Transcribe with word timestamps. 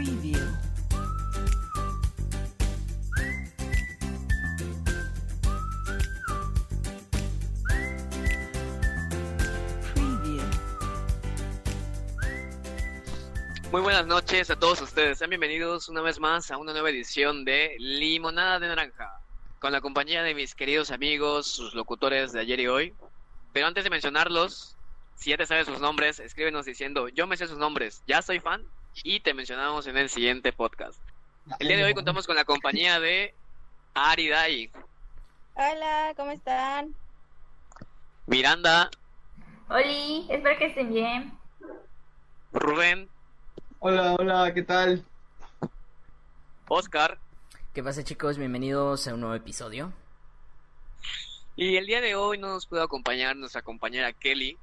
Preview. 0.00 0.40
Muy 13.70 13.82
buenas 13.82 14.06
noches 14.06 14.48
a 14.48 14.56
todos 14.56 14.80
ustedes. 14.80 15.18
Sean 15.18 15.28
bienvenidos 15.28 15.90
una 15.90 16.00
vez 16.00 16.18
más 16.18 16.50
a 16.50 16.56
una 16.56 16.72
nueva 16.72 16.88
edición 16.88 17.44
de 17.44 17.76
Limonada 17.78 18.58
de 18.58 18.68
Naranja, 18.68 19.20
con 19.58 19.70
la 19.70 19.82
compañía 19.82 20.22
de 20.22 20.34
mis 20.34 20.54
queridos 20.54 20.90
amigos, 20.90 21.46
sus 21.46 21.74
locutores 21.74 22.32
de 22.32 22.40
ayer 22.40 22.60
y 22.60 22.68
hoy. 22.68 22.94
Pero 23.52 23.66
antes 23.66 23.84
de 23.84 23.90
mencionarlos, 23.90 24.78
si 25.16 25.28
ya 25.28 25.36
te 25.36 25.44
sabes 25.44 25.66
sus 25.66 25.78
nombres, 25.80 26.20
escríbenos 26.20 26.64
diciendo, 26.64 27.10
yo 27.10 27.26
me 27.26 27.36
sé 27.36 27.46
sus 27.46 27.58
nombres, 27.58 28.02
ya 28.06 28.22
soy 28.22 28.40
fan, 28.40 28.66
y 29.02 29.20
te 29.20 29.34
mencionamos 29.34 29.86
en 29.86 29.96
el 29.96 30.08
siguiente 30.08 30.52
podcast. 30.52 31.00
El 31.58 31.68
día 31.68 31.76
de 31.76 31.84
hoy 31.84 31.94
contamos 31.94 32.26
con 32.26 32.36
la 32.36 32.44
compañía 32.44 33.00
de 33.00 33.34
Ari 33.94 34.28
Dai, 34.28 34.70
Hola, 35.54 36.12
¿cómo 36.16 36.30
están? 36.30 36.94
Miranda, 38.26 38.90
Oli, 39.68 40.26
espero 40.30 40.58
que 40.58 40.66
estén 40.66 40.92
bien. 40.92 41.38
Rubén, 42.52 43.08
Hola, 43.78 44.14
hola, 44.18 44.52
¿qué 44.52 44.62
tal? 44.62 45.04
Oscar. 46.68 47.18
¿Qué 47.72 47.82
pasa 47.82 48.04
chicos? 48.04 48.36
Bienvenidos 48.36 49.08
a 49.08 49.14
un 49.14 49.20
nuevo 49.20 49.34
episodio. 49.34 49.92
Y 51.56 51.76
el 51.76 51.86
día 51.86 52.00
de 52.00 52.14
hoy 52.14 52.38
no 52.38 52.48
nos 52.48 52.66
pudo 52.66 52.82
acompañar 52.82 53.36
nuestra 53.36 53.62
compañera 53.62 54.12
Kelly, 54.12 54.58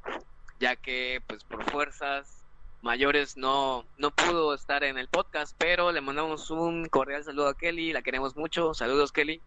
ya 0.60 0.76
que 0.76 1.22
pues 1.28 1.44
por 1.44 1.70
fuerzas 1.70 2.37
mayores 2.82 3.38
no, 3.38 3.86
no 3.98 4.12
pudo 4.12 4.54
estar 4.54 4.84
en 4.84 4.98
el 4.98 5.08
podcast, 5.08 5.56
pero 5.58 5.92
le 5.92 6.02
mandamos 6.02 6.50
un 6.50 6.88
cordial 6.88 7.24
saludo 7.24 7.50
a 7.50 7.58
Kelly, 7.58 7.94
la 7.94 8.02
queremos 8.02 8.36
mucho, 8.36 8.74
saludos 8.74 9.12
Kelly, 9.12 9.42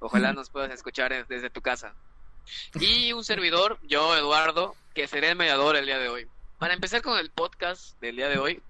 ojalá 0.00 0.32
nos 0.34 0.50
puedas 0.50 0.72
escuchar 0.72 1.26
desde 1.26 1.50
tu 1.50 1.60
casa. 1.60 1.94
Y 2.80 3.12
un 3.12 3.24
servidor, 3.24 3.78
yo 3.82 4.16
Eduardo, 4.16 4.74
que 4.94 5.06
seré 5.06 5.30
el 5.30 5.36
mediador 5.36 5.76
el 5.76 5.86
día 5.86 5.98
de 5.98 6.08
hoy. 6.08 6.26
Para 6.58 6.74
empezar 6.74 7.02
con 7.02 7.18
el 7.18 7.30
podcast 7.30 8.00
del 8.00 8.16
día 8.16 8.28
de 8.28 8.38
hoy, 8.38 8.62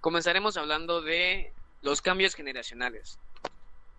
comenzaremos 0.00 0.56
hablando 0.56 1.00
de 1.00 1.52
los 1.82 2.02
cambios 2.02 2.34
generacionales. 2.34 3.18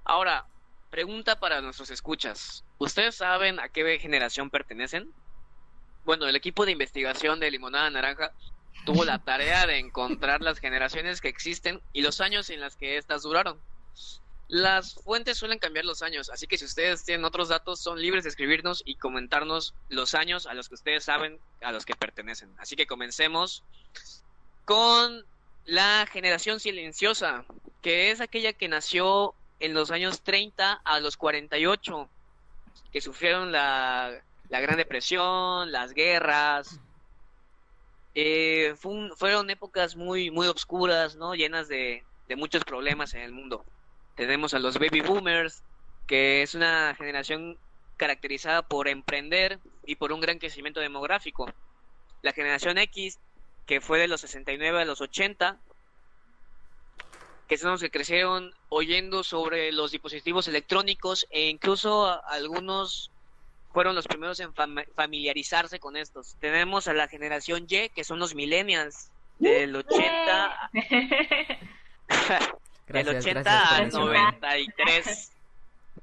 Ahora, 0.03 0.45
pregunta 0.89 1.39
para 1.39 1.61
nuestros 1.61 1.89
escuchas. 1.89 2.63
¿Ustedes 2.77 3.15
saben 3.15 3.59
a 3.59 3.69
qué 3.69 3.97
generación 3.99 4.49
pertenecen? 4.49 5.11
Bueno, 6.03 6.27
el 6.27 6.35
equipo 6.35 6.65
de 6.65 6.71
investigación 6.71 7.39
de 7.39 7.51
Limonada 7.51 7.89
Naranja 7.89 8.31
tuvo 8.85 9.05
la 9.05 9.19
tarea 9.19 9.65
de 9.67 9.79
encontrar 9.79 10.41
las 10.41 10.59
generaciones 10.59 11.21
que 11.21 11.27
existen 11.27 11.81
y 11.93 12.01
los 12.01 12.21
años 12.21 12.49
en 12.49 12.59
las 12.59 12.75
que 12.75 12.97
éstas 12.97 13.23
duraron. 13.23 13.59
Las 14.47 14.95
fuentes 14.95 15.37
suelen 15.37 15.59
cambiar 15.59 15.85
los 15.85 16.01
años, 16.01 16.29
así 16.29 16.45
que 16.45 16.57
si 16.57 16.65
ustedes 16.65 17.05
tienen 17.05 17.23
otros 17.23 17.47
datos, 17.47 17.79
son 17.79 18.01
libres 18.01 18.23
de 18.23 18.29
escribirnos 18.29 18.83
y 18.85 18.95
comentarnos 18.95 19.73
los 19.87 20.13
años 20.13 20.45
a 20.45 20.53
los 20.53 20.67
que 20.67 20.75
ustedes 20.75 21.05
saben 21.05 21.39
a 21.61 21.71
los 21.71 21.85
que 21.85 21.95
pertenecen. 21.95 22.53
Así 22.57 22.75
que 22.75 22.85
comencemos 22.85 23.63
con 24.65 25.25
la 25.65 26.05
generación 26.11 26.59
silenciosa, 26.59 27.45
que 27.81 28.11
es 28.11 28.19
aquella 28.19 28.51
que 28.51 28.67
nació 28.67 29.35
en 29.61 29.73
los 29.73 29.89
años 29.89 30.21
30 30.21 30.81
a 30.83 30.99
los 30.99 31.15
48, 31.15 32.09
que 32.91 32.99
sufrieron 32.99 33.53
la, 33.53 34.21
la 34.49 34.59
Gran 34.59 34.75
Depresión, 34.75 35.71
las 35.71 35.93
guerras. 35.93 36.79
Eh, 38.13 38.75
fueron 39.15 39.49
épocas 39.49 39.95
muy, 39.95 40.31
muy 40.31 40.47
obscuras, 40.47 41.15
¿no? 41.15 41.33
Llenas 41.33 41.67
de, 41.67 42.03
de 42.27 42.35
muchos 42.35 42.63
problemas 42.63 43.13
en 43.13 43.21
el 43.21 43.31
mundo. 43.31 43.65
Tenemos 44.15 44.53
a 44.53 44.59
los 44.59 44.77
baby 44.77 45.01
boomers, 45.01 45.63
que 46.07 46.41
es 46.41 46.55
una 46.55 46.95
generación 46.95 47.57
caracterizada 47.97 48.63
por 48.63 48.87
emprender 48.87 49.59
y 49.85 49.95
por 49.95 50.11
un 50.11 50.21
gran 50.21 50.39
crecimiento 50.39 50.79
demográfico. 50.79 51.51
La 52.21 52.33
generación 52.33 52.77
X, 52.77 53.19
que 53.65 53.79
fue 53.79 53.99
de 53.99 54.07
los 54.07 54.21
69 54.21 54.81
a 54.81 54.85
los 54.85 55.01
80, 55.01 55.59
que 57.47 57.57
son 57.57 57.71
los 57.71 57.81
que 57.81 57.91
crecieron 57.91 58.53
oyendo 58.69 59.23
sobre 59.23 59.71
los 59.71 59.91
dispositivos 59.91 60.47
electrónicos 60.47 61.27
e 61.31 61.49
incluso 61.49 62.25
algunos 62.27 63.11
fueron 63.73 63.95
los 63.95 64.07
primeros 64.07 64.39
en 64.39 64.53
fam- 64.53 64.85
familiarizarse 64.95 65.79
con 65.79 65.95
estos. 65.97 66.35
Tenemos 66.39 66.87
a 66.87 66.93
la 66.93 67.07
generación 67.07 67.65
Y, 67.69 67.89
que 67.89 68.03
son 68.03 68.19
los 68.19 68.35
millennials, 68.35 69.09
del 69.39 69.75
80, 69.75 70.69
del 70.73 71.07
Gracias, 72.87 73.25
80 73.25 73.41
gracias 73.41 73.71
al 73.71 73.81
mencionar. 73.83 74.33
93, 74.35 75.31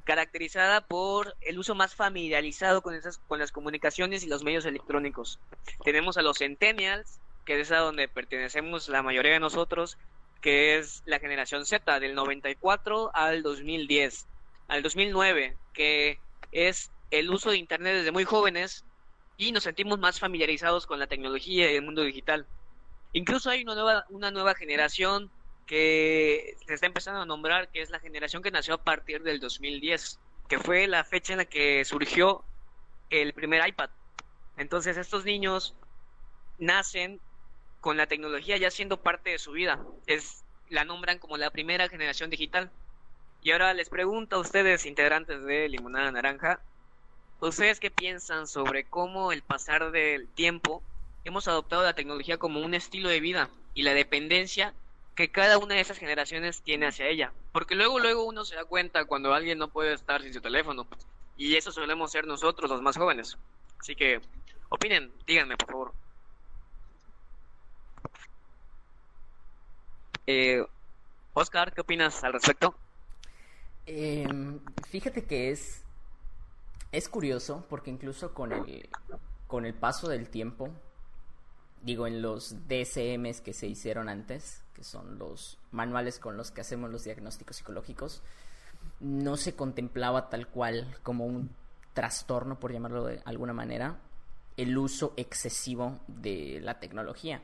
caracterizada 0.05 0.81
por 0.81 1.37
el 1.43 1.59
uso 1.59 1.75
más 1.75 1.95
familiarizado 1.95 2.83
con, 2.83 2.95
esas, 2.95 3.19
con 3.19 3.39
las 3.39 3.53
comunicaciones 3.53 4.25
y 4.25 4.29
los 4.29 4.43
medios 4.43 4.65
electrónicos. 4.65 5.39
Tenemos 5.85 6.17
a 6.17 6.23
los 6.23 6.39
centennials, 6.39 7.19
que 7.45 7.61
es 7.61 7.71
a 7.73 7.79
donde 7.79 8.09
pertenecemos 8.09 8.89
la 8.89 9.03
mayoría 9.03 9.33
de 9.33 9.41
nosotros, 9.41 9.99
que 10.41 10.79
es 10.79 11.03
la 11.05 11.19
generación 11.19 11.67
Z, 11.67 12.01
del 12.01 12.15
94 12.15 13.11
al 13.15 13.43
2010, 13.43 14.27
al 14.69 14.83
2009, 14.83 15.57
que 15.75 16.19
es 16.53 16.91
el 17.11 17.31
uso 17.31 17.51
de 17.51 17.57
Internet 17.57 17.97
desde 17.97 18.13
muy 18.13 18.25
jóvenes 18.25 18.85
y 19.37 19.53
nos 19.53 19.63
sentimos 19.63 19.99
más 19.99 20.19
familiarizados 20.19 20.87
con 20.87 20.99
la 20.99 21.07
tecnología 21.07 21.71
y 21.71 21.77
el 21.77 21.83
mundo 21.83 22.03
digital. 22.03 22.47
Incluso 23.13 23.51
hay 23.51 23.63
una 23.63 23.75
nueva, 23.75 24.05
una 24.11 24.31
nueva 24.31 24.55
generación 24.55 25.31
que 25.67 26.57
se 26.67 26.75
está 26.75 26.87
empezando 26.87 27.21
a 27.21 27.27
nombrar, 27.27 27.69
que 27.69 27.83
es 27.83 27.91
la 27.91 28.01
generación 28.01 28.43
que 28.43 28.51
nació 28.51 28.75
a 28.75 28.83
partir 28.83 29.23
del 29.23 29.39
2010, 29.39 30.19
que 30.49 30.59
fue 30.59 30.87
la 30.87 31.05
fecha 31.05 31.35
en 31.35 31.39
la 31.39 31.45
que 31.45 31.85
surgió 31.85 32.43
el 33.11 33.33
primer 33.33 33.67
iPad. 33.67 33.91
Entonces 34.57 34.97
estos 34.97 35.25
niños 35.25 35.75
nacen 36.59 37.21
con 37.81 37.97
la 37.97 38.07
tecnología 38.07 38.57
ya 38.57 38.71
siendo 38.71 39.01
parte 39.03 39.31
de 39.31 39.39
su 39.39 39.53
vida. 39.53 39.79
Es 40.07 40.45
la 40.69 40.85
nombran 40.85 41.19
como 41.19 41.37
la 41.37 41.51
primera 41.51 41.89
generación 41.89 42.31
digital. 42.31 42.71
Y 43.43 43.53
ahora 43.53 43.73
les 43.73 43.89
pregunto 43.89 44.37
a 44.37 44.41
ustedes, 44.41 44.85
integrantes 44.85 45.45
de 45.45 45.69
Limonada 45.69 46.11
Naranja, 46.11 46.61
¿ustedes 47.41 47.81
qué 47.81 47.91
piensan 47.91 48.47
sobre 48.47 48.85
cómo 48.85 49.33
el 49.33 49.43
pasar 49.43 49.91
del 49.91 50.29
tiempo 50.29 50.83
hemos 51.25 51.49
adoptado 51.49 51.83
la 51.83 51.95
tecnología 51.95 52.39
como 52.39 52.61
un 52.61 52.75
estilo 52.75 53.09
de 53.09 53.21
vida 53.21 53.51
y 53.75 53.83
la 53.83 53.95
dependencia 53.95 54.75
que 55.15 55.31
cada 55.31 55.59
una 55.59 55.75
de 55.75 55.81
esas 55.81 55.99
generaciones 55.99 56.63
tiene 56.63 56.87
hacia 56.87 57.07
ella? 57.07 57.33
Porque 57.53 57.75
luego, 57.75 57.99
luego 57.99 58.25
uno 58.25 58.45
se 58.45 58.57
da 58.57 58.65
cuenta 58.65 59.05
cuando 59.05 59.35
alguien 59.35 59.59
no 59.59 59.69
puede 59.69 59.93
estar 59.93 60.23
sin 60.23 60.33
su 60.33 60.41
teléfono. 60.41 60.87
Y 61.37 61.55
eso 61.57 61.71
solemos 61.71 62.11
ser 62.11 62.27
nosotros, 62.27 62.71
los 62.71 62.83
más 62.83 62.97
jóvenes. 62.97 63.39
Así 63.79 63.95
que, 63.95 64.21
opinen, 64.69 65.13
díganme, 65.27 65.57
por 65.57 65.71
favor. 65.71 65.93
Eh, 70.27 70.65
Oscar, 71.33 71.73
¿qué 71.73 71.81
opinas 71.81 72.23
al 72.25 72.33
respecto? 72.33 72.75
Em, 73.87 74.61
fíjate 74.91 75.25
que 75.25 75.51
es 75.51 75.88
es 76.93 77.09
curioso 77.09 77.65
porque 77.69 77.91
incluso 77.91 78.35
con 78.35 78.53
el 78.53 78.89
con 79.49 79.65
el 79.65 79.75
paso 79.75 80.09
del 80.09 80.29
tiempo, 80.29 80.69
digo 81.83 82.07
en 82.07 82.23
los 82.23 82.69
DSMs 82.69 83.41
que 83.41 83.55
se 83.55 83.67
hicieron 83.67 84.09
antes, 84.09 84.63
que 84.75 84.85
son 84.85 85.19
los 85.19 85.59
manuales 85.73 86.21
con 86.21 86.37
los 86.37 86.53
que 86.53 86.61
hacemos 86.61 86.91
los 86.91 87.03
diagnósticos 87.03 87.57
psicológicos, 87.57 88.23
no 89.01 89.37
se 89.37 89.57
contemplaba 89.57 90.29
tal 90.29 90.49
cual 90.49 90.97
como 91.03 91.25
un 91.25 91.51
trastorno, 91.95 92.61
por 92.61 92.73
llamarlo 92.73 93.05
de 93.07 93.23
alguna 93.25 93.55
manera, 93.55 93.99
el 94.57 94.77
uso 94.77 95.15
excesivo 95.17 95.99
de 96.07 96.61
la 96.63 96.79
tecnología. 96.79 97.43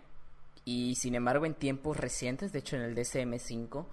Y 0.66 0.96
sin 0.96 1.14
embargo, 1.14 1.46
en 1.46 1.54
tiempos 1.54 1.96
recientes, 1.96 2.52
de 2.52 2.58
hecho 2.58 2.76
en 2.76 2.82
el 2.82 2.94
DSM-5, 2.94 3.86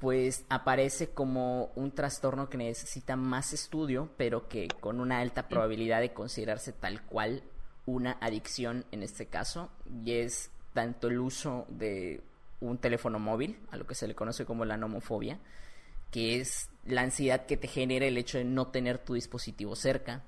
pues 0.00 0.46
aparece 0.48 1.10
como 1.10 1.70
un 1.76 1.92
trastorno 1.92 2.48
que 2.48 2.56
necesita 2.56 3.16
más 3.16 3.52
estudio, 3.52 4.08
pero 4.16 4.48
que 4.48 4.66
con 4.80 4.98
una 4.98 5.20
alta 5.20 5.46
probabilidad 5.46 6.00
de 6.00 6.14
considerarse 6.14 6.72
tal 6.72 7.02
cual 7.02 7.42
una 7.84 8.16
adicción 8.20 8.86
en 8.92 9.02
este 9.02 9.26
caso, 9.26 9.70
y 10.04 10.12
es 10.12 10.50
tanto 10.72 11.08
el 11.08 11.18
uso 11.18 11.66
de 11.68 12.22
un 12.60 12.78
teléfono 12.78 13.18
móvil, 13.18 13.58
a 13.70 13.76
lo 13.76 13.86
que 13.86 13.94
se 13.94 14.08
le 14.08 14.14
conoce 14.14 14.46
como 14.46 14.64
la 14.64 14.78
nomofobia, 14.78 15.38
que 16.10 16.40
es 16.40 16.70
la 16.86 17.02
ansiedad 17.02 17.44
que 17.44 17.58
te 17.58 17.68
genera 17.68 18.06
el 18.06 18.16
hecho 18.16 18.38
de 18.38 18.44
no 18.44 18.68
tener 18.68 18.98
tu 18.98 19.14
dispositivo 19.14 19.76
cerca, 19.76 20.22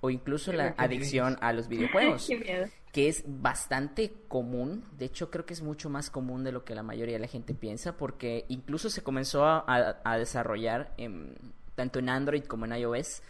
o 0.00 0.08
incluso 0.08 0.52
la 0.52 0.74
adicción 0.78 1.36
a 1.42 1.52
los 1.52 1.68
videojuegos 1.68 2.26
Qué 2.28 2.38
miedo. 2.38 2.66
Que 2.92 3.08
es 3.08 3.22
bastante 3.26 4.12
común, 4.28 4.82
de 4.98 5.04
hecho 5.04 5.30
creo 5.30 5.44
que 5.44 5.52
es 5.52 5.62
mucho 5.62 5.90
más 5.90 6.10
común 6.10 6.42
de 6.44 6.52
lo 6.52 6.64
que 6.64 6.74
la 6.74 6.82
mayoría 6.82 7.14
de 7.16 7.20
la 7.20 7.26
gente 7.28 7.54
piensa, 7.54 7.96
porque 7.96 8.44
incluso 8.48 8.88
se 8.90 9.02
comenzó 9.02 9.44
a, 9.44 9.58
a- 9.66 10.00
a 10.04 10.16
desarrollar 10.18 10.92
en- 10.96 11.34
tanto 11.74 11.98
en 11.98 12.08
Android 12.08 12.44
como 12.44 12.64
en 12.64 12.72
iOS 12.72 13.22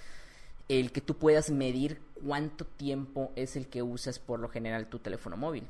el 0.69 0.93
que 0.93 1.01
tú 1.01 1.17
puedas 1.17 1.51
medir 1.51 2.01
cuánto 2.25 2.65
tiempo 2.67 3.33
es 3.37 3.57
el 3.57 3.69
que 3.69 3.83
usas 3.83 4.19
por 4.19 4.39
lo 4.39 4.49
general 4.49 4.87
tu 4.89 4.99
teléfono 4.99 5.37
móvil. 5.37 5.67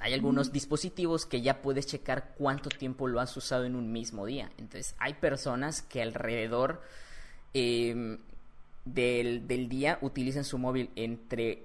Hay 0.00 0.12
algunos 0.12 0.50
dispositivos 0.52 1.24
que 1.26 1.40
ya 1.40 1.62
puedes 1.62 1.86
checar 1.86 2.34
cuánto 2.36 2.68
tiempo 2.68 3.06
lo 3.06 3.20
has 3.20 3.36
usado 3.36 3.64
en 3.64 3.76
un 3.76 3.92
mismo 3.92 4.26
día. 4.26 4.50
Entonces, 4.56 4.94
hay 4.98 5.14
personas 5.14 5.82
que 5.82 6.02
alrededor 6.02 6.82
eh, 7.54 8.18
del, 8.84 9.46
del 9.46 9.68
día 9.68 9.98
utilizan 10.00 10.44
su 10.44 10.58
móvil 10.58 10.90
entre 10.96 11.64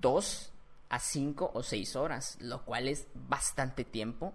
2 0.00 0.52
a 0.96 0.98
5 0.98 1.50
o 1.52 1.62
6 1.62 1.94
horas, 1.96 2.38
lo 2.40 2.64
cual 2.64 2.88
es 2.88 3.06
bastante 3.28 3.84
tiempo. 3.84 4.32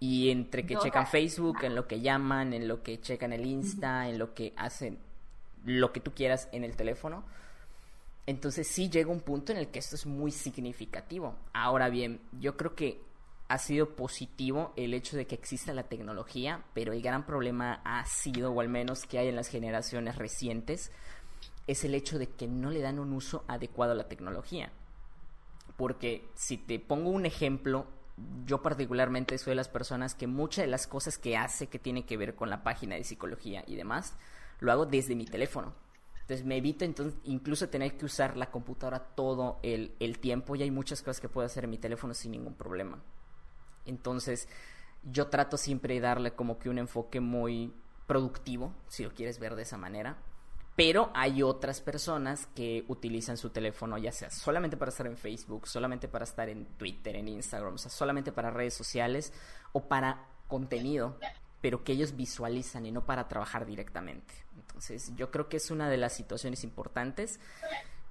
Y 0.00 0.30
entre 0.30 0.64
que 0.64 0.76
checan. 0.76 1.06
Facebook, 1.06 1.58
en 1.62 1.74
lo 1.74 1.88
que 1.88 2.00
llaman, 2.00 2.52
en 2.52 2.68
lo 2.68 2.82
que 2.82 3.00
checan 3.00 3.32
el 3.32 3.46
Insta, 3.46 4.08
en 4.08 4.18
lo 4.18 4.34
que 4.34 4.52
hacen 4.56 4.98
lo 5.64 5.92
que 5.92 6.00
tú 6.00 6.12
quieras 6.12 6.48
en 6.52 6.62
el 6.62 6.76
teléfono. 6.76 7.24
Entonces 8.26 8.68
sí 8.68 8.90
llega 8.90 9.10
un 9.10 9.20
punto 9.20 9.50
en 9.50 9.58
el 9.58 9.68
que 9.68 9.78
esto 9.78 9.96
es 9.96 10.04
muy 10.04 10.30
significativo. 10.30 11.34
Ahora 11.54 11.88
bien, 11.88 12.20
yo 12.38 12.56
creo 12.56 12.74
que 12.74 13.00
ha 13.48 13.58
sido 13.58 13.96
positivo 13.96 14.74
el 14.76 14.92
hecho 14.92 15.16
de 15.16 15.26
que 15.26 15.34
exista 15.34 15.72
la 15.72 15.84
tecnología, 15.84 16.62
pero 16.74 16.92
el 16.92 17.00
gran 17.00 17.24
problema 17.24 17.80
ha 17.84 18.04
sido, 18.04 18.52
o 18.52 18.60
al 18.60 18.68
menos 18.68 19.06
que 19.06 19.18
hay 19.18 19.28
en 19.28 19.36
las 19.36 19.48
generaciones 19.48 20.16
recientes, 20.16 20.92
es 21.66 21.82
el 21.84 21.94
hecho 21.94 22.18
de 22.18 22.28
que 22.28 22.46
no 22.46 22.70
le 22.70 22.82
dan 22.82 22.98
un 22.98 23.14
uso 23.14 23.44
adecuado 23.48 23.92
a 23.92 23.96
la 23.96 24.08
tecnología. 24.08 24.70
Porque 25.78 26.28
si 26.34 26.58
te 26.58 26.80
pongo 26.80 27.10
un 27.10 27.24
ejemplo, 27.24 27.86
yo 28.44 28.62
particularmente 28.62 29.38
soy 29.38 29.52
de 29.52 29.54
las 29.54 29.68
personas 29.68 30.16
que 30.16 30.26
muchas 30.26 30.64
de 30.64 30.70
las 30.70 30.88
cosas 30.88 31.18
que 31.18 31.36
hace 31.36 31.68
que 31.68 31.78
tiene 31.78 32.04
que 32.04 32.16
ver 32.16 32.34
con 32.34 32.50
la 32.50 32.64
página 32.64 32.96
de 32.96 33.04
psicología 33.04 33.62
y 33.64 33.76
demás, 33.76 34.16
lo 34.58 34.72
hago 34.72 34.86
desde 34.86 35.14
mi 35.14 35.24
teléfono. 35.24 35.72
Entonces 36.22 36.44
me 36.44 36.56
evito 36.56 36.84
entonces 36.84 37.20
incluso 37.22 37.68
tener 37.68 37.96
que 37.96 38.06
usar 38.06 38.36
la 38.36 38.50
computadora 38.50 38.98
todo 38.98 39.60
el, 39.62 39.94
el 40.00 40.18
tiempo 40.18 40.56
y 40.56 40.62
hay 40.64 40.72
muchas 40.72 41.00
cosas 41.00 41.20
que 41.20 41.28
puedo 41.28 41.46
hacer 41.46 41.62
en 41.62 41.70
mi 41.70 41.78
teléfono 41.78 42.12
sin 42.12 42.32
ningún 42.32 42.54
problema. 42.54 43.00
Entonces 43.86 44.48
yo 45.04 45.28
trato 45.28 45.56
siempre 45.56 45.94
de 45.94 46.00
darle 46.00 46.32
como 46.32 46.58
que 46.58 46.70
un 46.70 46.78
enfoque 46.78 47.20
muy 47.20 47.72
productivo, 48.08 48.74
si 48.88 49.04
lo 49.04 49.14
quieres 49.14 49.38
ver 49.38 49.54
de 49.54 49.62
esa 49.62 49.76
manera. 49.76 50.18
Pero 50.78 51.10
hay 51.12 51.42
otras 51.42 51.80
personas 51.80 52.46
que 52.54 52.84
utilizan 52.86 53.36
su 53.36 53.50
teléfono 53.50 53.98
ya 53.98 54.12
sea 54.12 54.30
solamente 54.30 54.76
para 54.76 54.90
estar 54.90 55.08
en 55.08 55.16
Facebook, 55.16 55.66
solamente 55.66 56.06
para 56.06 56.22
estar 56.22 56.48
en 56.48 56.66
Twitter, 56.76 57.16
en 57.16 57.26
Instagram, 57.26 57.74
o 57.74 57.78
sea, 57.78 57.90
solamente 57.90 58.30
para 58.30 58.52
redes 58.52 58.74
sociales 58.74 59.32
o 59.72 59.88
para 59.88 60.28
contenido, 60.46 61.18
pero 61.60 61.82
que 61.82 61.94
ellos 61.94 62.14
visualizan 62.14 62.86
y 62.86 62.92
no 62.92 63.04
para 63.04 63.26
trabajar 63.26 63.66
directamente. 63.66 64.32
Entonces, 64.56 65.10
yo 65.16 65.32
creo 65.32 65.48
que 65.48 65.56
es 65.56 65.72
una 65.72 65.90
de 65.90 65.96
las 65.96 66.12
situaciones 66.12 66.62
importantes 66.62 67.40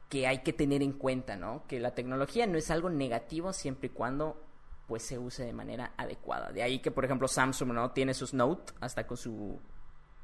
que 0.09 0.27
hay 0.27 0.39
que 0.39 0.51
tener 0.51 0.83
en 0.83 0.91
cuenta, 0.91 1.37
¿no? 1.37 1.63
Que 1.67 1.79
la 1.79 1.95
tecnología 1.95 2.47
no 2.47 2.57
es 2.57 2.69
algo 2.69 2.89
negativo 2.89 3.53
siempre 3.53 3.87
y 3.87 3.91
cuando 3.91 4.43
pues 4.87 5.03
se 5.03 5.17
use 5.17 5.45
de 5.45 5.53
manera 5.53 5.93
adecuada. 5.95 6.51
De 6.51 6.63
ahí 6.63 6.79
que, 6.79 6.91
por 6.91 7.05
ejemplo, 7.05 7.29
Samsung, 7.29 7.71
¿no? 7.71 7.91
Tiene 7.91 8.13
sus 8.13 8.33
Note 8.33 8.73
hasta 8.81 9.07
con 9.07 9.15
su 9.15 9.57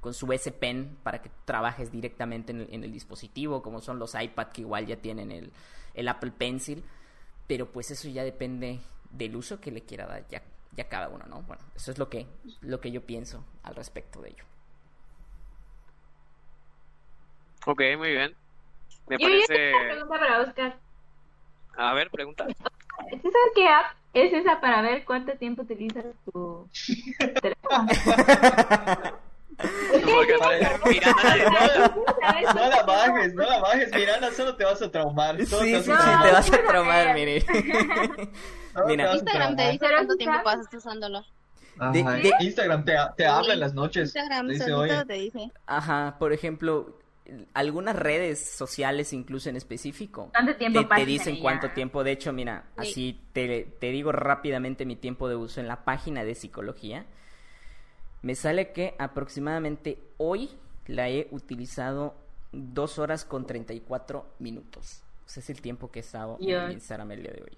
con 0.03 0.13
su 0.13 0.31
S 0.33 0.51
Pen 0.51 0.97
para 1.01 1.21
que 1.21 1.31
trabajes 1.45 1.89
directamente 1.89 2.51
en 2.51 2.61
el, 2.61 2.67
en 2.73 2.83
el 2.83 2.91
dispositivo, 2.91 3.63
como 3.63 3.79
son 3.79 3.99
los 3.99 4.13
iPad 4.13 4.49
que 4.49 4.61
igual 4.61 4.85
ya 4.85 4.97
tienen 4.97 5.31
el, 5.31 5.53
el 5.93 6.07
Apple 6.09 6.31
Pencil, 6.37 6.83
pero 7.47 7.71
pues 7.71 7.89
eso 7.89 8.09
ya 8.09 8.25
depende 8.25 8.81
del 9.09 9.33
uso 9.37 9.61
que 9.61 9.71
le 9.71 9.81
quiera 9.83 10.05
dar 10.05 10.27
ya, 10.27 10.43
ya 10.75 10.89
cada 10.89 11.07
uno, 11.07 11.25
¿no? 11.29 11.41
Bueno, 11.43 11.63
eso 11.73 11.89
es 11.91 11.97
lo 11.97 12.09
que, 12.09 12.27
lo 12.59 12.81
que 12.81 12.91
yo 12.91 13.01
pienso 13.05 13.45
al 13.63 13.75
respecto 13.75 14.21
de 14.21 14.31
ello. 14.31 14.43
Ok, 17.65 17.81
muy 17.97 18.11
bien. 18.11 18.35
Me 19.07 19.17
Yo, 19.17 19.29
yo 19.29 19.41
tengo 19.47 19.47
parece... 19.47 19.71
una 19.71 19.87
pregunta 19.87 20.19
para 20.19 20.41
Oscar. 20.41 20.79
A 21.77 21.93
ver, 21.93 22.09
pregunta. 22.11 22.45
¿Tú 22.45 23.31
sabes 23.31 23.51
qué 23.55 23.67
app 23.69 23.95
es 24.13 24.33
esa 24.33 24.59
para 24.59 24.81
ver 24.81 25.05
cuánto 25.05 25.37
tiempo 25.37 25.61
utilizas 25.61 26.05
tu 26.25 26.69
teléfono? 27.41 27.87
Porque 30.13 30.33
Miranda. 30.89 31.93
No 32.53 32.69
la 32.69 32.83
bajes, 32.83 33.33
no 33.33 33.43
la 33.43 33.59
bajes, 33.59 33.91
Miranda, 33.93 34.31
solo 34.31 34.55
te 34.55 34.63
vas 34.65 34.81
a 34.81 34.91
traumar. 34.91 35.37
Sí, 35.37 35.45
solo 35.45 35.63
sí, 35.63 35.71
te 35.73 35.83
sí, 35.83 35.89
vas 35.91 35.99
a 35.99 36.03
te 36.03 36.57
traumar, 36.59 37.05
vas 37.07 37.07
a 37.07 37.13
solo 37.13 38.27
Mira. 38.87 39.13
Instagram 39.13 39.55
te 39.55 39.71
dice 39.71 39.85
cuánto 39.89 40.15
tiempo 40.15 40.37
pasas 40.43 40.73
usándolo. 40.73 41.23
Ajá, 41.79 41.91
De- 41.91 42.03
de- 42.03 42.33
Instagram 42.41 42.85
te, 42.85 42.93
te 43.17 43.25
habla 43.25 43.53
en 43.53 43.59
las 43.59 43.73
noches. 43.73 44.05
Instagram 44.15 44.47
te 44.47 44.53
dice, 44.53 44.65
solito 44.69 44.95
oye, 44.95 45.05
te 45.05 45.13
dice. 45.13 45.51
Ajá, 45.65 46.15
por 46.19 46.33
ejemplo, 46.33 46.99
algunas 47.53 47.95
redes 47.95 48.45
sociales 48.51 49.13
incluso 49.13 49.49
en 49.49 49.55
específico 49.55 50.29
¿Cuánto 50.33 50.55
tiempo 50.55 50.87
te, 50.87 50.95
te 50.95 51.05
dicen 51.05 51.39
cuánto 51.39 51.69
tiempo. 51.71 52.03
De 52.03 52.11
hecho, 52.11 52.31
mira, 52.33 52.65
Sí. 52.77 52.81
así 52.89 53.21
te, 53.33 53.63
te 53.79 53.87
digo 53.91 54.11
rápidamente 54.11 54.85
mi 54.85 54.95
tiempo 54.95 55.27
de 55.29 55.35
uso 55.35 55.59
en 55.61 55.67
la 55.67 55.83
página 55.83 56.23
de 56.23 56.35
psicología. 56.35 57.05
Me 58.23 58.35
sale 58.35 58.71
que 58.71 58.95
aproximadamente 58.97 59.99
hoy 60.17 60.49
la 60.87 61.09
he 61.09 61.27
utilizado 61.31 62.15
dos 62.53 62.97
horas 62.97 63.25
con 63.25 63.45
34 63.45 64.25
minutos. 64.39 65.03
Ese 65.27 65.41
es 65.41 65.49
el 65.49 65.61
tiempo 65.61 65.91
que 65.91 65.99
he 65.99 66.01
estado 66.01 66.37
Dios. 66.39 66.63
en 66.65 66.71
Instagram 66.71 67.11
el 67.11 67.23
día 67.23 67.33
de 67.33 67.41
hoy. 67.41 67.57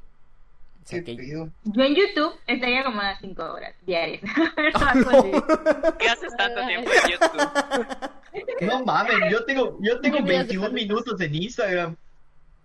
O 0.84 0.88
sea 0.88 1.04
que-. 1.04 1.16
Yo 1.16 1.84
en 1.84 1.96
YouTube 1.96 2.34
estaría 2.48 2.84
como 2.84 2.98
unas 2.98 3.20
5 3.20 3.44
horas 3.44 3.76
diarias. 3.86 4.24
Algo 4.74 5.10
así. 5.12 5.32
¿Qué 6.00 6.10
haces 6.10 6.36
tanto 6.36 6.66
tiempo 6.66 6.90
en 6.92 7.12
YouTube? 7.12 8.68
No 8.68 8.84
mames, 8.86 9.18
yo 9.32 9.46
tengo, 9.46 9.78
yo 9.82 10.00
tengo 10.02 10.18
Yo 10.18 10.24
voy 10.24 10.36
a 10.36 10.42
hacer 10.42 10.58
21 10.60 10.70
minutos 10.72 11.22
en 11.22 11.36
Instagram. 11.36 11.96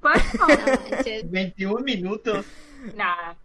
¿Cuánto? 0.00 0.22
Manches. 0.90 1.30
21 1.30 1.80
minutos. 1.80 2.46
Nada. 2.96 3.36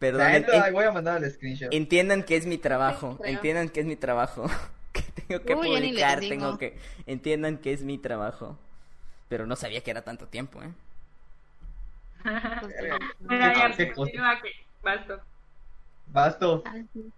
Perdón, 0.00 0.32
Neta, 0.32 0.66
en- 0.68 0.74
voy 0.74 0.84
a 0.84 0.92
mandar 0.92 1.22
el 1.22 1.30
screenshot. 1.30 1.72
entiendan 1.72 2.24
que 2.24 2.36
es 2.36 2.46
mi 2.46 2.58
trabajo. 2.58 3.18
Sí, 3.22 3.30
entiendan 3.30 3.68
que 3.68 3.80
es 3.80 3.86
mi 3.86 3.96
trabajo. 3.96 4.46
que 4.92 5.02
tengo 5.02 5.44
que 5.44 5.54
Uy, 5.54 5.68
publicar, 5.68 6.20
tengo 6.20 6.58
que... 6.58 6.76
Entiendan 7.06 7.58
que 7.58 7.72
es 7.72 7.82
mi 7.82 7.98
trabajo. 7.98 8.58
Pero 9.28 9.46
no 9.46 9.56
sabía 9.56 9.82
que 9.82 9.90
era 9.92 10.02
tanto 10.02 10.26
tiempo, 10.26 10.62
¿eh? 10.62 10.72
Pues. 12.60 12.74
Bueno, 12.80 12.98
ya, 13.30 13.94
continúa 13.94 14.40
que 14.42 14.50
basto. 14.82 15.20
Basto. 16.06 16.62
Ah, 16.66 16.74
sí. 16.92 17.12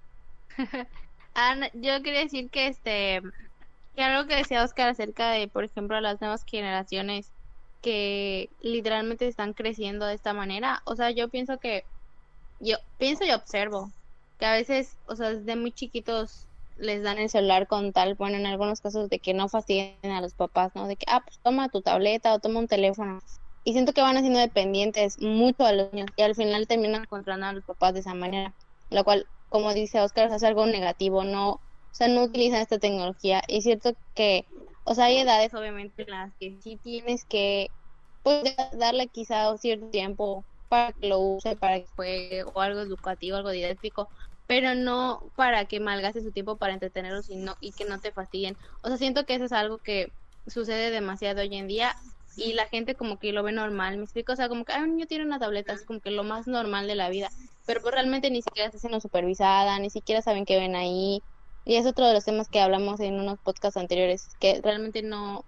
Ah, 1.35 1.57
yo 1.73 2.03
quería 2.03 2.21
decir 2.21 2.51
que 2.51 2.67
este 2.67 3.23
que 3.95 4.03
algo 4.03 4.29
que 4.29 4.37
decía 4.37 4.63
Oscar 4.65 4.89
acerca 4.91 5.31
de, 5.31 5.49
por 5.49 5.65
ejemplo, 5.65 6.01
las 6.01 6.21
nuevas 6.21 6.45
generaciones 6.47 7.33
que 7.81 8.51
literalmente 8.61 9.27
están 9.29 9.55
creciendo 9.55 10.07
de 10.07 10.15
esta 10.15 10.35
manera. 10.35 10.83
O 10.85 10.95
sea, 10.97 11.11
yo 11.11 11.31
pienso 11.31 11.59
que 11.59 11.85
yo 12.63 12.77
pienso 12.99 13.25
y 13.25 13.31
observo 13.33 13.93
que 14.39 14.47
a 14.47 14.53
veces, 14.55 14.99
o 15.07 15.17
sea, 15.17 15.31
desde 15.31 15.57
muy 15.57 15.73
chiquitos 15.73 16.49
les 16.77 17.03
dan 17.03 17.19
el 17.19 17.29
celular 17.31 17.67
con 17.67 17.93
tal, 17.93 18.15
bueno, 18.15 18.37
en 18.37 18.47
algunos 18.47 18.81
casos 18.81 19.09
de 19.09 19.19
que 19.21 19.35
no 19.35 19.49
fastidien 19.49 19.99
a 20.05 20.21
los 20.21 20.35
papás, 20.35 20.73
¿no? 20.75 20.87
De 20.87 20.97
que, 20.97 21.05
ah, 21.09 21.23
pues 21.25 21.39
toma 21.43 21.69
tu 21.69 21.83
tableta 21.83 22.35
o 22.35 22.39
toma 22.41 22.61
un 22.61 22.69
teléfono. 22.69 23.21
Y 23.65 23.73
siento 23.73 23.93
que 23.93 24.01
van 24.03 24.17
haciendo 24.17 24.41
dependientes 24.41 25.21
mucho 25.21 25.65
a 25.65 25.73
los 25.73 25.93
niños 25.93 26.11
y 26.17 26.23
al 26.23 26.35
final 26.35 26.67
terminan 26.67 27.05
controlando 27.07 27.47
a 27.47 27.53
los 27.53 27.65
papás 27.65 27.95
de 27.95 28.01
esa 28.01 28.15
manera, 28.15 28.55
lo 28.91 29.05
cual, 29.05 29.29
como 29.49 29.75
dice 29.75 30.01
Oscar, 30.01 30.33
es 30.33 30.43
algo 30.43 30.67
negativo, 30.67 31.25
no, 31.25 31.51
o 31.53 31.61
sea, 31.93 32.09
no 32.09 32.25
utilizan 32.25 32.61
esta 32.63 32.79
tecnología. 32.79 33.43
Y 33.49 33.59
es 33.59 33.65
cierto 33.65 33.93
que, 34.15 34.47
o 34.85 34.95
sea, 34.95 35.07
hay 35.07 35.19
edades 35.19 35.55
obviamente 35.55 36.03
en 36.03 36.11
las 36.11 36.33
que 36.39 36.59
sí 36.63 36.79
tienes 36.83 37.25
que, 37.27 37.69
pues, 38.23 38.55
darle 38.73 39.09
quizá 39.09 39.57
cierto 39.59 39.91
tiempo 39.91 40.47
para 40.73 40.93
que 40.95 41.09
lo 41.09 41.21
use, 41.21 41.57
para 41.57 41.81
que 41.81 41.89
juegue 41.97 42.45
o 42.45 42.61
algo 42.61 42.81
educativo, 42.81 43.37
algo 43.37 43.51
didáctico, 43.51 44.11
pero 44.47 44.75
no 44.75 45.33
para 45.37 45.67
que 45.67 45.81
malgaste 45.81 46.23
su 46.23 46.33
tiempo 46.33 46.57
para 46.59 46.73
entretenerlos 46.75 47.29
y, 47.31 47.37
y 47.61 47.73
que 47.75 47.85
no 47.85 48.01
te 48.01 48.13
fastidien. 48.13 48.57
O 48.83 48.89
sea, 48.89 48.97
siento 48.97 49.27
que 49.27 49.35
eso 49.35 49.45
es 49.47 49.53
algo 49.53 49.81
que 49.81 50.15
sucede 50.47 50.91
demasiado 50.91 51.43
hoy 51.43 51.55
en 51.57 51.69
día 51.69 51.97
y 52.35 52.55
la 52.55 52.67
gente 52.67 52.97
como 52.97 53.19
que 53.19 53.33
lo 53.33 53.43
ve 53.43 53.53
normal, 53.53 53.99
me 53.99 54.05
explico, 54.05 54.33
o 54.33 54.37
sea, 54.37 54.49
como 54.49 54.65
que 54.65 54.73
"Ay, 54.73 54.83
un 54.83 54.97
niño 54.97 55.07
tiene 55.07 55.25
una 55.27 55.39
tableta, 55.39 55.73
es 55.75 55.85
como 55.85 56.01
que 56.01 56.11
lo 56.11 56.25
más 56.25 56.47
normal 56.47 56.87
de 56.87 56.95
la 56.97 57.11
vida, 57.11 57.33
pero 57.67 57.83
pues 57.83 57.95
realmente 57.95 58.31
ni 58.31 58.43
siquiera 58.43 58.67
está 58.69 58.79
siendo 58.79 59.01
supervisada, 59.01 59.79
ni 59.79 59.91
siquiera 59.91 60.23
saben 60.23 60.45
qué 60.47 60.59
ven 60.59 60.75
ahí, 60.77 61.23
y 61.65 61.77
es 61.77 61.87
otro 61.87 62.07
de 62.07 62.15
los 62.15 62.25
temas 62.25 62.49
que 62.49 62.61
hablamos 62.61 63.01
en 63.01 63.15
unos 63.21 63.39
podcasts 63.41 63.77
anteriores, 63.77 64.35
que 64.41 64.61
realmente 64.63 65.03
no, 65.03 65.47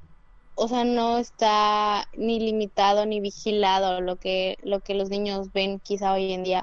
o 0.55 0.69
sea, 0.69 0.85
no 0.85 1.19
está 1.19 2.09
ni 2.17 2.39
limitado 2.39 3.07
ni 3.07 3.21
vigilado 3.21 4.01
lo 4.01 4.17
que, 4.17 4.59
lo 4.63 4.81
que 4.81 4.95
los 4.95 5.11
niños 5.11 5.53
ven 5.53 5.81
quizá 5.81 6.13
hoy 6.13 6.33
en 6.33 6.45
día. 6.45 6.63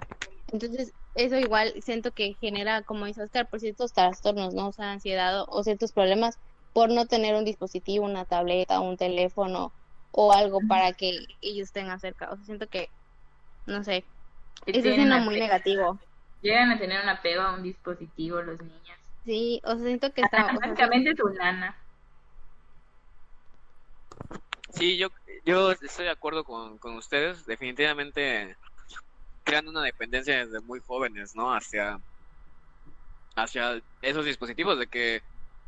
Entonces, 0.52 0.94
eso 1.16 1.38
igual 1.38 1.74
siento 1.82 2.12
que 2.12 2.36
genera, 2.40 2.84
como 2.84 3.06
dice 3.06 3.24
Oscar, 3.24 3.50
por 3.50 3.60
ciertos 3.60 3.94
trastornos, 3.94 4.54
¿no? 4.54 4.70
O 4.70 4.72
sea, 4.72 4.92
ansiedad 4.92 5.42
o, 5.42 5.46
o 5.50 5.64
ciertos 5.64 5.92
problemas 5.92 6.40
por 6.74 6.90
no 6.90 7.06
tener 7.06 7.36
un 7.36 7.46
dispositivo, 7.46 8.06
una 8.06 8.26
tableta, 8.26 8.80
un 8.80 8.98
teléfono 8.98 9.74
o 10.12 10.32
algo 10.32 10.60
para 10.68 10.94
que 10.94 11.20
ellos 11.42 11.72
tengan 11.72 12.00
cerca. 12.00 12.30
O 12.32 12.36
sea, 12.36 12.46
siento 12.46 12.68
que, 12.68 12.90
no 13.66 13.84
sé, 13.84 14.06
Que 14.66 14.80
eso 14.80 15.20
muy 15.22 15.40
negativo. 15.40 16.00
Llegan 16.42 16.72
a 16.72 16.80
tener 16.80 17.02
un 17.02 17.10
apego 17.10 17.42
a 17.42 17.54
un 17.54 17.64
dispositivo 17.64 18.42
los 18.42 18.60
niños. 18.60 18.98
Sí, 19.26 19.62
o 19.64 19.76
sea, 19.76 19.86
siento 19.86 20.12
que 20.14 20.22
está, 20.22 20.46
o 20.46 20.48
sea, 20.48 20.58
Básicamente 20.60 21.14
tu 21.14 21.30
nana. 21.30 21.76
Sí, 24.74 24.98
yo, 24.98 25.10
yo 25.46 25.72
estoy 25.72 26.06
de 26.06 26.12
acuerdo 26.12 26.44
con, 26.44 26.78
con 26.80 26.96
ustedes. 26.96 27.46
Definitivamente 27.46 28.56
crean 29.44 29.68
una 29.68 29.84
dependencia 29.84 30.46
desde 30.46 30.62
muy 30.62 30.80
jóvenes, 30.80 31.36
¿no? 31.36 31.54
Hacia, 31.54 32.00
hacia 33.36 33.82
esos 34.02 34.26
dispositivos, 34.26 34.80
de 34.80 34.88
que 34.88 35.22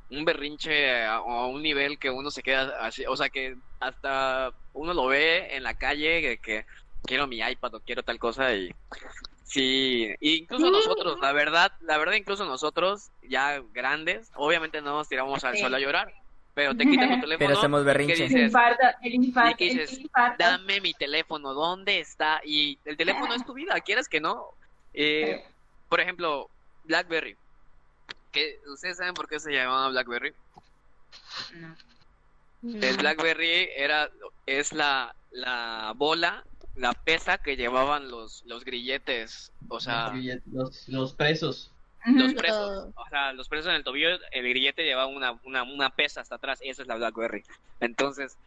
un 0.10 0.26
berrinche 0.26 1.04
a, 1.06 1.16
a 1.16 1.48
un 1.48 1.62
nivel 1.62 1.98
que 1.98 2.10
uno 2.10 2.30
se 2.32 2.44
queda 2.44 2.86
así, 2.86 3.06
o 3.08 3.16
sea, 3.16 3.30
que 3.30 3.56
hasta 3.80 4.54
uno 4.74 4.94
lo 4.94 5.08
ve 5.08 5.56
en 5.56 5.64
la 5.64 5.74
calle, 5.76 6.40
que 6.40 6.66
quiero 7.06 7.28
mi 7.28 7.40
iPad 7.40 7.76
o 7.76 7.82
quiero 7.82 8.04
tal 8.04 8.20
cosa 8.20 8.54
y 8.54 8.70
sí, 9.44 10.14
y 10.20 10.36
incluso 10.36 10.70
nosotros, 10.72 11.20
la 11.22 11.34
verdad, 11.34 11.72
la 11.82 11.98
verdad 11.98 12.14
incluso 12.14 12.46
nosotros 12.46 13.12
ya 13.22 13.62
grandes, 13.72 14.32
obviamente 14.36 14.82
no 14.82 14.94
nos 14.94 15.10
tiramos 15.10 15.44
al 15.44 15.56
Sí. 15.56 15.62
suelo 15.62 15.78
a 15.78 15.80
llorar, 15.80 16.14
pero 16.54 16.76
te 16.76 16.86
quitan 16.86 17.10
tu 17.16 17.22
teléfono, 17.22 17.38
Pero 17.48 17.58
hacemos 17.60 17.82
¿qué 17.82 17.86
berrinche. 17.86 18.14
El 18.24 18.30
dices? 18.30 18.42
infarto, 18.46 18.84
el 19.02 19.14
infarto, 19.16 19.52
¿Y 19.52 19.56
qué 19.56 19.84
el 19.84 20.02
infarto. 20.02 20.36
Dame 20.44 20.82
mi 20.82 20.94
teléfono, 20.94 21.54
¿dónde 21.54 22.00
está? 22.00 22.42
Y 22.46 22.78
el 22.86 22.98
teléfono 22.98 23.34
es 23.34 23.46
tu 23.46 23.54
vida, 23.54 23.80
quieres 23.82 24.08
que 24.08 24.20
no. 24.22 24.50
Eh, 24.94 25.44
por 25.90 26.00
ejemplo, 26.00 26.50
BlackBerry. 26.86 27.36
¿Ustedes 28.68 28.98
saben 28.98 29.14
por 29.14 29.28
qué 29.28 29.40
se 29.40 29.52
llamaba 29.52 29.90
BlackBerry? 29.90 30.34
No. 31.56 31.76
El 32.64 32.98
BlackBerry 32.98 33.70
era, 33.76 34.10
es 34.46 34.74
la, 34.74 35.14
la 35.32 35.94
bola, 35.96 36.44
la 36.76 36.94
pesa 36.94 37.38
que 37.38 37.58
llevaban 37.58 38.10
los, 38.10 38.44
los 38.46 38.64
grilletes, 38.64 39.52
o 39.68 39.80
sea, 39.80 40.14
los, 40.52 40.88
los 40.88 41.14
presos. 41.14 41.72
Los 42.06 42.34
presos, 42.34 42.92
o 42.96 43.10
sea, 43.10 43.34
los 43.34 43.48
presos 43.48 43.68
en 43.70 43.76
el 43.76 43.84
tobillo, 43.84 44.10
el 44.32 44.50
grillete 44.50 44.84
llevaba 44.84 45.08
una, 45.08 45.40
una, 45.44 45.64
una 45.64 45.90
pesa 45.90 46.22
hasta 46.22 46.36
atrás, 46.36 46.60
esa 46.62 46.82
es 46.82 46.88
la 46.88 46.96
BlackBerry. 46.96 47.44
Entonces, 47.80 48.38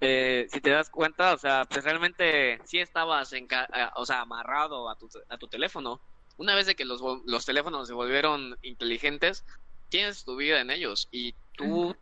eh, 0.00 0.46
si 0.50 0.60
te 0.60 0.70
das 0.70 0.90
cuenta, 0.90 1.34
o 1.34 1.38
sea, 1.38 1.64
pues 1.66 1.84
realmente 1.84 2.58
sí 2.64 2.78
estabas, 2.78 3.32
enca- 3.32 3.68
eh, 3.74 3.88
o 3.96 4.04
sea, 4.04 4.20
amarrado 4.22 4.88
a 4.90 4.96
tu, 4.96 5.08
a 5.28 5.38
tu 5.38 5.48
teléfono. 5.48 6.00
Una 6.36 6.54
vez 6.54 6.66
de 6.66 6.74
que 6.74 6.84
los, 6.84 7.00
los 7.26 7.46
teléfonos 7.46 7.86
se 7.86 7.94
volvieron 7.94 8.58
inteligentes, 8.62 9.44
tienes 9.88 10.24
tu 10.24 10.36
vida 10.36 10.60
en 10.60 10.70
ellos 10.70 11.08
y 11.12 11.34
tú 11.52 11.94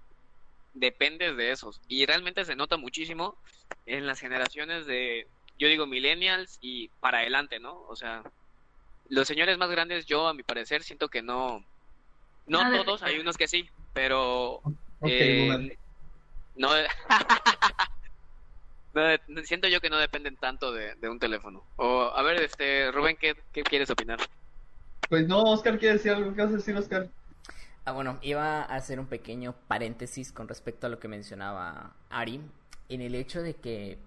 dependes 0.73 1.37
de 1.37 1.51
esos. 1.51 1.81
Y 1.87 2.07
realmente 2.07 2.45
se 2.45 2.57
nota 2.57 2.77
muchísimo 2.77 3.39
en 3.85 4.07
las 4.07 4.21
generaciones 4.21 4.87
de, 4.87 5.27
yo 5.59 5.69
digo, 5.69 5.87
millennials 5.87 6.59
y 6.61 6.89
para 7.01 7.19
adelante, 7.19 7.61
¿no? 7.61 7.83
O 7.83 7.95
sea, 7.95 8.23
los 9.13 9.29
señores 9.29 9.59
más 9.59 9.71
grandes, 9.71 10.07
yo 10.07 10.27
a 10.27 10.33
mi 10.33 10.43
parecer 10.43 10.83
siento 10.83 11.09
que 11.09 11.21
no, 11.21 11.63
no 12.47 12.85
todos, 12.85 13.03
hay 13.03 13.19
unos 13.19 13.37
que 13.37 13.47
sí, 13.47 13.69
pero 13.93 14.63
eh, 15.03 15.77
no, 16.57 16.71
no, 18.95 19.45
siento 19.45 19.69
yo 19.69 19.83
que 19.83 19.91
no 19.91 19.99
dependen 19.99 20.37
tanto 20.37 20.73
de, 20.73 20.95
de 20.95 21.11
un 21.11 21.19
teléfono. 21.19 21.63
O 21.77 22.05
a 22.05 22.23
ver, 22.23 22.41
este 22.41 22.91
Rubén, 22.91 23.19
¿qué, 23.21 23.37
qué 23.53 23.63
quieres 23.63 23.91
opinar? 23.91 24.19
Pues 25.11 25.29
no, 25.29 25.43
Oscar 25.43 25.79
quiere 25.79 25.97
decir 25.97 26.13
algo. 26.13 26.35
¿Qué 26.35 26.41
vas 26.41 26.53
a 26.53 26.57
decir, 26.57 26.75
Oscar? 26.75 27.11
Ah, 27.85 27.93
bueno, 27.93 28.19
iba 28.23 28.63
a 28.63 28.77
hacer 28.77 28.99
un 28.99 29.09
pequeño 29.09 29.55
paréntesis 29.69 30.33
con 30.33 30.49
respecto 30.49 30.87
a 30.87 30.91
lo 30.91 30.99
que 30.99 31.09
mencionaba 31.09 31.93
Ari, 32.09 32.41
en 32.89 33.03
el 33.03 33.15
hecho 33.15 33.43
de 33.43 33.53
que 33.57 33.99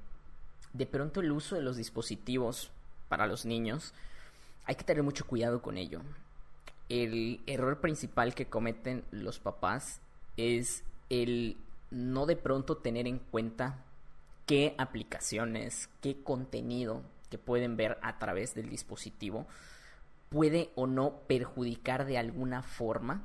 de 0.73 0.87
pronto 0.87 1.19
el 1.19 1.31
uso 1.31 1.55
de 1.55 1.61
los 1.61 1.77
dispositivos 1.77 2.71
para 3.07 3.27
los 3.27 3.45
niños 3.45 3.93
hay 4.65 4.75
que 4.75 4.83
tener 4.83 5.03
mucho 5.03 5.25
cuidado 5.25 5.61
con 5.61 5.77
ello. 5.77 6.01
El 6.89 7.41
error 7.47 7.81
principal 7.81 8.35
que 8.35 8.47
cometen 8.47 9.03
los 9.11 9.39
papás 9.39 10.01
es 10.37 10.83
el 11.09 11.57
no 11.91 12.25
de 12.25 12.35
pronto 12.35 12.77
tener 12.77 13.07
en 13.07 13.19
cuenta 13.19 13.83
qué 14.45 14.75
aplicaciones, 14.77 15.89
qué 16.01 16.21
contenido 16.23 17.03
que 17.29 17.37
pueden 17.37 17.77
ver 17.77 17.97
a 18.01 18.19
través 18.19 18.53
del 18.53 18.69
dispositivo 18.69 19.47
puede 20.29 20.71
o 20.75 20.87
no 20.87 21.21
perjudicar 21.27 22.05
de 22.05 22.17
alguna 22.17 22.61
forma 22.61 23.23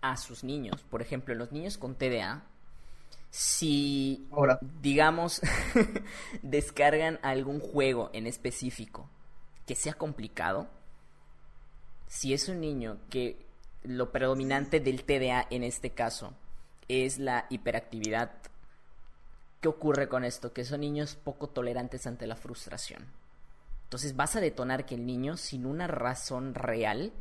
a 0.00 0.16
sus 0.16 0.44
niños. 0.44 0.82
Por 0.90 1.02
ejemplo, 1.02 1.32
en 1.32 1.38
los 1.38 1.52
niños 1.52 1.78
con 1.78 1.94
TDA, 1.94 2.44
si 3.30 4.26
digamos 4.80 5.40
descargan 6.42 7.18
algún 7.22 7.60
juego 7.60 8.10
en 8.12 8.26
específico 8.26 9.08
que 9.70 9.76
sea 9.76 9.94
complicado, 9.94 10.66
si 12.08 12.34
es 12.34 12.48
un 12.48 12.60
niño 12.60 12.98
que 13.08 13.46
lo 13.84 14.10
predominante 14.10 14.80
del 14.80 15.04
TDA 15.04 15.46
en 15.48 15.62
este 15.62 15.90
caso 15.90 16.34
es 16.88 17.20
la 17.20 17.46
hiperactividad, 17.50 18.32
¿qué 19.60 19.68
ocurre 19.68 20.08
con 20.08 20.24
esto? 20.24 20.52
Que 20.52 20.64
son 20.64 20.80
niños 20.80 21.14
poco 21.14 21.50
tolerantes 21.50 22.08
ante 22.08 22.26
la 22.26 22.34
frustración. 22.34 23.06
Entonces 23.84 24.16
vas 24.16 24.34
a 24.34 24.40
detonar 24.40 24.86
que 24.86 24.96
el 24.96 25.06
niño, 25.06 25.36
sin 25.36 25.66
una 25.66 25.86
razón 25.86 26.56
real, 26.56 27.12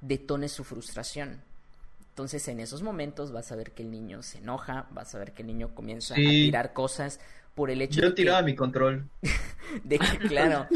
detone 0.00 0.48
su 0.48 0.62
frustración. 0.62 1.42
Entonces 2.10 2.46
en 2.46 2.60
esos 2.60 2.82
momentos 2.82 3.32
vas 3.32 3.50
a 3.50 3.56
ver 3.56 3.72
que 3.72 3.82
el 3.82 3.90
niño 3.90 4.22
se 4.22 4.38
enoja, 4.38 4.86
vas 4.92 5.12
a 5.16 5.18
ver 5.18 5.32
que 5.32 5.42
el 5.42 5.48
niño 5.48 5.74
comienza 5.74 6.14
a 6.14 6.18
tirar 6.18 6.72
cosas 6.72 7.18
por 7.54 7.70
el 7.70 7.82
hecho 7.82 8.00
Yo 8.00 8.08
de 8.08 8.14
que, 8.14 8.22
tiraba 8.22 8.42
mi 8.42 8.54
control. 8.54 9.08
de 9.84 9.98
que, 9.98 10.18
claro, 10.18 10.66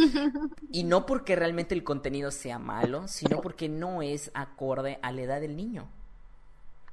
y 0.70 0.84
no 0.84 1.06
porque 1.06 1.36
realmente 1.36 1.74
el 1.74 1.84
contenido 1.84 2.30
sea 2.30 2.58
malo, 2.58 3.08
sino 3.08 3.40
porque 3.40 3.68
no 3.68 4.02
es 4.02 4.30
acorde 4.34 4.98
a 5.02 5.12
la 5.12 5.22
edad 5.22 5.40
del 5.40 5.56
niño. 5.56 5.88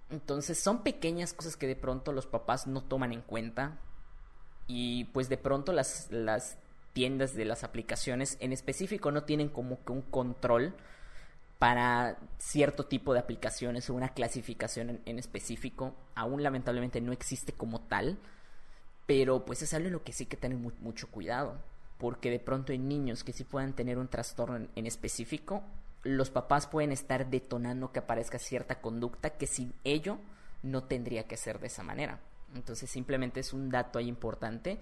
Entonces 0.10 0.60
son 0.60 0.84
pequeñas 0.84 1.34
cosas 1.34 1.56
que 1.56 1.68
de 1.68 1.76
pronto 1.76 2.12
los 2.12 2.28
papás 2.28 2.68
no 2.68 2.84
toman 2.84 3.14
en 3.14 3.22
cuenta 3.22 3.80
y 4.68 5.06
pues 5.06 5.30
de 5.30 5.38
pronto 5.38 5.72
las, 5.72 6.12
las 6.12 6.58
tiendas 6.94 7.34
de 7.34 7.46
las 7.46 7.64
aplicaciones 7.64 8.38
en 8.42 8.52
específico 8.52 9.12
no 9.12 9.24
tienen 9.24 9.48
como 9.48 9.84
que 9.86 9.94
un 9.94 10.02
control 10.02 10.76
para 11.60 12.18
cierto 12.40 12.86
tipo 12.86 13.14
de 13.14 13.20
aplicaciones 13.20 13.90
o 13.90 13.94
una 13.94 14.10
clasificación 14.10 14.90
en, 14.90 15.02
en 15.06 15.20
específico. 15.20 15.96
Aún 16.16 16.44
lamentablemente 16.44 17.00
no 17.00 17.14
existe 17.14 17.54
como 17.54 17.82
tal, 17.82 18.18
pero 19.12 19.44
pues 19.44 19.62
es 19.62 19.74
algo 19.74 19.88
en 19.88 19.94
lo 19.94 20.03
que 20.06 20.13
sí 20.13 20.25
que 20.25 20.38
tener 20.38 20.58
mu- 20.58 20.72
mucho 20.80 21.12
cuidado, 21.12 21.58
porque 21.98 22.30
de 22.32 22.39
pronto 22.39 22.72
en 22.72 22.88
niños 22.88 23.25
que 23.25 23.34
sí 23.34 23.44
puedan 23.44 23.74
tener 23.74 23.98
un 23.98 24.08
trastorno 24.08 24.56
en, 24.56 24.70
en 24.77 24.88
específico, 24.88 25.63
los 26.03 26.30
papás 26.30 26.65
pueden 26.65 26.94
estar 26.94 27.30
detonando 27.30 27.91
que 27.91 28.00
aparezca 28.00 28.39
cierta 28.39 28.80
conducta 28.80 29.32
que 29.32 29.48
sin 29.48 29.74
ello 29.84 30.18
no 30.63 30.86
tendría 30.86 31.27
que 31.27 31.36
ser 31.36 31.60
de 31.60 31.68
esa 31.68 31.84
manera. 31.84 32.22
Entonces 32.56 32.89
simplemente 32.89 33.41
es 33.41 33.51
un 33.51 33.70
dato 33.70 34.00
ahí 34.00 34.08
importante 34.08 34.80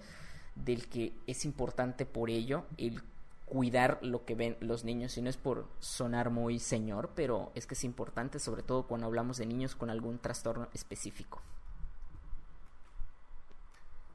del 0.54 0.86
que 0.88 1.12
es 1.26 1.44
importante 1.44 2.06
por 2.06 2.30
ello 2.30 2.66
el 2.78 3.02
cuidar 3.46 3.98
lo 4.00 4.24
que 4.24 4.36
ven 4.36 4.56
los 4.60 4.84
niños, 4.84 5.18
y 5.18 5.22
no 5.22 5.28
es 5.28 5.36
por 5.38 5.66
sonar 5.80 6.30
muy 6.30 6.60
señor, 6.60 7.10
pero 7.16 7.50
es 7.56 7.66
que 7.66 7.74
es 7.74 7.82
importante, 7.82 8.38
sobre 8.38 8.62
todo 8.62 8.86
cuando 8.86 9.08
hablamos 9.08 9.38
de 9.38 9.46
niños 9.46 9.74
con 9.74 9.90
algún 9.90 10.20
trastorno 10.20 10.68
específico. 10.72 11.42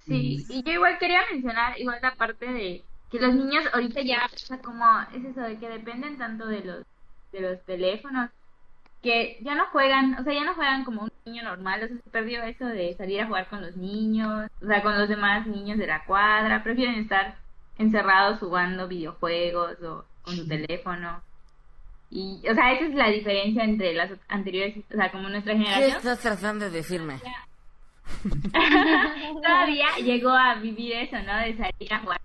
Sí, 0.06 0.46
y 0.50 0.64
yo 0.64 0.74
igual 0.74 0.98
quería 1.00 1.22
mencionar 1.32 1.80
igual 1.80 2.00
la 2.02 2.16
parte 2.16 2.46
de 2.46 2.84
que 3.12 3.20
los 3.20 3.34
niños 3.34 3.66
ahorita 3.74 4.02
ya, 4.02 4.30
o 4.32 4.38
sea, 4.38 4.60
como 4.60 4.86
es 5.14 5.24
eso 5.24 5.42
de 5.42 5.58
que 5.58 5.70
dependen 5.70 6.18
tanto 6.18 6.46
de 6.46 6.64
los 6.64 6.86
de 7.32 7.42
los 7.42 7.62
teléfonos 7.66 8.30
que 9.02 9.38
ya 9.42 9.54
no 9.54 9.68
juegan, 9.68 10.18
o 10.20 10.24
sea, 10.24 10.34
ya 10.34 10.44
no 10.44 10.56
juegan 10.56 10.84
como 10.84 11.04
un 11.04 11.12
niño 11.26 11.44
normal, 11.44 11.84
o 11.84 11.88
sea, 11.88 11.96
se 11.96 12.10
perdió 12.10 12.42
eso 12.44 12.66
de 12.66 12.96
salir 12.96 13.22
a 13.22 13.28
jugar 13.28 13.48
con 13.48 13.62
los 13.62 13.78
niños, 13.78 14.50
o 14.64 14.66
sea, 14.66 14.82
con 14.82 14.98
los 14.98 15.08
demás 15.08 15.46
niños 15.46 15.78
de 15.78 15.86
la 15.86 16.04
cuadra, 16.06 16.64
prefieren 16.64 16.96
estar 16.96 17.38
encerrados 17.78 18.40
jugando 18.40 18.88
videojuegos 18.88 19.80
o 19.84 20.06
con 20.24 20.36
su 20.36 20.48
teléfono. 20.48 21.22
Y, 22.10 22.42
o 22.50 22.56
sea, 22.56 22.74
esa 22.74 22.86
es 22.86 22.96
la 22.96 23.10
diferencia 23.10 23.64
entre 23.64 23.94
las 23.94 24.10
anteriores, 24.28 24.78
o 24.92 24.96
sea, 24.96 25.12
como 25.12 25.30
nuestra 25.30 25.54
generación. 25.54 25.98
estás 25.98 26.20
tratando 26.22 26.66
de 26.66 26.72
decirme? 26.72 27.20
todavía 29.42 29.88
llegó 30.04 30.30
a 30.32 30.56
vivir 30.56 30.94
eso, 30.94 31.18
¿no? 31.24 31.38
De 31.40 31.56
salir 31.58 31.94
a 31.94 32.00
jugar 32.00 32.20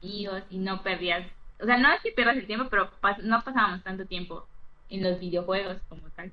con 0.00 0.08
amigos 0.10 0.44
y 0.50 0.58
no 0.58 0.82
perdías, 0.82 1.26
o 1.60 1.66
sea, 1.66 1.78
no 1.78 1.92
es 1.92 2.00
que 2.02 2.12
pierdas 2.12 2.36
el 2.36 2.46
tiempo, 2.46 2.68
pero 2.70 2.90
pas- 3.00 3.18
no 3.22 3.42
pasábamos 3.44 3.82
tanto 3.82 4.06
tiempo 4.06 4.48
en 4.88 5.02
los 5.02 5.18
videojuegos 5.20 5.82
como 5.88 6.10
tal. 6.12 6.32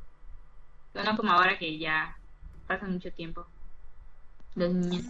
No 0.93 1.15
como 1.15 1.31
ahora 1.31 1.57
que 1.59 1.77
ya 1.79 2.17
pasan 2.67 2.93
mucho 2.93 3.11
tiempo 3.13 3.47
los 4.55 4.73
niños. 4.73 5.05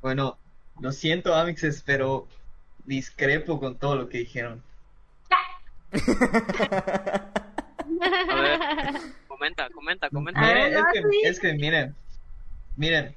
Bueno, 0.00 0.38
lo 0.80 0.90
siento, 0.92 1.34
Amixes, 1.34 1.82
pero 1.82 2.28
discrepo 2.84 3.60
con 3.60 3.78
todo 3.78 3.94
lo 3.96 4.08
que 4.08 4.18
dijeron. 4.18 4.62
A 8.28 8.40
ver, 8.40 8.60
comenta, 9.26 9.70
comenta, 9.70 10.10
comenta. 10.10 10.40
A 10.46 10.48
Miren, 10.48 10.54
ver, 10.54 10.72
es, 10.72 10.80
no, 10.80 10.86
que, 10.88 11.02
sí. 11.10 11.20
es 11.20 11.40
que 11.40 11.54
miren, 11.54 11.96
miren, 12.76 13.14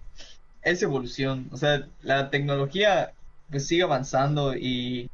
es 0.64 0.82
evolución. 0.84 1.50
O 1.52 1.58
sea, 1.58 1.88
la 2.02 2.30
tecnología 2.30 3.14
pues 3.50 3.68
sigue 3.68 3.84
avanzando 3.84 4.56
y, 4.56 5.10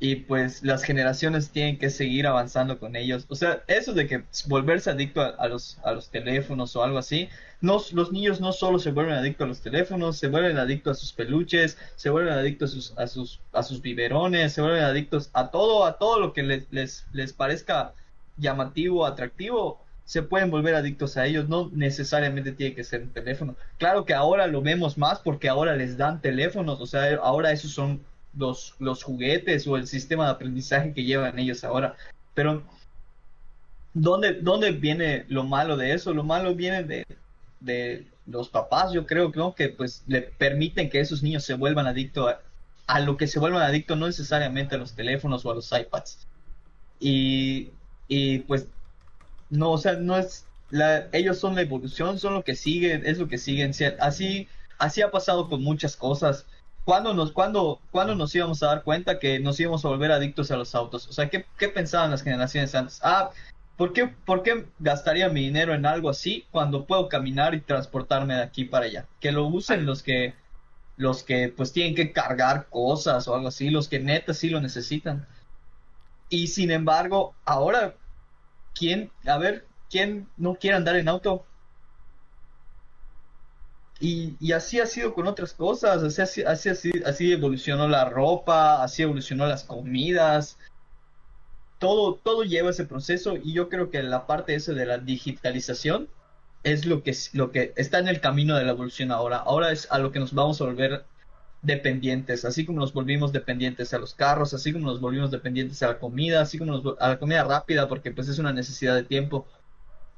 y 0.00 0.16
pues 0.16 0.62
las 0.64 0.82
generaciones 0.82 1.50
tienen 1.50 1.78
que 1.78 1.90
seguir 1.90 2.26
avanzando 2.26 2.78
con 2.78 2.96
ellos. 2.96 3.24
O 3.28 3.36
sea, 3.36 3.62
eso 3.68 3.92
de 3.92 4.06
que 4.08 4.24
volverse 4.46 4.90
adicto 4.90 5.20
a, 5.20 5.46
los, 5.48 5.78
a 5.84 5.92
los 5.92 6.10
teléfonos 6.10 6.74
o 6.74 6.82
algo 6.82 6.98
así, 6.98 7.28
no, 7.60 7.80
los 7.92 8.10
niños 8.10 8.40
no 8.40 8.52
solo 8.52 8.80
se 8.80 8.90
vuelven 8.90 9.14
adictos 9.14 9.44
a 9.44 9.48
los 9.48 9.60
teléfonos, 9.60 10.18
se 10.18 10.26
vuelven 10.28 10.58
adictos 10.58 10.98
a 10.98 11.00
sus 11.00 11.12
peluches, 11.12 11.78
se 11.94 12.10
vuelven 12.10 12.32
adictos 12.32 12.70
a 12.70 12.74
sus, 12.74 12.98
a 12.98 13.06
sus, 13.06 13.40
a 13.52 13.62
sus 13.62 13.80
biberones, 13.80 14.52
se 14.52 14.60
vuelven 14.60 14.82
adictos 14.82 15.30
a 15.34 15.52
todo, 15.52 15.84
a 15.84 15.98
todo 15.98 16.18
lo 16.18 16.32
que 16.32 16.42
les, 16.42 16.66
les, 16.72 17.06
les 17.12 17.32
parezca 17.32 17.94
llamativo, 18.38 19.06
atractivo, 19.06 19.80
se 20.12 20.22
pueden 20.22 20.50
volver 20.50 20.74
adictos 20.74 21.16
a 21.16 21.24
ellos, 21.24 21.48
no 21.48 21.70
necesariamente 21.72 22.52
tiene 22.52 22.74
que 22.74 22.84
ser 22.84 23.00
un 23.00 23.08
teléfono. 23.08 23.56
Claro 23.78 24.04
que 24.04 24.12
ahora 24.12 24.46
lo 24.46 24.60
vemos 24.60 24.98
más 24.98 25.20
porque 25.20 25.48
ahora 25.48 25.74
les 25.74 25.96
dan 25.96 26.20
teléfonos, 26.20 26.82
o 26.82 26.84
sea, 26.84 27.14
ahora 27.22 27.50
esos 27.50 27.70
son 27.70 28.02
los, 28.36 28.74
los 28.78 29.02
juguetes 29.02 29.66
o 29.66 29.78
el 29.78 29.86
sistema 29.86 30.26
de 30.26 30.32
aprendizaje 30.32 30.92
que 30.92 31.04
llevan 31.04 31.38
ellos 31.38 31.64
ahora. 31.64 31.96
Pero, 32.34 32.62
¿dónde, 33.94 34.34
¿dónde 34.34 34.72
viene 34.72 35.24
lo 35.28 35.44
malo 35.44 35.78
de 35.78 35.94
eso? 35.94 36.12
Lo 36.12 36.24
malo 36.24 36.54
viene 36.54 36.82
de, 36.82 37.06
de 37.60 38.06
los 38.26 38.50
papás, 38.50 38.92
yo 38.92 39.06
creo 39.06 39.32
que 39.54 39.70
pues 39.70 40.04
le 40.06 40.20
permiten 40.20 40.90
que 40.90 41.00
esos 41.00 41.22
niños 41.22 41.42
se 41.42 41.54
vuelvan 41.54 41.86
adictos 41.86 42.28
a, 42.28 42.40
a 42.86 43.00
lo 43.00 43.16
que 43.16 43.26
se 43.26 43.38
vuelvan 43.38 43.62
adictos, 43.62 43.96
no 43.96 44.08
necesariamente 44.08 44.74
a 44.74 44.78
los 44.78 44.92
teléfonos 44.92 45.46
o 45.46 45.52
a 45.52 45.54
los 45.54 45.72
iPads. 45.72 46.26
Y, 47.00 47.70
y 48.08 48.40
pues, 48.40 48.66
no, 49.52 49.72
o 49.72 49.78
sea, 49.78 49.94
no 49.94 50.16
es, 50.16 50.46
la, 50.70 51.08
ellos 51.12 51.38
son 51.38 51.54
la 51.54 51.60
evolución, 51.60 52.18
son 52.18 52.34
lo 52.34 52.42
que 52.42 52.56
siguen, 52.56 53.04
es 53.04 53.18
lo 53.18 53.28
que 53.28 53.36
siguen. 53.36 53.72
Así, 54.00 54.48
así 54.78 55.02
ha 55.02 55.10
pasado 55.10 55.48
con 55.48 55.62
muchas 55.62 55.94
cosas. 55.94 56.46
¿Cuándo 56.84 57.12
nos, 57.14 57.32
cuándo, 57.32 57.78
cuándo 57.90 58.14
nos 58.14 58.34
íbamos 58.34 58.62
a 58.62 58.68
dar 58.68 58.82
cuenta 58.82 59.18
que 59.18 59.38
nos 59.38 59.60
íbamos 59.60 59.84
a 59.84 59.88
volver 59.88 60.10
adictos 60.10 60.50
a 60.50 60.56
los 60.56 60.74
autos? 60.74 61.06
O 61.06 61.12
sea, 61.12 61.28
¿qué, 61.28 61.44
qué 61.58 61.68
pensaban 61.68 62.10
las 62.10 62.22
generaciones 62.22 62.74
antes? 62.74 63.00
Ah, 63.02 63.30
¿por 63.76 63.92
qué, 63.92 64.08
¿por 64.08 64.42
qué 64.42 64.66
gastaría 64.78 65.28
mi 65.28 65.42
dinero 65.42 65.74
en 65.74 65.84
algo 65.84 66.08
así 66.08 66.46
cuando 66.50 66.86
puedo 66.86 67.08
caminar 67.10 67.54
y 67.54 67.60
transportarme 67.60 68.34
de 68.34 68.42
aquí 68.42 68.64
para 68.64 68.86
allá? 68.86 69.06
Que 69.20 69.32
lo 69.32 69.46
usen 69.46 69.84
los 69.84 70.02
que, 70.02 70.34
los 70.96 71.22
que 71.22 71.52
pues 71.54 71.74
tienen 71.74 71.94
que 71.94 72.10
cargar 72.12 72.68
cosas 72.70 73.28
o 73.28 73.34
algo 73.34 73.48
así, 73.48 73.68
los 73.68 73.88
que 73.88 74.00
neta 74.00 74.32
sí 74.32 74.48
lo 74.48 74.62
necesitan. 74.62 75.26
Y 76.30 76.46
sin 76.46 76.70
embargo, 76.70 77.34
ahora, 77.44 77.94
¿quién, 78.74 79.10
a 79.26 79.38
ver, 79.38 79.66
quién 79.90 80.28
no 80.36 80.54
quiere 80.54 80.76
andar 80.76 80.96
en 80.96 81.08
auto? 81.08 81.44
Y, 84.00 84.52
así 84.52 84.80
ha 84.80 84.86
sido 84.86 85.14
con 85.14 85.28
otras 85.28 85.52
cosas, 85.52 86.02
así, 86.02 86.42
así, 86.42 86.68
así, 86.68 86.90
así 87.06 87.32
evolucionó 87.32 87.86
la 87.86 88.04
ropa, 88.04 88.82
así 88.82 89.02
evolucionó 89.02 89.46
las 89.46 89.62
comidas, 89.62 90.58
todo, 91.78 92.14
todo 92.16 92.44
lleva 92.44 92.70
ese 92.70 92.84
proceso 92.84 93.36
y 93.36 93.52
yo 93.52 93.68
creo 93.68 93.90
que 93.90 94.02
la 94.02 94.26
parte 94.26 94.54
esa 94.54 94.72
de 94.72 94.86
la 94.86 94.98
digitalización 94.98 96.08
es 96.64 96.86
lo 96.86 97.02
que, 97.02 97.14
lo 97.32 97.50
que 97.50 97.72
está 97.76 97.98
en 97.98 98.08
el 98.08 98.20
camino 98.20 98.56
de 98.56 98.64
la 98.64 98.72
evolución 98.72 99.10
ahora. 99.10 99.38
Ahora 99.38 99.72
es 99.72 99.90
a 99.90 99.98
lo 99.98 100.12
que 100.12 100.20
nos 100.20 100.32
vamos 100.32 100.60
a 100.60 100.64
volver 100.64 101.04
dependientes, 101.62 102.44
así 102.44 102.66
como 102.66 102.80
nos 102.80 102.92
volvimos 102.92 103.32
dependientes 103.32 103.94
a 103.94 103.98
los 103.98 104.14
carros, 104.14 104.52
así 104.52 104.72
como 104.72 104.86
nos 104.86 105.00
volvimos 105.00 105.30
dependientes 105.30 105.82
a 105.82 105.88
la 105.88 105.98
comida, 105.98 106.42
así 106.42 106.58
como 106.58 106.72
nos, 106.72 106.96
a 107.00 107.08
la 107.10 107.18
comida 107.18 107.44
rápida, 107.44 107.88
porque 107.88 108.10
pues 108.10 108.28
es 108.28 108.38
una 108.38 108.52
necesidad 108.52 108.94
de 108.96 109.04
tiempo. 109.04 109.46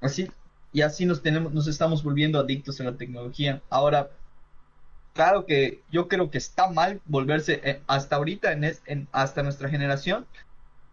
Así, 0.00 0.30
y 0.72 0.82
así 0.82 1.06
nos 1.06 1.22
tenemos, 1.22 1.52
nos 1.52 1.66
estamos 1.68 2.02
volviendo 2.02 2.38
adictos 2.38 2.80
a 2.80 2.84
la 2.84 2.96
tecnología. 2.96 3.62
Ahora, 3.70 4.10
claro 5.14 5.46
que 5.46 5.82
yo 5.90 6.08
creo 6.08 6.30
que 6.30 6.38
está 6.38 6.68
mal 6.70 7.00
volverse, 7.06 7.60
eh, 7.64 7.82
hasta 7.86 8.16
ahorita, 8.16 8.52
en, 8.52 9.08
hasta 9.12 9.42
nuestra 9.42 9.68
generación, 9.68 10.26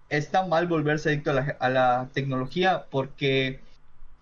está 0.09 0.45
mal 0.45 0.67
volverse 0.67 1.09
adicto 1.09 1.31
a 1.31 1.69
la, 1.69 2.09
tecnología 2.13 2.85
porque 2.91 3.61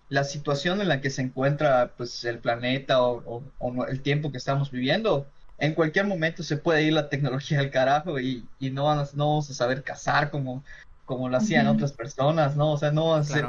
la 0.08 0.24
situación 0.24 0.80
en 0.80 0.88
la 0.88 1.00
que 1.00 1.10
se 1.10 1.22
encuentra 1.22 1.92
pues 1.96 2.24
el 2.24 2.38
planeta 2.38 3.02
o, 3.02 3.42
el 3.88 4.00
tiempo 4.02 4.32
que 4.32 4.38
estamos 4.38 4.70
viviendo, 4.70 5.26
en 5.60 5.74
cualquier 5.74 6.06
momento 6.06 6.42
se 6.42 6.56
puede 6.56 6.82
ir 6.82 6.92
la 6.92 7.08
tecnología 7.08 7.60
al 7.60 7.70
carajo 7.70 8.18
y, 8.18 8.46
y 8.58 8.70
no, 8.70 8.84
vamos, 8.84 9.14
no 9.14 9.28
vamos 9.28 9.50
a 9.50 9.54
saber 9.54 9.82
cazar 9.82 10.30
como, 10.30 10.64
como 11.04 11.28
lo 11.28 11.36
hacían 11.36 11.66
uh 11.66 11.70
-huh. 11.70 11.74
otras 11.74 11.92
personas, 11.92 12.56
¿no? 12.56 12.72
O 12.72 12.78
sea, 12.78 12.90
no 12.90 13.10
vamos 13.10 13.30
a 13.30 13.34
ser 13.34 13.46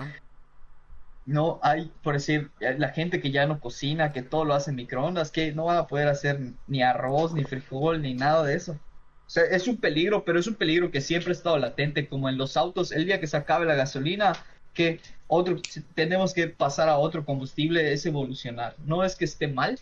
no 1.26 1.60
hay, 1.62 1.92
por 2.04 2.16
decir, 2.16 2.52
la 2.60 2.90
gente 2.90 3.22
que 3.22 3.32
ya 3.32 3.46
no 3.46 3.60
cocina, 3.60 4.12
que 4.12 4.22
todo 4.22 4.46
lo 4.46 4.54
hace 4.54 4.72
en 4.72 4.76
microondas, 4.76 5.32
que 5.32 5.54
no 5.54 5.66
van 5.66 5.78
a 5.78 5.88
poder 5.88 6.08
hacer 6.08 6.40
ni 6.68 6.82
arroz, 6.82 7.34
ni 7.34 7.44
frijol, 7.44 8.02
ni 8.02 8.14
nada 8.14 8.44
de 8.44 8.56
eso. 8.56 8.74
O 8.74 9.30
sea, 9.30 9.44
es 9.44 9.68
un 9.68 9.78
peligro, 9.78 10.26
pero 10.26 10.40
es 10.40 10.48
un 10.48 10.56
peligro 10.56 10.92
que 10.92 11.00
siempre 11.00 11.30
ha 11.30 11.34
estado 11.34 11.58
latente, 11.58 12.08
como 12.08 12.28
en 12.28 12.38
los 12.38 12.58
autos, 12.58 12.92
el 12.92 13.06
día 13.06 13.20
que 13.20 13.28
se 13.28 13.38
acabe 13.38 13.66
la 13.66 13.76
gasolina, 13.76 14.34
que 14.74 15.00
otro, 15.28 15.58
tenemos 15.96 16.34
que 16.34 16.48
pasar 16.48 16.90
a 16.90 16.98
otro 16.98 17.24
combustible, 17.24 17.94
es 17.94 18.06
evolucionar. 18.06 18.76
No 18.86 19.04
es 19.04 19.16
que 19.16 19.26
esté 19.26 19.48
mal, 19.48 19.80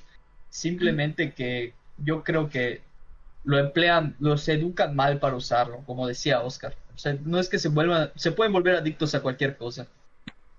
simplemente 0.50 1.34
que 1.34 1.74
yo 2.04 2.24
creo 2.24 2.50
que 2.50 2.82
lo 3.44 3.58
emplean, 3.58 4.16
los 4.20 4.48
educan 4.50 4.96
mal 4.96 5.20
para 5.20 5.36
usarlo, 5.36 5.84
como 5.86 6.08
decía 6.08 6.42
Oscar. 6.42 6.76
O 6.96 6.98
sea, 6.98 7.18
no 7.24 7.40
es 7.40 7.50
que 7.50 7.60
se 7.60 7.70
vuelvan, 7.70 8.12
se 8.16 8.32
pueden 8.32 8.54
volver 8.54 8.76
adictos 8.76 9.16
a 9.16 9.22
cualquier 9.22 9.58
cosa 9.58 9.88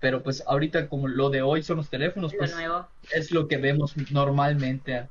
pero 0.01 0.23
pues 0.23 0.43
ahorita 0.47 0.89
como 0.89 1.07
lo 1.07 1.29
de 1.29 1.43
hoy 1.43 1.61
son 1.61 1.77
los 1.77 1.89
teléfonos, 1.89 2.33
pues 2.35 2.53
nuevo. 2.53 2.87
es 3.11 3.31
lo 3.31 3.47
que 3.47 3.57
vemos 3.57 3.95
normalmente. 4.11 5.07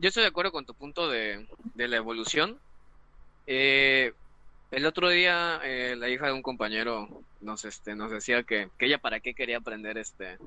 Yo 0.00 0.08
estoy 0.08 0.24
de 0.24 0.28
acuerdo 0.28 0.50
con 0.50 0.66
tu 0.66 0.74
punto 0.74 1.08
de, 1.08 1.46
de 1.74 1.88
la 1.88 1.96
evolución. 1.96 2.58
Eh, 3.46 4.12
el 4.72 4.84
otro 4.84 5.10
día 5.10 5.60
eh, 5.62 5.94
la 5.96 6.08
hija 6.08 6.26
de 6.26 6.32
un 6.32 6.42
compañero 6.42 7.22
nos 7.40 7.64
este 7.64 7.94
nos 7.94 8.10
decía 8.10 8.42
que, 8.42 8.68
que 8.78 8.86
ella 8.86 8.98
para 8.98 9.20
qué 9.20 9.32
quería 9.32 9.58
aprender 9.58 9.96
este 9.96 10.38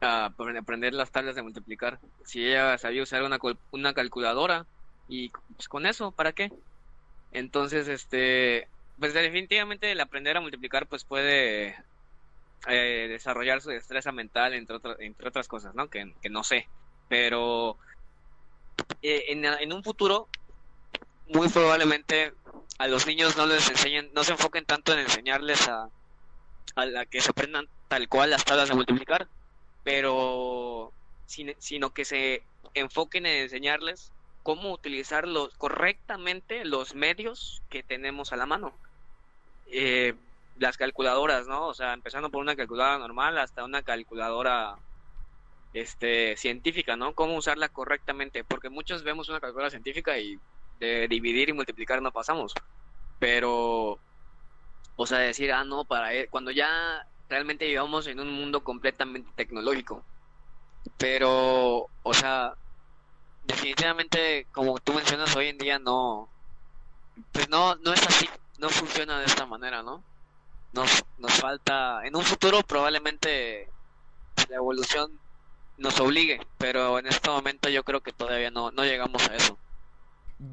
a 0.00 0.26
aprender 0.26 0.94
las 0.94 1.10
tablas 1.10 1.34
de 1.34 1.42
multiplicar 1.42 1.98
si 2.24 2.46
ella 2.46 2.78
sabía 2.78 3.02
usar 3.02 3.22
una, 3.22 3.38
una 3.70 3.92
calculadora 3.94 4.66
y 5.08 5.30
pues 5.56 5.68
con 5.68 5.86
eso 5.86 6.12
para 6.12 6.32
qué 6.32 6.50
entonces, 7.32 7.88
este, 7.88 8.68
pues 8.98 9.14
definitivamente 9.14 9.92
el 9.92 10.00
aprender 10.00 10.36
a 10.36 10.40
multiplicar 10.40 10.86
pues 10.86 11.04
puede 11.04 11.76
eh, 12.68 13.06
desarrollar 13.08 13.60
su 13.60 13.70
destreza 13.70 14.12
mental 14.12 14.54
entre, 14.54 14.76
otra, 14.76 14.96
entre 14.98 15.28
otras 15.28 15.46
cosas, 15.46 15.74
¿no? 15.74 15.88
Que, 15.88 16.12
que 16.20 16.28
no 16.28 16.42
sé. 16.42 16.68
Pero 17.08 17.76
eh, 19.02 19.26
en, 19.28 19.44
en, 19.44 19.72
un 19.72 19.84
futuro, 19.84 20.28
muy 21.28 21.48
probablemente 21.48 22.32
a 22.78 22.88
los 22.88 23.06
niños 23.06 23.36
no 23.36 23.46
les 23.46 23.68
enseñen, 23.70 24.10
no 24.12 24.24
se 24.24 24.32
enfoquen 24.32 24.64
tanto 24.64 24.92
en 24.92 25.00
enseñarles 25.00 25.68
a, 25.68 25.88
a 26.76 27.06
que 27.06 27.20
se 27.20 27.30
aprendan 27.30 27.68
tal 27.88 28.08
cual 28.08 28.30
las 28.30 28.44
tablas 28.44 28.68
de 28.68 28.74
multiplicar, 28.74 29.28
pero 29.84 30.92
sin, 31.26 31.54
sino 31.58 31.90
que 31.90 32.04
se 32.04 32.42
enfoquen 32.74 33.26
en 33.26 33.42
enseñarles 33.42 34.12
cómo 34.42 34.72
utilizar 34.72 35.28
los, 35.28 35.54
correctamente 35.56 36.64
los 36.64 36.94
medios 36.94 37.62
que 37.68 37.82
tenemos 37.82 38.32
a 38.32 38.36
la 38.36 38.46
mano. 38.46 38.72
Eh, 39.66 40.14
las 40.58 40.76
calculadoras, 40.76 41.46
¿no? 41.46 41.68
O 41.68 41.74
sea, 41.74 41.94
empezando 41.94 42.30
por 42.30 42.40
una 42.40 42.56
calculadora 42.56 42.98
normal 42.98 43.38
hasta 43.38 43.64
una 43.64 43.82
calculadora 43.82 44.76
este 45.72 46.36
científica, 46.36 46.96
¿no? 46.96 47.14
Cómo 47.14 47.36
usarla 47.36 47.68
correctamente, 47.68 48.44
porque 48.44 48.68
muchos 48.68 49.02
vemos 49.04 49.28
una 49.28 49.40
calculadora 49.40 49.70
científica 49.70 50.18
y 50.18 50.38
de 50.80 51.06
dividir 51.08 51.48
y 51.48 51.52
multiplicar 51.52 52.02
no 52.02 52.12
pasamos. 52.12 52.54
Pero 53.18 53.98
o 55.02 55.06
sea, 55.06 55.18
decir, 55.18 55.50
ah, 55.50 55.64
no, 55.64 55.86
para 55.86 56.12
él, 56.12 56.28
cuando 56.28 56.50
ya 56.50 57.06
realmente 57.30 57.66
vivamos 57.66 58.06
en 58.08 58.20
un 58.20 58.30
mundo 58.30 58.62
completamente 58.62 59.30
tecnológico. 59.36 60.04
Pero, 60.98 61.88
o 62.02 62.14
sea, 62.14 62.54
definitivamente, 63.44 64.46
como 64.52 64.78
tú 64.80 64.92
mencionas 64.92 65.34
hoy 65.36 65.48
en 65.48 65.58
día, 65.58 65.78
no, 65.78 66.28
pues 67.32 67.48
no, 67.48 67.76
no 67.76 67.92
es 67.92 68.06
así, 68.06 68.28
no 68.58 68.68
funciona 68.68 69.20
de 69.20 69.26
esta 69.26 69.46
manera, 69.46 69.82
¿no? 69.82 70.02
Nos, 70.72 71.04
nos 71.18 71.32
falta, 71.34 72.06
en 72.06 72.16
un 72.16 72.22
futuro 72.22 72.62
probablemente 72.62 73.68
la 74.48 74.56
evolución 74.56 75.10
nos 75.78 75.98
obligue, 76.00 76.40
pero 76.58 76.98
en 76.98 77.06
este 77.06 77.30
momento 77.30 77.68
yo 77.68 77.84
creo 77.84 78.00
que 78.00 78.12
todavía 78.12 78.50
no, 78.50 78.70
no 78.70 78.84
llegamos 78.84 79.26
a 79.28 79.34
eso. 79.34 79.58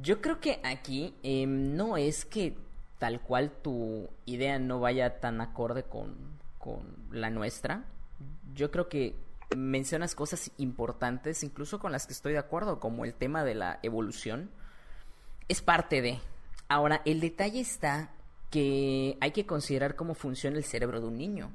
Yo 0.02 0.22
creo 0.22 0.40
que 0.40 0.60
aquí 0.64 1.14
eh, 1.24 1.46
no 1.48 1.98
es 1.98 2.26
que 2.26 2.56
tal 2.98 3.22
cual 3.22 3.52
tu 3.52 4.10
idea 4.26 4.60
no 4.60 4.80
vaya 4.80 5.20
tan 5.20 5.40
acorde 5.42 5.84
con, 5.84 6.37
con 6.68 6.98
la 7.12 7.30
nuestra. 7.30 7.86
Yo 8.54 8.72
creo 8.72 8.90
que 8.90 9.16
mencionas 9.56 10.16
cosas 10.16 10.52
importantes, 10.58 11.44
incluso 11.44 11.80
con 11.80 11.94
las 11.94 12.06
que 12.06 12.12
estoy 12.12 12.34
de 12.34 12.40
acuerdo, 12.40 12.82
como 12.82 13.06
el 13.06 13.14
tema 13.14 13.46
de 13.46 13.56
la 13.56 13.80
evolución. 13.84 14.50
Es 15.48 15.62
parte 15.62 16.02
de. 16.02 16.20
Ahora, 16.68 17.02
el 17.06 17.22
detalle 17.22 17.62
está 17.62 18.12
que 18.52 19.18
hay 19.22 19.32
que 19.32 19.46
considerar 19.46 19.96
cómo 19.96 20.14
funciona 20.14 20.58
el 20.58 20.66
cerebro 20.66 21.00
de 21.00 21.08
un 21.08 21.18
niño. 21.18 21.54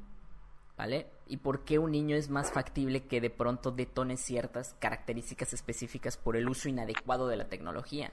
¿vale? 0.79 1.07
Y 1.27 1.37
por 1.37 1.65
qué 1.65 1.79
un 1.79 1.93
niño 1.93 2.17
es 2.17 2.31
más 2.31 2.51
factible 2.51 3.05
que 3.05 3.21
de 3.21 3.31
pronto 3.31 3.71
detone 3.71 4.17
ciertas 4.17 4.75
características 4.79 5.53
específicas 5.53 6.17
por 6.17 6.37
el 6.37 6.49
uso 6.49 6.69
inadecuado 6.69 7.29
de 7.29 7.37
la 7.37 7.49
tecnología. 7.49 8.13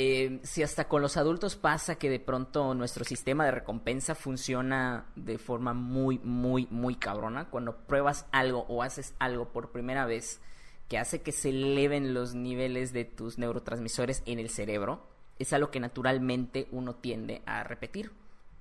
Eh, 0.00 0.38
si 0.44 0.62
hasta 0.62 0.86
con 0.86 1.02
los 1.02 1.16
adultos 1.16 1.56
pasa 1.56 1.96
que 1.96 2.08
de 2.08 2.20
pronto 2.20 2.72
nuestro 2.72 3.04
sistema 3.04 3.44
de 3.44 3.50
recompensa 3.50 4.14
funciona 4.14 5.06
de 5.16 5.38
forma 5.38 5.74
muy, 5.74 6.20
muy, 6.20 6.68
muy 6.70 6.94
cabrona, 6.94 7.50
cuando 7.50 7.76
pruebas 7.78 8.24
algo 8.30 8.64
o 8.68 8.84
haces 8.84 9.16
algo 9.18 9.48
por 9.48 9.72
primera 9.72 10.06
vez 10.06 10.40
que 10.86 10.98
hace 10.98 11.20
que 11.22 11.32
se 11.32 11.48
eleven 11.48 12.14
los 12.14 12.36
niveles 12.36 12.92
de 12.92 13.06
tus 13.06 13.38
neurotransmisores 13.38 14.22
en 14.26 14.38
el 14.38 14.50
cerebro, 14.50 15.04
es 15.40 15.52
algo 15.52 15.72
que 15.72 15.80
naturalmente 15.80 16.68
uno 16.70 16.94
tiende 16.94 17.42
a 17.44 17.64
repetir. 17.64 18.12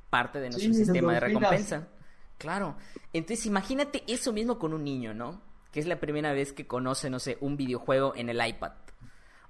Parte 0.10 0.40
de 0.40 0.50
nuestro 0.50 0.74
Sí, 0.74 0.86
sistema 0.86 1.14
de 1.14 1.20
recompensa. 1.20 1.88
Claro. 2.40 2.78
Entonces 3.14 3.46
imagínate 3.46 4.04
eso 4.08 4.34
mismo 4.34 4.58
con 4.58 4.74
un 4.74 4.84
niño, 4.84 5.14
¿no? 5.14 5.40
Que 5.72 5.82
es 5.82 5.86
la 5.86 6.00
primera 6.00 6.34
vez 6.34 6.52
que 6.52 6.66
conoce, 6.66 7.12
no 7.12 7.20
sé, 7.20 7.38
un 7.42 7.58
videojuego 7.58 8.16
en 8.16 8.30
el 8.30 8.44
iPad. 8.44 8.72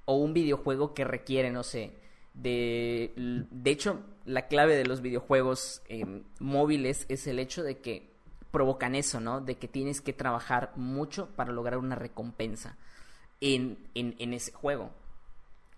O 0.09 0.15
un 0.15 0.33
videojuego 0.33 0.93
que 0.93 1.03
requiere, 1.03 1.51
no 1.51 1.63
sé, 1.63 1.91
de... 2.33 3.11
De 3.51 3.71
hecho, 3.71 3.99
la 4.25 4.47
clave 4.47 4.75
de 4.77 4.85
los 4.85 5.01
videojuegos 5.01 5.81
eh, 5.89 6.23
móviles 6.39 7.05
es 7.09 7.27
el 7.27 7.39
hecho 7.39 7.61
de 7.61 7.79
que 7.79 8.09
provocan 8.51 8.95
eso, 8.95 9.19
¿no? 9.19 9.41
De 9.41 9.57
que 9.57 9.67
tienes 9.67 9.99
que 10.01 10.13
trabajar 10.13 10.71
mucho 10.77 11.27
para 11.35 11.51
lograr 11.51 11.77
una 11.77 11.95
recompensa 11.95 12.77
en, 13.41 13.77
en, 13.95 14.15
en 14.19 14.33
ese 14.33 14.53
juego. 14.53 14.91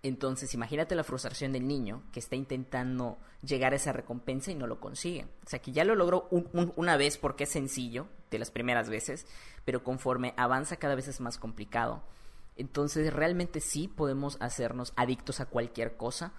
Entonces, 0.04 0.54
imagínate 0.54 0.96
la 0.96 1.04
frustración 1.04 1.52
del 1.52 1.68
niño 1.68 2.04
que 2.14 2.20
está 2.20 2.36
intentando 2.36 3.18
llegar 3.42 3.74
a 3.74 3.78
esa 3.78 3.92
recompensa 3.92 4.52
y 4.52 4.56
no 4.56 4.68
lo 4.68 4.80
consigue. 4.80 5.26
O 5.46 5.50
sea, 5.50 5.60
que 5.60 5.72
ya 5.74 5.84
lo 5.84 5.96
logró 5.96 6.28
un- 6.32 6.48
un- 6.54 6.72
una 6.78 6.96
vez 6.98 7.18
porque 7.18 7.44
es 7.46 7.50
sencillo, 7.50 8.08
de 8.32 8.38
las 8.40 8.52
primeras 8.52 8.90
veces, 8.90 9.26
pero 9.66 9.84
conforme 9.84 10.34
avanza 10.38 10.78
cada 10.78 10.94
vez 10.96 11.08
es 11.08 11.20
más 11.20 11.38
complicado. 11.40 12.04
Entonces, 12.60 13.14
realmente 13.14 13.62
sí 13.62 13.88
podemos 13.88 14.38
hacernos 14.42 14.92
adictos 14.98 15.40
a 15.40 15.46
cualquier 15.46 15.96
cosa, 15.96 16.34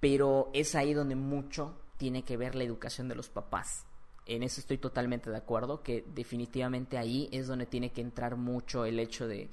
pero 0.00 0.50
es 0.54 0.74
ahí 0.74 0.94
donde 0.94 1.16
mucho 1.16 1.78
tiene 1.98 2.24
que 2.24 2.38
ver 2.38 2.54
la 2.54 2.64
educación 2.64 3.08
de 3.08 3.14
los 3.14 3.28
papás. 3.28 3.84
En 4.24 4.42
eso 4.42 4.58
estoy 4.58 4.78
totalmente 4.78 5.30
de 5.30 5.36
acuerdo, 5.36 5.82
que 5.82 6.02
definitivamente 6.14 6.96
ahí 6.96 7.28
es 7.30 7.46
donde 7.46 7.66
tiene 7.66 7.92
que 7.92 8.00
entrar 8.00 8.36
mucho 8.36 8.86
el 8.86 8.98
hecho 8.98 9.28
de 9.28 9.50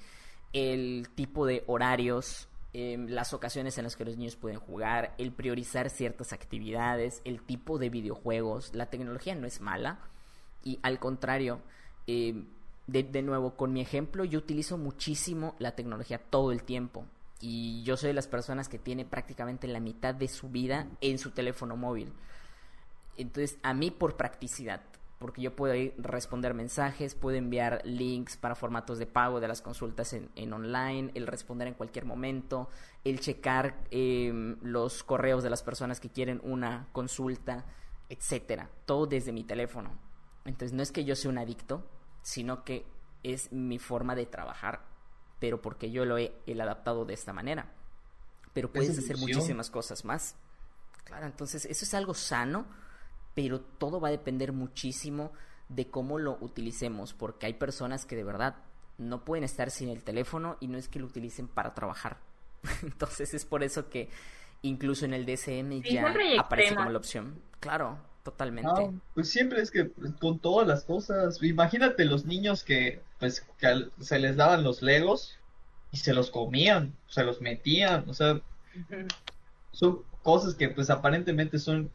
el 0.54 1.10
tipo 1.14 1.46
de 1.46 1.64
horarios, 1.68 2.48
em, 2.72 3.08
las 3.08 3.34
ocasiones 3.34 3.78
en 3.78 3.84
las 3.84 3.98
que 3.98 4.06
los 4.06 4.16
niños 4.16 4.38
pueden 4.38 4.60
jugar, 4.60 5.16
el 5.18 5.34
priorizar 5.34 5.90
ciertas 5.90 6.32
actividades, 6.32 7.22
el 7.26 7.42
tipo 7.42 7.80
de 7.80 7.90
videojuegos. 7.90 8.74
La 8.74 8.90
tecnología 8.90 9.36
no 9.36 9.46
es 9.46 9.60
mala 9.60 10.00
y 10.64 10.80
al 10.84 11.00
contrario, 11.00 11.60
em, 12.08 12.48
de, 12.88 13.04
de 13.04 13.22
nuevo, 13.22 13.56
con 13.56 13.74
mi 13.74 13.82
ejemplo, 13.82 14.26
yo 14.26 14.40
utilizo 14.40 14.78
muchísimo 14.78 15.56
la 15.60 15.76
tecnología 15.76 16.18
todo 16.18 16.52
el 16.52 16.64
tiempo. 16.64 17.06
Y 17.40 17.84
yo 17.84 17.98
soy 17.98 18.08
de 18.08 18.14
las 18.14 18.28
personas 18.28 18.70
que 18.70 18.80
tiene 18.80 19.04
prácticamente 19.04 19.68
la 19.68 19.80
mitad 19.80 20.16
de 20.16 20.28
su 20.28 20.50
vida 20.50 20.88
en 21.02 21.18
su 21.18 21.32
teléfono 21.32 21.76
móvil. 21.76 22.14
Entonces, 23.18 23.58
a 23.64 23.74
mí 23.74 23.92
por 23.92 24.16
practicidad, 24.16 24.82
porque 25.20 25.42
yo 25.42 25.56
puedo 25.56 25.74
responder 25.98 26.54
mensajes, 26.54 27.16
puedo 27.16 27.38
enviar 27.38 27.82
links 27.86 28.38
para 28.38 28.56
formatos 28.56 28.98
de 28.98 29.06
pago 29.06 29.40
de 29.40 29.48
las 29.48 29.62
consultas 29.62 30.14
en, 30.14 30.30
en 30.36 30.54
online, 30.54 31.12
el 31.14 31.28
responder 31.28 31.68
en 31.68 31.74
cualquier 31.76 32.06
momento, 32.06 32.70
el 33.04 33.20
checar 33.20 33.78
eh, 33.92 34.56
los 34.62 35.04
correos 35.04 35.44
de 35.44 35.50
las 35.50 35.64
personas 35.64 36.00
que 36.00 36.10
quieren 36.10 36.42
una 36.44 36.88
consulta, 36.92 37.66
etcétera. 38.10 38.70
Todo 38.86 39.06
desde 39.06 39.32
mi 39.32 39.44
teléfono. 39.44 39.92
Entonces, 40.46 40.74
no 40.74 40.84
es 40.84 40.92
que 40.92 41.06
yo 41.06 41.16
sea 41.16 41.32
un 41.32 41.38
adicto, 41.38 41.86
sino 42.24 42.64
que 42.64 42.86
es 43.22 43.52
mi 43.52 43.78
forma 43.78 44.16
de 44.16 44.26
trabajar, 44.26 44.82
pero 45.40 45.62
porque 45.62 45.92
yo 45.92 46.06
lo 46.06 46.18
he, 46.18 46.34
el 46.48 46.60
adaptado 46.60 47.06
de 47.06 47.14
esta 47.14 47.34
manera. 47.34 47.72
Pero 48.54 48.72
puedes 48.72 48.98
hacer 48.98 49.18
muchísimas 49.18 49.70
cosas 49.70 50.06
más. 50.06 50.36
Claro, 51.04 51.26
entonces 51.26 51.66
eso 51.66 51.86
es 51.86 51.94
algo 51.94 52.14
sano, 52.14 52.66
pero 53.36 53.62
todo 53.62 54.00
va 54.00 54.08
a 54.08 54.12
depender 54.12 54.54
muchísimo 54.54 55.32
de 55.70 55.90
cómo 55.90 56.18
lo 56.18 56.38
utilicemos, 56.40 57.14
porque 57.14 57.46
hay 57.46 57.54
personas 57.54 58.06
que 58.06 58.16
de 58.16 58.24
verdad 58.24 58.56
no 58.98 59.26
pueden 59.26 59.44
estar 59.44 59.72
sin 59.72 59.90
el 59.90 60.04
teléfono 60.04 60.58
y 60.60 60.68
no 60.68 60.78
es 60.78 60.88
que 60.88 61.00
lo 61.00 61.08
utilicen 61.08 61.48
para 61.48 61.74
trabajar. 61.74 62.18
Entonces 62.84 63.34
es 63.34 63.46
por 63.46 63.64
eso 63.64 63.90
que 63.90 64.10
incluso 64.62 65.06
en 65.06 65.14
el 65.14 65.26
DSM 65.26 65.82
Sí, 65.82 65.94
ya 65.94 66.14
aparece 66.40 66.76
como 66.76 66.90
la 66.90 66.98
opción. 66.98 67.42
Claro, 67.60 67.98
totalmente. 68.24 68.70
No, 68.72 69.00
pues 69.14 69.30
siempre 69.30 69.62
es 69.62 69.70
que 69.70 69.92
con 70.20 70.40
todas 70.40 70.68
las 70.68 70.84
cosas, 70.86 71.42
imagínate 71.44 72.06
los 72.06 72.26
niños 72.26 72.64
que 72.64 73.02
pues 73.20 73.42
que 73.58 73.68
al- 73.68 73.92
se 74.00 74.20
les 74.20 74.36
daban 74.36 74.64
los 74.64 74.82
legos 74.82 75.38
y 75.92 75.98
se 75.98 76.14
los 76.14 76.32
comían, 76.32 76.94
se 77.08 77.24
los 77.24 77.42
metían, 77.42 78.06
o 78.10 78.14
sea, 78.14 78.42
son 79.72 80.04
cosas 80.24 80.56
que 80.56 80.70
pues 80.70 80.90
aparentemente 80.90 81.60
son, 81.60 81.92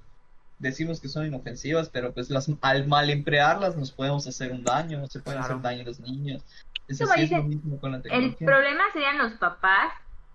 decimos 0.58 1.00
que 1.00 1.08
son 1.08 1.26
inofensivas, 1.26 1.88
pero 1.88 2.12
pues 2.12 2.30
las, 2.30 2.50
al 2.60 2.86
mal 2.86 3.10
emplearlas 3.10 3.76
nos 3.76 3.92
podemos 3.92 4.26
hacer 4.26 4.52
un 4.52 4.64
daño, 4.64 5.06
se 5.06 5.20
pueden 5.20 5.40
Claro. 5.40 5.54
hacer 5.54 5.62
daño 5.62 5.82
a 5.82 5.86
los 5.86 6.00
niños. 6.00 6.42
Es 6.88 7.00
es 7.02 7.30
lo 7.30 7.42
mismo 7.42 7.78
con 7.78 7.92
la 7.92 8.00
El 8.04 8.34
problema 8.34 8.84
serían 8.92 9.18
los 9.18 9.32
papás 9.34 9.92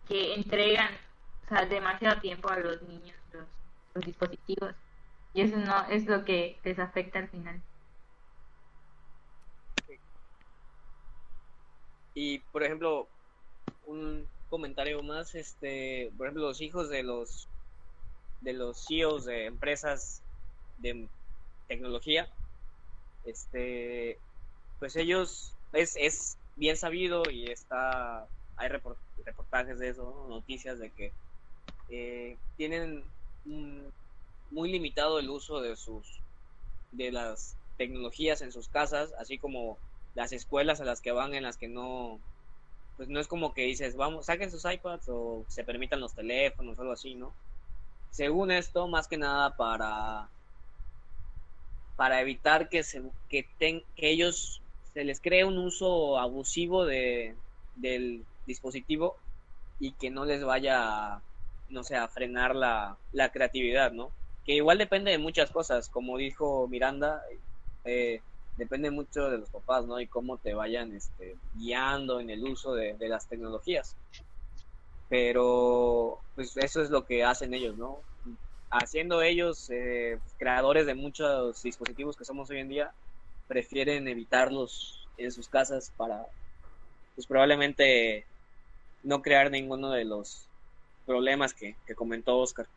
que 0.08 0.36
entregan 0.36 0.90
o 1.46 1.50
sea, 1.50 1.66
demasiado 1.66 2.22
tiempo 2.22 2.50
a 2.50 2.60
los 2.60 2.82
niños 2.84 3.16
los, 3.34 3.46
los 3.96 4.06
dispositivos. 4.06 4.76
Y 5.34 5.42
eso 5.42 5.58
no 5.58 5.88
es 5.90 6.06
lo 6.08 6.24
que 6.26 6.62
les 6.64 6.80
afecta 6.80 7.20
al 7.20 7.30
final. 7.30 7.64
Y 12.14 12.40
por 12.52 12.64
ejemplo, 12.64 13.10
un 13.84 14.30
comentario 14.48 15.04
más, 15.04 15.36
este, 15.36 16.12
por 16.18 16.28
ejemplo, 16.28 16.44
los 16.44 16.62
hijos 16.62 16.90
de 16.90 17.04
los 17.04 17.50
de 18.42 18.54
los 18.54 18.86
CEOs 18.88 19.26
de 19.26 19.46
empresas 19.46 20.24
de 20.78 21.10
tecnología, 21.68 22.30
este, 23.24 24.22
pues 24.80 24.96
ellos 24.98 25.58
es, 25.74 25.96
es 25.98 26.40
bien 26.56 26.78
sabido 26.78 27.24
y 27.32 27.52
está 27.52 28.30
hay 28.58 28.70
report- 28.70 29.00
reportajes 29.26 29.80
de 29.80 29.90
eso, 29.90 30.04
¿no? 30.06 30.28
noticias 30.30 30.80
de 30.80 30.94
que 30.94 31.16
eh, 31.90 32.40
tienen 32.58 33.14
un- 33.46 33.94
muy 34.50 34.72
limitado 34.72 35.20
el 35.20 35.30
uso 35.30 35.62
de 35.62 35.76
sus 35.76 36.22
de 36.92 37.12
las 37.12 37.58
tecnologías 37.78 38.42
en 38.42 38.52
sus 38.52 38.70
casas, 38.70 39.14
así 39.20 39.40
como 39.40 39.80
las 40.14 40.32
escuelas 40.34 40.82
a 40.82 40.86
las 40.86 41.02
que 41.02 41.12
van 41.12 41.34
en 41.36 41.44
las 41.44 41.58
que 41.58 41.68
no 41.70 42.22
pues 42.98 43.10
no 43.10 43.20
es 43.20 43.28
como 43.28 43.54
que 43.54 43.64
dices 43.64 43.96
vamos 43.96 44.28
saquen 44.28 44.52
sus 44.52 44.66
iPads 44.66 45.08
o 45.10 45.46
se 45.50 45.64
permitan 45.64 46.00
los 46.02 46.14
teléfonos 46.16 46.78
o 46.80 46.82
algo 46.82 46.94
así 46.94 47.16
no 47.16 47.36
según 48.10 48.52
esto 48.52 48.88
más 48.88 49.08
que 49.08 49.18
nada 49.18 49.56
para 49.58 50.32
para 51.96 52.22
evitar 52.22 52.70
que 52.70 52.84
se 52.84 53.02
que, 53.30 53.44
ten- 53.58 53.86
que 53.96 54.10
ellos 54.12 54.64
se 54.94 55.04
les 55.04 55.22
cree 55.22 55.46
un 55.46 55.58
uso 55.58 56.18
abusivo 56.18 56.86
de 56.86 57.38
del 57.76 58.26
dispositivo 58.46 59.18
y 59.80 59.94
que 59.96 60.10
no 60.12 60.26
les 60.26 60.44
vaya 60.44 61.24
no 61.68 61.84
sé 61.84 61.96
a 61.96 62.08
frenar 62.08 62.56
la, 62.56 63.00
la 63.12 63.32
creatividad 63.32 63.92
no 63.92 64.14
que 64.46 64.54
igual 64.54 64.78
depende 64.78 65.12
de 65.12 65.18
muchas 65.18 65.52
cosas 65.52 65.90
como 65.90 66.18
dijo 66.18 66.68
Miranda 66.68 67.22
eh, 67.86 68.22
depende 68.58 68.92
mucho 68.92 69.30
de 69.30 69.38
los 69.40 69.50
papás, 69.50 69.86
¿no? 69.86 70.00
Y 70.00 70.08
cómo 70.08 70.38
te 70.38 70.54
vayan 70.54 70.94
este, 70.94 71.36
guiando 71.56 72.20
en 72.20 72.30
el 72.30 72.44
uso 72.44 72.74
de, 72.76 72.94
de 72.96 73.10
las 73.10 73.28
tecnologías. 73.28 73.96
Pero, 75.10 76.20
pues 76.36 76.56
eso 76.58 76.82
es 76.82 76.90
lo 76.90 77.06
que 77.06 77.24
hacen 77.24 77.54
ellos, 77.54 77.78
¿no? 77.78 78.00
Haciendo 78.70 79.22
ellos 79.22 79.70
eh, 79.70 80.20
creadores 80.38 80.86
de 80.86 80.96
muchos 80.96 81.62
dispositivos 81.62 82.16
que 82.16 82.26
somos 82.26 82.50
hoy 82.50 82.60
en 82.60 82.70
día, 82.70 82.94
prefieren 83.48 84.08
evitarlos 84.08 85.08
en 85.18 85.32
sus 85.32 85.48
casas 85.48 85.92
para, 85.96 86.26
pues 87.14 87.28
probablemente 87.28 88.26
no 89.04 89.22
crear 89.22 89.52
ninguno 89.52 89.92
de 89.92 90.06
los 90.06 90.48
problemas 91.06 91.54
que, 91.54 91.76
que 91.86 91.94
comentó 91.94 92.40
Oscar. 92.40 92.68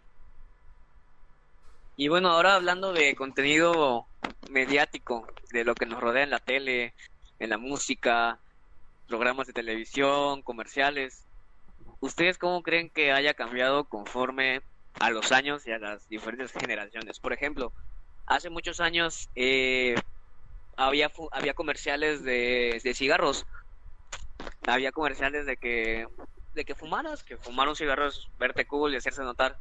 Y 1.97 2.09
bueno, 2.09 2.29
ahora 2.31 2.55
hablando 2.57 2.93
de 2.93 3.15
contenido 3.17 4.11
mediático, 4.47 5.27
de 5.51 5.65
lo 5.65 5.77
que 5.77 5.87
nos 5.87 6.01
rodea 6.01 6.25
en 6.25 6.31
la 6.31 6.41
tele, 6.41 6.95
en 7.39 7.51
la 7.51 7.59
música, 7.59 8.43
programas 9.07 9.47
de 9.47 9.55
televisión, 9.55 10.43
comerciales, 10.43 11.27
¿ustedes 12.01 12.39
cómo 12.39 12.63
creen 12.63 12.91
que 12.91 13.13
haya 13.13 13.35
cambiado 13.35 13.89
conforme 13.89 14.63
a 14.99 15.11
los 15.11 15.33
años 15.33 15.67
y 15.67 15.73
a 15.73 15.79
las 15.79 16.09
diferentes 16.09 16.53
generaciones? 16.53 17.21
Por 17.21 17.33
ejemplo, 17.33 17.75
hace 18.27 18.51
muchos 18.51 18.81
años 18.81 19.31
eh, 19.35 20.03
había, 20.77 21.13
había 21.33 21.55
comerciales 21.55 22.25
de, 22.25 22.81
de 22.85 22.95
cigarros, 22.95 23.47
había 24.67 24.93
comerciales 24.93 25.47
de 25.47 25.57
que, 25.57 26.07
de 26.55 26.65
que 26.65 26.75
fumaras, 26.75 27.25
que 27.25 27.39
fumar 27.39 27.69
un 27.69 27.77
cigarro 27.77 28.07
es 28.09 28.29
verte 28.39 28.67
cool 28.67 28.95
y 28.95 28.97
hacerse 28.97 29.23
notar. 29.23 29.61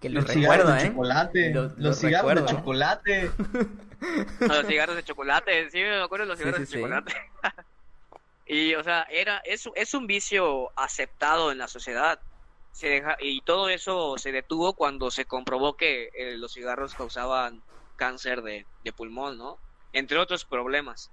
Que 0.00 0.08
lo 0.08 0.20
Los 0.20 0.30
cigarros 0.30 0.66
recuerdo, 0.66 0.72
de 0.74 0.82
¿eh? 0.84 0.88
chocolate. 0.90 1.50
Lo- 1.54 1.62
los 1.62 1.78
lo 1.78 1.92
cigarros 1.94 2.34
recuerdo, 2.34 2.46
de 2.46 2.52
¿eh? 2.52 2.56
chocolate. 2.56 3.30
Los 4.40 4.66
cigarros 4.66 4.96
de 4.96 5.02
chocolate, 5.04 5.70
sí, 5.70 5.78
me 5.78 6.02
acuerdo 6.02 6.26
de 6.26 6.28
los 6.28 6.38
cigarros 6.38 6.58
sí, 6.58 6.60
de 6.62 6.66
sí. 6.66 6.74
chocolate. 6.74 7.14
y, 8.46 8.74
o 8.74 8.84
sea, 8.84 9.06
era, 9.10 9.38
es, 9.44 9.68
es 9.74 9.94
un 9.94 10.06
vicio 10.06 10.70
aceptado 10.78 11.50
en 11.50 11.58
la 11.58 11.66
sociedad. 11.68 12.20
Se 12.72 12.88
deja, 12.88 13.16
y 13.20 13.40
todo 13.40 13.70
eso 13.70 14.18
se 14.18 14.32
detuvo 14.32 14.74
cuando 14.74 15.10
se 15.10 15.24
comprobó 15.24 15.76
que 15.78 16.10
eh, 16.14 16.36
los 16.36 16.52
cigarros 16.52 16.94
causaban 16.94 17.62
cáncer 17.96 18.42
de, 18.42 18.66
de 18.84 18.92
pulmón, 18.92 19.38
¿no? 19.38 19.58
Entre 19.94 20.18
otros 20.18 20.44
problemas. 20.44 21.10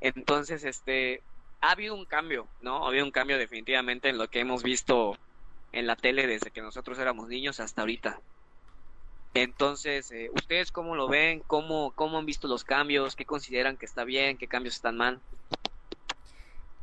Entonces, 0.00 0.64
este, 0.64 1.22
ha 1.60 1.72
habido 1.72 1.94
un 1.94 2.06
cambio, 2.06 2.48
¿no? 2.62 2.84
Ha 2.84 2.88
habido 2.88 3.04
un 3.04 3.10
cambio 3.10 3.36
definitivamente 3.36 4.08
en 4.08 4.16
lo 4.16 4.28
que 4.28 4.40
hemos 4.40 4.62
visto 4.62 5.18
en 5.72 5.86
la 5.86 5.96
tele 5.96 6.26
desde 6.26 6.50
que 6.50 6.62
nosotros 6.62 6.98
éramos 6.98 7.28
niños 7.28 7.60
hasta 7.60 7.82
ahorita. 7.82 8.20
Entonces, 9.34 10.10
eh, 10.12 10.30
¿ustedes 10.34 10.70
cómo 10.70 10.94
lo 10.94 11.08
ven? 11.08 11.40
¿Cómo, 11.46 11.92
¿Cómo 11.92 12.18
han 12.18 12.26
visto 12.26 12.48
los 12.48 12.64
cambios? 12.64 13.16
¿Qué 13.16 13.24
consideran 13.24 13.76
que 13.78 13.86
está 13.86 14.04
bien? 14.04 14.36
¿Qué 14.36 14.46
cambios 14.46 14.74
están 14.74 14.96
mal? 14.96 15.20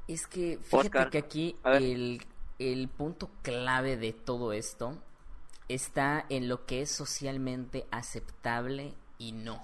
Es 0.07 0.25
que 0.25 0.57
fíjate 0.57 0.87
Oscar, 0.87 1.09
que 1.11 1.19
aquí 1.19 1.55
el, 1.63 2.25
el 2.57 2.87
punto 2.87 3.29
clave 3.43 3.97
de 3.97 4.13
todo 4.13 4.53
esto 4.53 4.97
está 5.67 6.25
en 6.29 6.49
lo 6.49 6.65
que 6.65 6.81
es 6.81 6.91
socialmente 6.91 7.85
aceptable 7.91 8.95
y 9.19 9.33
no. 9.33 9.61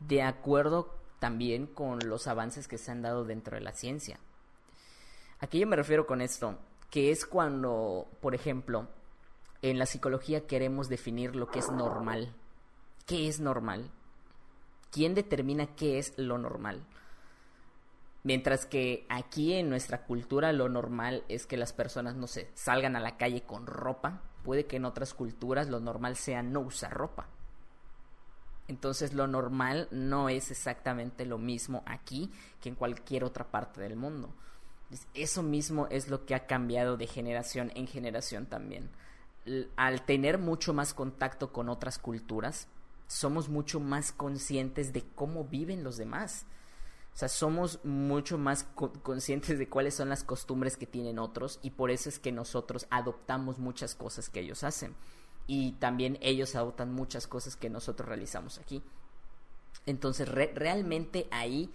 De 0.00 0.22
acuerdo 0.22 0.96
también 1.18 1.66
con 1.66 1.98
los 2.06 2.26
avances 2.26 2.66
que 2.66 2.78
se 2.78 2.90
han 2.90 3.02
dado 3.02 3.24
dentro 3.24 3.56
de 3.56 3.62
la 3.62 3.72
ciencia. 3.72 4.18
¿A 5.38 5.46
qué 5.46 5.58
yo 5.58 5.66
me 5.66 5.76
refiero 5.76 6.06
con 6.06 6.22
esto? 6.22 6.58
Que 6.92 7.10
es 7.10 7.24
cuando, 7.24 8.06
por 8.20 8.34
ejemplo, 8.34 8.86
en 9.62 9.78
la 9.78 9.86
psicología 9.86 10.46
queremos 10.46 10.90
definir 10.90 11.34
lo 11.34 11.50
que 11.50 11.60
es 11.60 11.70
normal. 11.70 12.34
¿Qué 13.06 13.28
es 13.28 13.40
normal? 13.40 13.90
¿Quién 14.90 15.14
determina 15.14 15.74
qué 15.74 15.98
es 15.98 16.12
lo 16.18 16.36
normal? 16.36 16.84
Mientras 18.24 18.66
que 18.66 19.06
aquí 19.08 19.54
en 19.54 19.70
nuestra 19.70 20.04
cultura 20.04 20.52
lo 20.52 20.68
normal 20.68 21.24
es 21.28 21.46
que 21.46 21.56
las 21.56 21.72
personas, 21.72 22.14
no 22.14 22.26
sé, 22.26 22.50
salgan 22.52 22.94
a 22.94 23.00
la 23.00 23.16
calle 23.16 23.40
con 23.40 23.66
ropa. 23.66 24.20
Puede 24.44 24.66
que 24.66 24.76
en 24.76 24.84
otras 24.84 25.14
culturas 25.14 25.70
lo 25.70 25.80
normal 25.80 26.16
sea 26.16 26.42
no 26.42 26.60
usar 26.60 26.92
ropa. 26.92 27.26
Entonces 28.68 29.14
lo 29.14 29.26
normal 29.26 29.88
no 29.92 30.28
es 30.28 30.50
exactamente 30.50 31.24
lo 31.24 31.38
mismo 31.38 31.82
aquí 31.86 32.30
que 32.60 32.68
en 32.68 32.74
cualquier 32.74 33.24
otra 33.24 33.50
parte 33.50 33.80
del 33.80 33.96
mundo. 33.96 34.34
Entonces, 34.92 35.08
Eso 35.14 35.42
mismo 35.42 35.86
es 35.90 36.08
lo 36.08 36.26
que 36.26 36.34
ha 36.34 36.46
cambiado 36.46 36.98
de 36.98 37.06
generación 37.06 37.72
en 37.74 37.86
generación 37.86 38.44
también. 38.46 38.90
Al 39.76 40.04
tener 40.04 40.38
mucho 40.38 40.74
más 40.74 40.92
contacto 40.92 41.50
con 41.52 41.70
otras 41.70 41.98
culturas, 41.98 42.68
somos 43.06 43.48
mucho 43.48 43.80
más 43.80 44.12
conscientes 44.12 44.92
de 44.92 45.02
cómo 45.14 45.44
viven 45.44 45.82
los 45.82 45.96
demás. 45.96 46.44
O 47.14 47.18
sea, 47.18 47.28
somos 47.28 47.84
mucho 47.84 48.38
más 48.38 48.64
co- 48.74 48.92
conscientes 49.02 49.58
de 49.58 49.68
cuáles 49.68 49.94
son 49.94 50.10
las 50.10 50.24
costumbres 50.24 50.76
que 50.76 50.86
tienen 50.86 51.18
otros 51.18 51.58
y 51.62 51.70
por 51.70 51.90
eso 51.90 52.08
es 52.10 52.18
que 52.18 52.32
nosotros 52.32 52.86
adoptamos 52.90 53.58
muchas 53.58 53.94
cosas 53.94 54.28
que 54.28 54.40
ellos 54.40 54.62
hacen. 54.62 54.94
Y 55.46 55.72
también 55.72 56.18
ellos 56.20 56.54
adoptan 56.54 56.92
muchas 56.94 57.26
cosas 57.26 57.56
que 57.56 57.70
nosotros 57.70 58.08
realizamos 58.08 58.58
aquí. 58.58 58.82
Entonces, 59.86 60.28
re- 60.28 60.52
realmente 60.54 61.26
ahí 61.30 61.70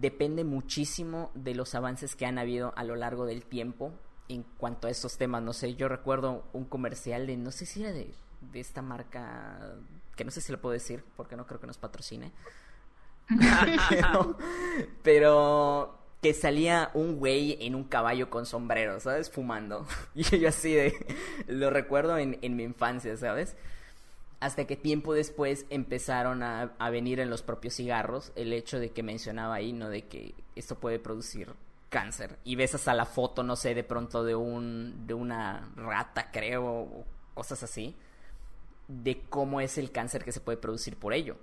depende 0.00 0.44
muchísimo 0.44 1.30
de 1.34 1.54
los 1.54 1.74
avances 1.74 2.16
que 2.16 2.26
han 2.26 2.38
habido 2.38 2.72
a 2.76 2.84
lo 2.84 2.96
largo 2.96 3.26
del 3.26 3.44
tiempo 3.44 3.92
en 4.28 4.42
cuanto 4.56 4.88
a 4.88 4.90
estos 4.90 5.16
temas. 5.18 5.42
No 5.42 5.52
sé, 5.52 5.74
yo 5.74 5.88
recuerdo 5.88 6.44
un 6.52 6.64
comercial 6.64 7.26
de, 7.26 7.36
no 7.36 7.50
sé 7.50 7.66
si 7.66 7.82
era 7.82 7.92
de, 7.92 8.14
de 8.52 8.60
esta 8.60 8.82
marca, 8.82 9.76
que 10.16 10.24
no 10.24 10.30
sé 10.30 10.40
si 10.40 10.52
lo 10.52 10.60
puedo 10.60 10.72
decir 10.72 11.04
porque 11.16 11.36
no 11.36 11.46
creo 11.46 11.60
que 11.60 11.66
nos 11.66 11.78
patrocine. 11.78 12.32
pero, 13.88 14.38
pero 15.02 15.98
que 16.20 16.34
salía 16.34 16.90
un 16.94 17.16
güey 17.16 17.58
en 17.60 17.74
un 17.74 17.84
caballo 17.84 18.30
con 18.30 18.46
sombrero, 18.46 18.98
¿sabes? 19.00 19.30
Fumando. 19.30 19.86
Y 20.14 20.22
yo 20.38 20.48
así 20.48 20.72
de... 20.72 20.94
Lo 21.46 21.70
recuerdo 21.70 22.18
en, 22.18 22.38
en 22.40 22.56
mi 22.56 22.62
infancia, 22.62 23.16
¿sabes? 23.16 23.56
Hasta 24.44 24.66
que 24.66 24.76
tiempo 24.76 25.14
después 25.14 25.64
empezaron 25.70 26.42
a, 26.42 26.74
a 26.78 26.90
venir 26.90 27.18
en 27.18 27.30
los 27.30 27.40
propios 27.40 27.72
cigarros 27.72 28.30
el 28.36 28.52
hecho 28.52 28.78
de 28.78 28.90
que 28.90 29.02
mencionaba 29.02 29.54
ahí, 29.54 29.72
¿no? 29.72 29.88
De 29.88 30.06
que 30.06 30.34
esto 30.54 30.78
puede 30.78 30.98
producir 30.98 31.54
cáncer. 31.88 32.38
Y 32.44 32.54
ves 32.54 32.74
hasta 32.74 32.92
la 32.92 33.06
foto, 33.06 33.42
no 33.42 33.56
sé, 33.56 33.74
de 33.74 33.84
pronto 33.84 34.22
de 34.22 34.34
un... 34.34 35.06
de 35.06 35.14
una 35.14 35.72
rata, 35.76 36.30
creo, 36.30 36.66
o 36.66 37.06
cosas 37.32 37.62
así. 37.62 37.96
De 38.86 39.22
cómo 39.30 39.62
es 39.62 39.78
el 39.78 39.90
cáncer 39.92 40.22
que 40.24 40.32
se 40.32 40.42
puede 40.42 40.58
producir 40.58 40.98
por 40.98 41.14
ello. 41.14 41.38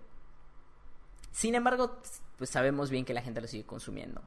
Sin 1.32 1.56
embargo, 1.56 1.98
pues 2.38 2.52
sabemos 2.52 2.92
bien 2.92 3.04
que 3.04 3.16
la 3.16 3.24
gente 3.24 3.42
lo 3.42 3.48
sigue 3.48 3.66
consumiendo. 3.66 4.22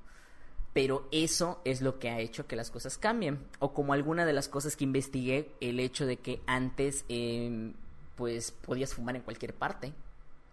Pero 0.72 1.06
eso 1.12 1.60
es 1.64 1.80
lo 1.80 2.00
que 2.00 2.10
ha 2.10 2.18
hecho 2.18 2.48
que 2.48 2.56
las 2.56 2.72
cosas 2.72 2.98
cambien. 2.98 3.46
O 3.60 3.72
como 3.72 3.92
alguna 3.92 4.26
de 4.26 4.32
las 4.32 4.48
cosas 4.48 4.74
que 4.74 4.82
investigué, 4.82 5.54
el 5.60 5.78
hecho 5.78 6.06
de 6.06 6.16
que 6.16 6.42
antes, 6.48 7.04
eh, 7.08 7.72
pues 8.16 8.52
podías 8.52 8.94
fumar 8.94 9.16
en 9.16 9.22
cualquier 9.22 9.54
parte 9.54 9.92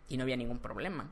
y 0.09 0.17
no 0.17 0.23
había 0.23 0.37
ningún 0.37 0.59
problema. 0.59 1.09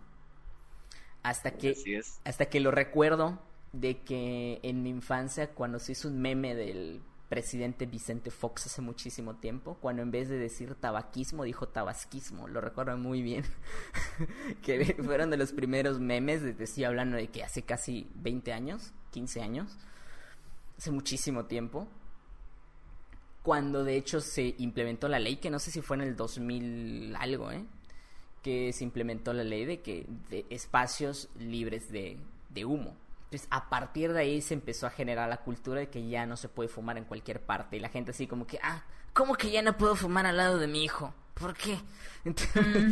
Hasta 1.24 1.52
que, 1.52 1.72
es. 1.72 2.20
hasta 2.24 2.46
que 2.46 2.60
lo 2.60 2.72
recuerdo 2.72 3.40
de 3.74 4.02
que 4.02 4.60
en 4.64 4.84
mi 4.84 4.90
infancia, 4.90 5.50
cuando 5.54 5.80
se 5.80 5.92
hizo 5.92 6.08
un 6.08 6.22
meme 6.22 6.56
del 6.56 7.02
presidente 7.28 7.86
Vicente 7.86 8.32
Fox 8.32 8.66
hace 8.66 8.82
muchísimo 8.82 9.36
tiempo, 9.36 9.78
cuando 9.82 10.02
en 10.02 10.10
vez 10.12 10.30
de 10.30 10.38
decir 10.40 10.74
tabaquismo 10.76 11.44
dijo 11.44 11.68
tabasquismo, 11.68 12.48
lo 12.48 12.62
recuerdo 12.62 12.98
muy 12.98 13.22
bien, 13.22 13.44
que 14.64 14.96
fueron 15.04 15.30
de 15.30 15.38
los 15.38 15.52
primeros 15.52 16.00
memes, 16.00 16.42
de- 16.42 16.56
estoy 16.64 16.86
hablando 16.86 17.18
de 17.18 17.28
que 17.28 17.44
hace 17.44 17.62
casi 17.64 18.10
20 18.16 18.54
años, 18.54 18.94
15 19.12 19.42
años, 19.42 19.78
hace 20.78 20.92
muchísimo 20.92 21.46
tiempo, 21.46 21.88
cuando 23.44 23.84
de 23.84 23.96
hecho 23.98 24.22
se 24.22 24.56
implementó 24.58 25.08
la 25.08 25.20
ley, 25.20 25.38
que 25.38 25.50
no 25.50 25.60
sé 25.60 25.72
si 25.72 25.82
fue 25.82 25.98
en 25.98 26.02
el 26.04 26.16
2000 26.16 27.16
algo, 27.18 27.52
¿eh? 27.52 27.64
que 28.44 28.72
se 28.74 28.84
implementó 28.84 29.34
la 29.34 29.44
ley 29.44 29.66
de 29.66 29.82
que 29.82 30.06
de 30.30 30.46
espacios 30.50 31.30
libres 31.38 31.92
de, 31.92 32.18
de 32.50 32.66
humo. 32.66 32.96
Entonces, 33.26 33.48
a 33.52 33.70
partir 33.70 34.14
de 34.14 34.22
ahí 34.22 34.42
se 34.42 34.56
empezó 34.56 34.88
a 34.88 34.90
generar 34.90 35.30
la 35.30 35.38
cultura 35.38 35.82
de 35.82 35.90
que 35.90 36.08
ya 36.08 36.26
no 36.26 36.36
se 36.38 36.50
puede 36.50 36.70
fumar 36.70 36.98
en 36.98 37.06
cualquier 37.06 37.42
parte. 37.42 37.78
Y 37.78 37.80
la 37.80 37.90
gente 37.90 38.12
así 38.12 38.26
como 38.28 38.48
que, 38.48 38.60
ah, 38.64 38.84
¿cómo 39.14 39.36
que 39.36 39.52
ya 39.52 39.62
no 39.62 39.78
puedo 39.78 39.96
fumar 39.96 40.26
al 40.26 40.38
lado 40.38 40.58
de 40.58 40.68
mi 40.68 40.84
hijo? 40.84 41.14
¿Por 41.36 41.56
qué? 41.56 41.80
Entonces, 42.26 42.88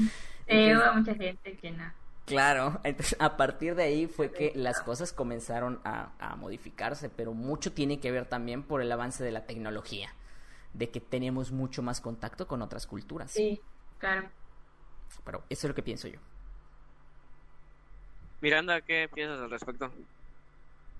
Mm, 0.49 0.77
hubo 0.77 0.93
mucha 0.95 1.15
gente 1.15 1.57
que 1.57 1.71
no. 1.71 1.93
Claro, 2.25 2.81
entonces 2.83 3.15
a 3.19 3.37
partir 3.37 3.75
de 3.75 3.83
ahí 3.83 4.07
fue 4.07 4.33
que 4.33 4.51
las 4.53 4.81
cosas 4.81 5.13
comenzaron 5.13 5.79
a, 5.85 6.11
a 6.19 6.35
modificarse, 6.35 7.09
pero 7.09 7.33
mucho 7.33 7.71
tiene 7.71 8.01
que 8.01 8.11
ver 8.11 8.25
también 8.27 8.63
por 8.63 8.81
el 8.81 8.91
avance 8.91 9.23
de 9.23 9.31
la 9.31 9.45
tecnología, 9.45 10.13
de 10.77 10.89
que 10.89 10.99
tenemos 11.01 11.51
mucho 11.51 11.81
más 11.81 11.99
contacto 12.01 12.47
con 12.47 12.61
otras 12.61 12.85
culturas. 12.85 13.31
Sí, 13.31 13.59
claro. 13.97 14.29
Pero 15.25 15.43
eso 15.49 15.67
es 15.67 15.69
lo 15.69 15.75
que 15.75 15.81
pienso 15.83 16.07
yo. 16.07 16.19
Miranda, 18.41 18.81
¿qué 18.81 19.09
piensas 19.13 19.39
al 19.39 19.49
respecto? 19.49 19.91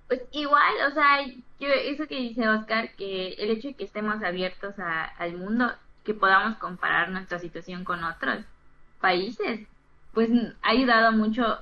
Pues 0.08 0.22
igual, 0.32 0.74
o 0.90 0.94
sea, 0.94 1.24
yo, 1.60 1.68
eso 1.68 2.06
que 2.08 2.16
dice 2.16 2.48
Oscar, 2.48 2.94
que 2.96 3.34
el 3.34 3.50
hecho 3.50 3.68
de 3.68 3.74
que 3.74 3.84
estemos 3.84 4.22
abiertos 4.22 4.78
a- 4.78 5.04
al 5.04 5.36
mundo, 5.36 5.70
que 6.04 6.14
podamos 6.14 6.56
comparar 6.58 7.10
nuestra 7.10 7.38
situación 7.38 7.84
con 7.84 8.02
otros 8.02 8.44
países, 9.00 9.68
pues 10.14 10.30
ha 10.62 10.70
ayudado 10.70 11.12
mucho 11.12 11.58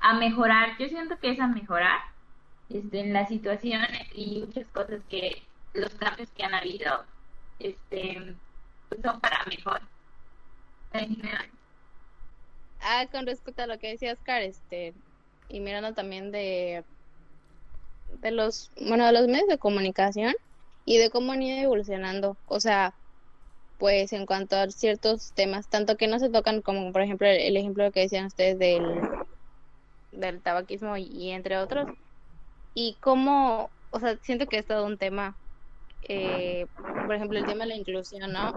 a 0.00 0.14
mejorar. 0.14 0.76
Yo 0.78 0.88
siento 0.88 1.18
que 1.18 1.30
es 1.30 1.40
a 1.40 1.46
mejorar 1.46 2.00
este, 2.70 3.00
en 3.00 3.12
la 3.12 3.26
situación 3.26 3.82
y 4.14 4.40
muchas 4.46 4.66
cosas 4.68 5.00
que 5.08 5.42
los 5.74 5.94
cambios 5.94 6.30
que 6.30 6.42
han 6.42 6.54
habido 6.54 7.04
este, 7.60 8.36
pues 8.88 9.00
son 9.02 9.20
para 9.20 9.44
mejor. 9.46 9.80
Ah, 12.80 13.06
con 13.12 13.26
respecto 13.26 13.62
a 13.62 13.66
lo 13.66 13.78
que 13.78 13.90
decía 13.90 14.12
Oscar, 14.12 14.42
este, 14.42 14.94
y 15.48 15.60
mirando 15.60 15.94
también 15.94 16.32
de, 16.32 16.84
de 18.20 18.30
los, 18.32 18.72
bueno, 18.76 19.06
de 19.06 19.12
los 19.12 19.26
medios 19.28 19.48
de 19.48 19.58
comunicación 19.58 20.34
y 20.84 20.98
de 20.98 21.10
cómo 21.10 21.32
han 21.32 21.42
ido 21.42 21.58
evolucionando, 21.62 22.38
o 22.46 22.60
sea, 22.60 22.94
pues 23.78 24.12
en 24.12 24.26
cuanto 24.26 24.56
a 24.56 24.68
ciertos 24.70 25.32
temas, 25.34 25.68
tanto 25.68 25.96
que 25.96 26.08
no 26.08 26.18
se 26.18 26.30
tocan 26.30 26.62
como 26.62 26.92
por 26.92 27.02
ejemplo 27.02 27.28
el, 27.28 27.38
el 27.40 27.56
ejemplo 27.56 27.90
que 27.92 28.00
decían 28.00 28.26
ustedes 28.26 28.58
del, 28.58 28.84
del 30.12 30.42
tabaquismo 30.42 30.96
y, 30.96 31.04
y 31.04 31.30
entre 31.30 31.58
otros, 31.58 31.88
y 32.74 32.98
cómo, 33.00 33.74
o 33.90 34.00
sea, 34.00 34.18
siento 34.18 34.48
que 34.48 34.58
es 34.58 34.66
todo 34.66 34.86
un 34.86 34.98
tema, 34.98 35.39
eh, 36.02 36.66
por 37.04 37.14
ejemplo 37.14 37.38
el 37.38 37.46
tema 37.46 37.64
de 37.64 37.70
la 37.70 37.76
inclusión, 37.76 38.32
¿no? 38.32 38.52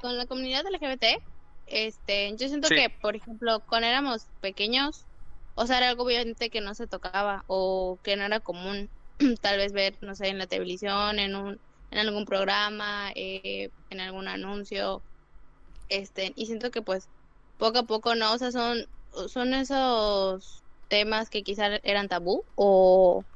Con 0.00 0.16
la 0.18 0.26
comunidad 0.26 0.66
LGBT, 0.66 1.18
este, 1.66 2.34
yo 2.36 2.48
siento 2.48 2.68
Sí. 2.68 2.74
que, 2.74 2.90
por 3.02 3.16
ejemplo, 3.16 3.64
cuando 3.68 3.88
éramos 3.88 4.30
pequeños, 4.40 5.08
o 5.54 5.66
sea, 5.66 5.78
era 5.78 5.90
algo 5.90 6.04
obviamente 6.04 6.50
que 6.50 6.60
no 6.60 6.74
se 6.74 6.86
tocaba 6.88 7.44
o 7.46 8.00
que 8.02 8.16
no 8.16 8.24
era 8.24 8.40
común 8.40 8.90
tal 9.42 9.58
vez 9.58 9.72
ver, 9.72 9.98
no 10.00 10.14
sé, 10.14 10.28
en 10.28 10.38
la 10.38 10.46
televisión, 10.46 11.18
en 11.18 11.34
un, 11.36 11.60
en 11.90 11.98
algún 11.98 12.24
programa, 12.24 13.12
eh, 13.14 13.70
en 13.90 14.00
algún 14.00 14.28
anuncio, 14.28 15.04
este, 15.88 16.32
y 16.36 16.46
siento 16.46 16.70
que 16.70 16.82
pues 16.82 17.10
poco 17.56 17.78
a 17.80 17.84
poco 17.86 18.14
no, 18.14 18.34
o 18.34 18.38
sea, 18.38 18.50
son, 18.52 18.86
son 19.28 19.54
esos 19.54 20.64
temas 20.88 21.30
que 21.30 21.42
quizá 21.42 21.76
eran 21.82 22.08
tabú 22.08 22.44
o, 22.54 23.26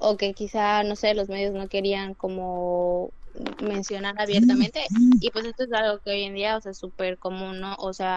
o 0.00 0.16
que 0.16 0.34
quizá, 0.34 0.82
no 0.84 0.96
sé, 0.96 1.14
los 1.14 1.28
medios 1.28 1.52
no 1.54 1.68
querían 1.68 2.14
como 2.14 3.12
mencionar 3.58 4.14
abiertamente 4.18 4.82
y 5.20 5.30
pues 5.30 5.44
esto 5.46 5.64
es 5.64 5.72
algo 5.72 6.00
que 6.00 6.10
hoy 6.12 6.22
en 6.24 6.34
día, 6.34 6.56
o 6.56 6.60
sea, 6.60 6.72
es 6.72 6.78
súper 6.78 7.18
común, 7.18 7.60
¿no? 7.60 7.74
O 7.78 7.92
sea, 7.92 8.16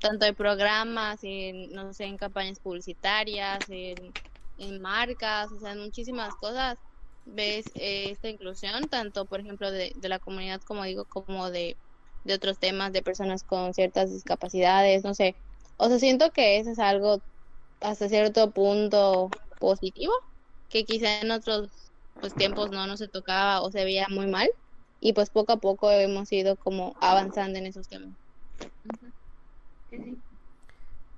tanto 0.00 0.26
en 0.26 0.34
programas, 0.34 1.20
en, 1.22 1.70
no 1.72 1.92
sé, 1.94 2.04
en 2.04 2.18
campañas 2.18 2.60
publicitarias, 2.60 3.68
en, 3.68 4.14
en 4.58 4.80
marcas, 4.82 5.50
o 5.52 5.58
sea, 5.58 5.72
en 5.72 5.80
muchísimas 5.80 6.36
cosas 6.36 6.76
ves 7.24 7.72
eh, 7.76 8.10
esta 8.10 8.28
inclusión, 8.28 8.88
tanto 8.90 9.26
por 9.26 9.40
ejemplo 9.40 9.70
de, 9.70 9.92
de 9.96 10.08
la 10.10 10.18
comunidad, 10.18 10.60
como 10.62 10.84
digo, 10.84 11.06
como 11.06 11.50
de, 11.50 11.78
de 12.24 12.34
otros 12.34 12.58
temas, 12.58 12.92
de 12.92 13.02
personas 13.02 13.44
con 13.44 13.72
ciertas 13.74 14.12
discapacidades, 14.12 15.04
no 15.04 15.14
sé. 15.14 15.36
O 15.78 15.88
sea, 15.88 15.98
siento 15.98 16.30
que 16.32 16.58
eso 16.58 16.70
es 16.70 16.78
algo 16.78 17.22
hasta 17.80 18.08
cierto 18.08 18.52
punto 18.52 19.30
positivo, 19.58 20.12
que 20.72 20.84
quizá 20.84 21.20
en 21.20 21.30
otros 21.30 21.68
pues 22.20 22.34
tiempos 22.34 22.70
no 22.70 22.86
no 22.86 22.96
se 22.96 23.08
tocaba 23.08 23.60
o 23.60 23.70
se 23.70 23.84
veía 23.84 24.06
muy 24.08 24.26
mal 24.26 24.48
y 25.00 25.12
pues 25.12 25.30
poco 25.30 25.52
a 25.52 25.56
poco 25.58 25.90
hemos 25.90 26.32
ido 26.32 26.56
como 26.56 26.96
avanzando 27.00 27.58
en 27.58 27.66
esos 27.66 27.88
temas. 27.88 28.10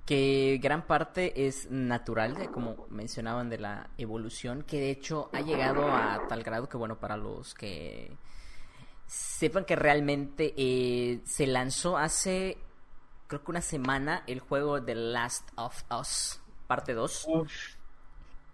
Que 0.05 0.59
gran 0.61 0.85
parte 0.85 1.47
es 1.47 1.69
natural, 1.69 2.35
de, 2.35 2.47
como 2.47 2.87
mencionaban, 2.89 3.49
de 3.49 3.59
la 3.59 3.89
evolución, 3.97 4.63
que 4.63 4.79
de 4.79 4.89
hecho 4.89 5.29
ha 5.33 5.41
llegado 5.41 5.87
a 5.87 6.27
tal 6.27 6.43
grado 6.43 6.67
que, 6.67 6.77
bueno, 6.77 6.99
para 6.99 7.15
los 7.15 7.53
que 7.53 8.11
sepan 9.05 9.65
que 9.65 9.75
realmente 9.75 10.53
eh, 10.57 11.21
se 11.25 11.45
lanzó 11.45 11.97
hace, 11.97 12.57
creo 13.27 13.43
que 13.43 13.51
una 13.51 13.61
semana, 13.61 14.23
el 14.25 14.39
juego 14.39 14.83
The 14.83 14.95
Last 14.95 15.49
of 15.55 15.83
Us, 15.91 16.41
parte 16.65 16.93
2. 16.93 17.27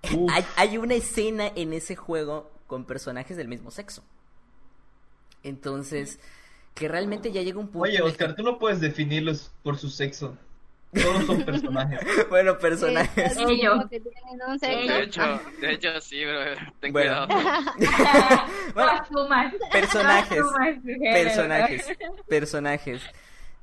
Hay, 0.03 0.45
hay 0.55 0.77
una 0.77 0.95
escena 0.95 1.51
en 1.55 1.73
ese 1.73 1.95
juego 1.95 2.51
con 2.67 2.85
personajes 2.85 3.37
del 3.37 3.47
mismo 3.47 3.71
sexo. 3.71 4.03
Entonces, 5.43 6.19
que 6.73 6.87
realmente 6.87 7.31
ya 7.31 7.41
llega 7.41 7.59
un 7.59 7.67
punto... 7.67 7.87
Oye, 7.89 8.01
Oscar, 8.01 8.35
tú 8.35 8.43
no 8.43 8.57
puedes 8.59 8.79
definirlos 8.79 9.51
por 9.63 9.77
su 9.77 9.89
sexo. 9.89 10.37
Todos 10.93 11.25
son 11.25 11.43
personajes. 11.43 11.99
Bueno, 12.29 12.57
personajes. 12.57 13.33
Sí, 13.33 13.61
un 13.67 14.59
sexo. 14.59 14.93
De 14.93 15.03
hecho, 15.03 15.21
de 15.61 15.71
hecho 15.73 16.01
sí, 16.01 16.25
bro. 16.25 16.39
Ten 16.79 16.91
Bueno. 16.91 17.27
cuidado. 17.27 17.27
Bueno, 18.73 19.51
personajes. 19.71 20.43
Personajes, 21.13 21.87
personajes 22.27 23.01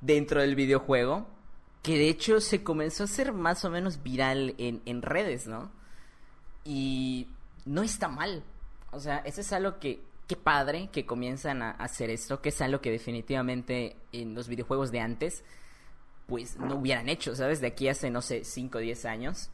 dentro 0.01 0.41
del 0.41 0.55
videojuego 0.55 1.27
que 1.83 1.97
de 1.97 2.09
hecho 2.09 2.41
se 2.41 2.63
comenzó 2.63 3.05
a 3.05 3.07
hacer 3.07 3.33
más 3.33 3.65
o 3.65 3.71
menos 3.71 4.03
viral 4.03 4.55
en, 4.59 4.83
en 4.85 5.03
redes, 5.03 5.47
¿no? 5.47 5.71
Y 6.65 7.29
no 7.65 7.83
está 7.83 8.09
mal. 8.09 8.43
O 8.91 9.01
sea, 9.01 9.19
eso 9.19 9.41
es 9.41 9.53
algo 9.53 9.79
que, 9.79 10.03
qué 10.27 10.37
padre 10.37 10.89
que 10.93 11.07
comienzan 11.07 11.63
a 11.63 11.71
hacer 11.73 12.11
esto, 12.11 12.41
que 12.41 12.49
es 12.51 12.61
algo 12.61 12.81
que 12.81 12.91
definitivamente 12.91 13.97
en 14.13 14.35
los 14.35 14.49
videojuegos 14.49 14.91
de 14.91 15.01
antes, 15.01 15.45
pues 16.27 16.57
no 16.59 16.77
hubieran 16.77 17.09
hecho, 17.09 17.35
¿sabes? 17.35 17.61
De 17.61 17.69
aquí 17.69 17.89
hace, 17.89 18.11
no 18.11 18.21
sé, 18.23 18.45
5 18.45 18.79
o 18.79 18.81
10 18.81 19.05
años. 19.07 19.51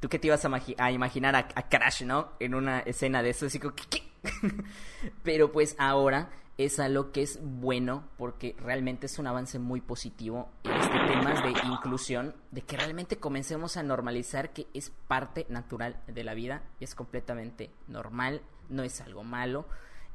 ¿Tú 0.00 0.08
qué 0.08 0.18
te 0.18 0.26
ibas 0.28 0.44
a, 0.44 0.48
magi- 0.48 0.74
a 0.78 0.90
imaginar 0.92 1.36
a, 1.36 1.46
Crash, 1.68 2.02
¿no? 2.04 2.32
En 2.40 2.54
una 2.54 2.80
escena 2.80 3.22
de 3.22 3.30
eso, 3.30 3.46
así 3.46 3.58
como. 3.58 3.74
Pero 5.22 5.52
pues 5.52 5.76
ahora 5.78 6.30
es 6.58 6.78
algo 6.78 7.10
que 7.10 7.22
es 7.22 7.38
bueno 7.42 8.04
porque 8.18 8.54
realmente 8.58 9.06
es 9.06 9.18
un 9.18 9.26
avance 9.26 9.58
muy 9.58 9.80
positivo 9.80 10.50
en 10.64 10.72
este 10.72 10.98
temas 10.98 11.42
de 11.42 11.50
inclusión, 11.66 12.34
de 12.50 12.60
que 12.60 12.76
realmente 12.76 13.16
comencemos 13.16 13.76
a 13.76 13.82
normalizar 13.82 14.52
que 14.52 14.66
es 14.74 14.90
parte 15.08 15.46
natural 15.48 15.98
de 16.06 16.22
la 16.22 16.34
vida, 16.34 16.62
es 16.80 16.94
completamente 16.94 17.70
normal, 17.88 18.42
no 18.68 18.82
es 18.82 19.00
algo 19.00 19.24
malo 19.24 19.66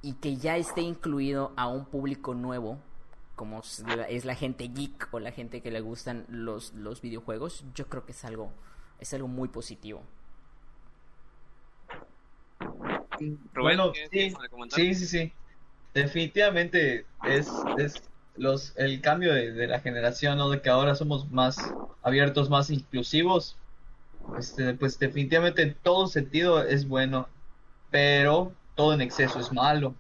y 0.02 0.14
que 0.14 0.38
ya 0.38 0.56
esté 0.56 0.82
incluido 0.82 1.52
a 1.56 1.68
un 1.68 1.86
público 1.86 2.36
nuevo 2.36 2.80
como 3.36 3.62
es 4.08 4.24
la 4.24 4.36
gente 4.36 4.68
geek 4.68 5.10
o 5.12 5.20
la 5.20 5.32
gente 5.32 5.62
que 5.62 5.72
le 5.72 5.82
gustan 5.82 6.26
los, 6.30 6.74
los 6.74 7.02
videojuegos, 7.02 7.66
yo 7.74 7.88
creo 7.88 8.06
que 8.06 8.14
es 8.14 8.24
algo 8.24 8.52
es 9.00 9.14
algo 9.14 9.28
muy 9.28 9.50
positivo. 9.50 10.04
Rubén, 13.20 13.40
Bueno, 13.54 13.92
¿qué 13.94 14.08
sí, 14.12 14.36
sí, 14.70 14.96
sí, 14.96 15.06
sí. 15.06 15.34
Definitivamente 15.94 17.06
es, 17.28 17.50
es 17.78 18.02
los, 18.36 18.74
el 18.78 19.02
cambio 19.02 19.34
de, 19.34 19.52
de 19.52 19.68
la 19.68 19.80
generación, 19.80 20.38
¿no? 20.38 20.50
De 20.50 20.62
que 20.62 20.70
ahora 20.70 20.96
somos 20.96 21.32
más 21.32 21.58
abiertos, 22.04 22.50
más 22.50 22.70
inclusivos. 22.70 23.56
Este, 24.38 24.74
pues 24.74 24.98
definitivamente 25.00 25.62
en 25.62 25.76
todo 25.76 26.08
sentido 26.08 26.64
es 26.64 26.88
bueno, 26.88 27.28
pero 27.92 28.52
todo 28.76 28.94
en 28.94 29.02
exceso 29.02 29.40
es 29.40 29.52
malo. 29.52 29.96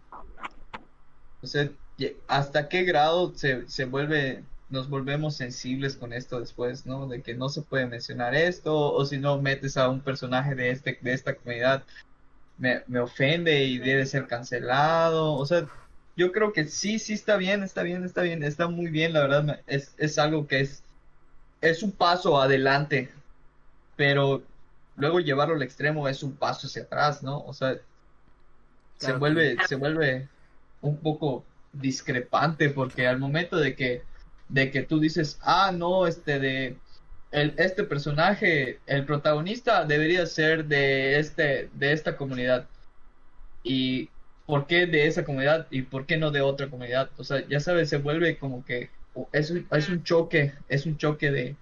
O 1.41 1.47
sea, 1.47 1.69
¿hasta 2.27 2.67
qué 2.67 2.83
grado 2.83 3.33
se, 3.35 3.67
se 3.69 3.85
vuelve, 3.85 4.43
nos 4.69 4.89
volvemos 4.89 5.35
sensibles 5.37 5.95
con 5.95 6.11
esto 6.11 6.39
después, 6.39 6.85
¿no? 6.85 7.07
De 7.07 7.21
que 7.21 7.35
no 7.35 7.49
se 7.49 7.61
puede 7.61 7.85
mencionar 7.85 8.35
esto, 8.35 8.93
o 8.93 9.05
si 9.05 9.17
no 9.17 9.39
metes 9.41 9.77
a 9.77 9.89
un 9.89 10.01
personaje 10.01 10.55
de 10.55 10.71
este, 10.71 10.97
de 11.01 11.13
esta 11.13 11.35
comunidad, 11.35 11.83
me, 12.57 12.83
me 12.87 12.99
ofende 12.99 13.63
y 13.65 13.79
debe 13.79 14.05
ser 14.05 14.27
cancelado. 14.27 15.33
O 15.35 15.45
sea, 15.45 15.67
yo 16.15 16.31
creo 16.31 16.53
que 16.53 16.65
sí, 16.67 16.99
sí 16.99 17.13
está 17.13 17.37
bien, 17.37 17.63
está 17.63 17.83
bien, 17.83 18.03
está 18.05 18.21
bien, 18.23 18.43
está 18.43 18.67
muy 18.69 18.89
bien, 18.89 19.13
la 19.13 19.21
verdad, 19.21 19.63
es, 19.67 19.95
es 19.97 20.17
algo 20.19 20.47
que 20.47 20.61
es, 20.61 20.85
es 21.61 21.83
un 21.83 21.95
paso 21.97 22.41
adelante, 22.41 23.13
pero 23.95 24.49
luego 24.95 25.19
llevarlo 25.21 25.55
al 25.55 25.63
extremo 25.63 26.07
es 26.09 26.23
un 26.23 26.37
paso 26.37 26.67
hacia 26.67 26.83
atrás, 26.83 27.23
¿no? 27.23 27.43
O 27.45 27.53
sea, 27.53 27.77
se 28.97 29.13
Claro. 29.13 29.19
vuelve, 29.19 29.59
se 29.61 29.75
vuelve 29.75 30.31
un 30.81 31.01
poco 31.01 31.49
discrepante 31.71 32.69
porque 32.69 33.07
al 33.07 33.19
momento 33.19 33.57
de 33.57 33.75
que, 33.75 34.07
de 34.47 34.71
que 34.71 34.83
tú 34.83 34.99
dices, 34.99 35.39
ah, 35.41 35.71
no, 35.73 36.07
este 36.07 36.39
de 36.39 36.81
el, 37.31 37.53
este 37.57 37.83
personaje, 37.83 38.79
el 38.85 39.05
protagonista 39.05 39.85
debería 39.85 40.25
ser 40.25 40.65
de 40.65 41.19
este, 41.19 41.69
de 41.73 41.91
esta 41.91 42.17
comunidad. 42.17 42.67
Y 43.63 44.09
¿por 44.45 44.67
qué 44.67 44.85
de 44.85 45.07
esa 45.07 45.25
comunidad 45.25 45.67
y 45.71 45.83
por 45.83 46.05
qué 46.05 46.17
no 46.17 46.31
de 46.31 46.41
otra 46.41 46.69
comunidad? 46.69 47.09
O 47.17 47.23
sea, 47.23 47.45
ya 47.47 47.59
sabes, 47.59 47.89
se 47.89 47.97
vuelve 47.97 48.37
como 48.37 48.63
que 48.65 48.89
es 49.31 49.51
un, 49.51 49.67
es 49.71 49.89
un 49.89 50.03
choque, 50.03 50.53
es 50.69 50.85
un 50.85 50.97
choque 50.97 51.31
de, 51.31 51.55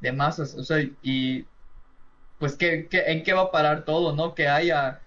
de 0.00 0.12
masas, 0.12 0.54
o 0.54 0.64
sea, 0.64 0.78
y 1.02 1.46
pues 2.38 2.56
¿qué, 2.56 2.88
qué, 2.88 3.04
en 3.08 3.22
qué 3.24 3.32
va 3.32 3.42
a 3.42 3.50
parar 3.50 3.84
todo, 3.84 4.14
¿no? 4.14 4.34
Que 4.34 4.48
haya 4.48 5.00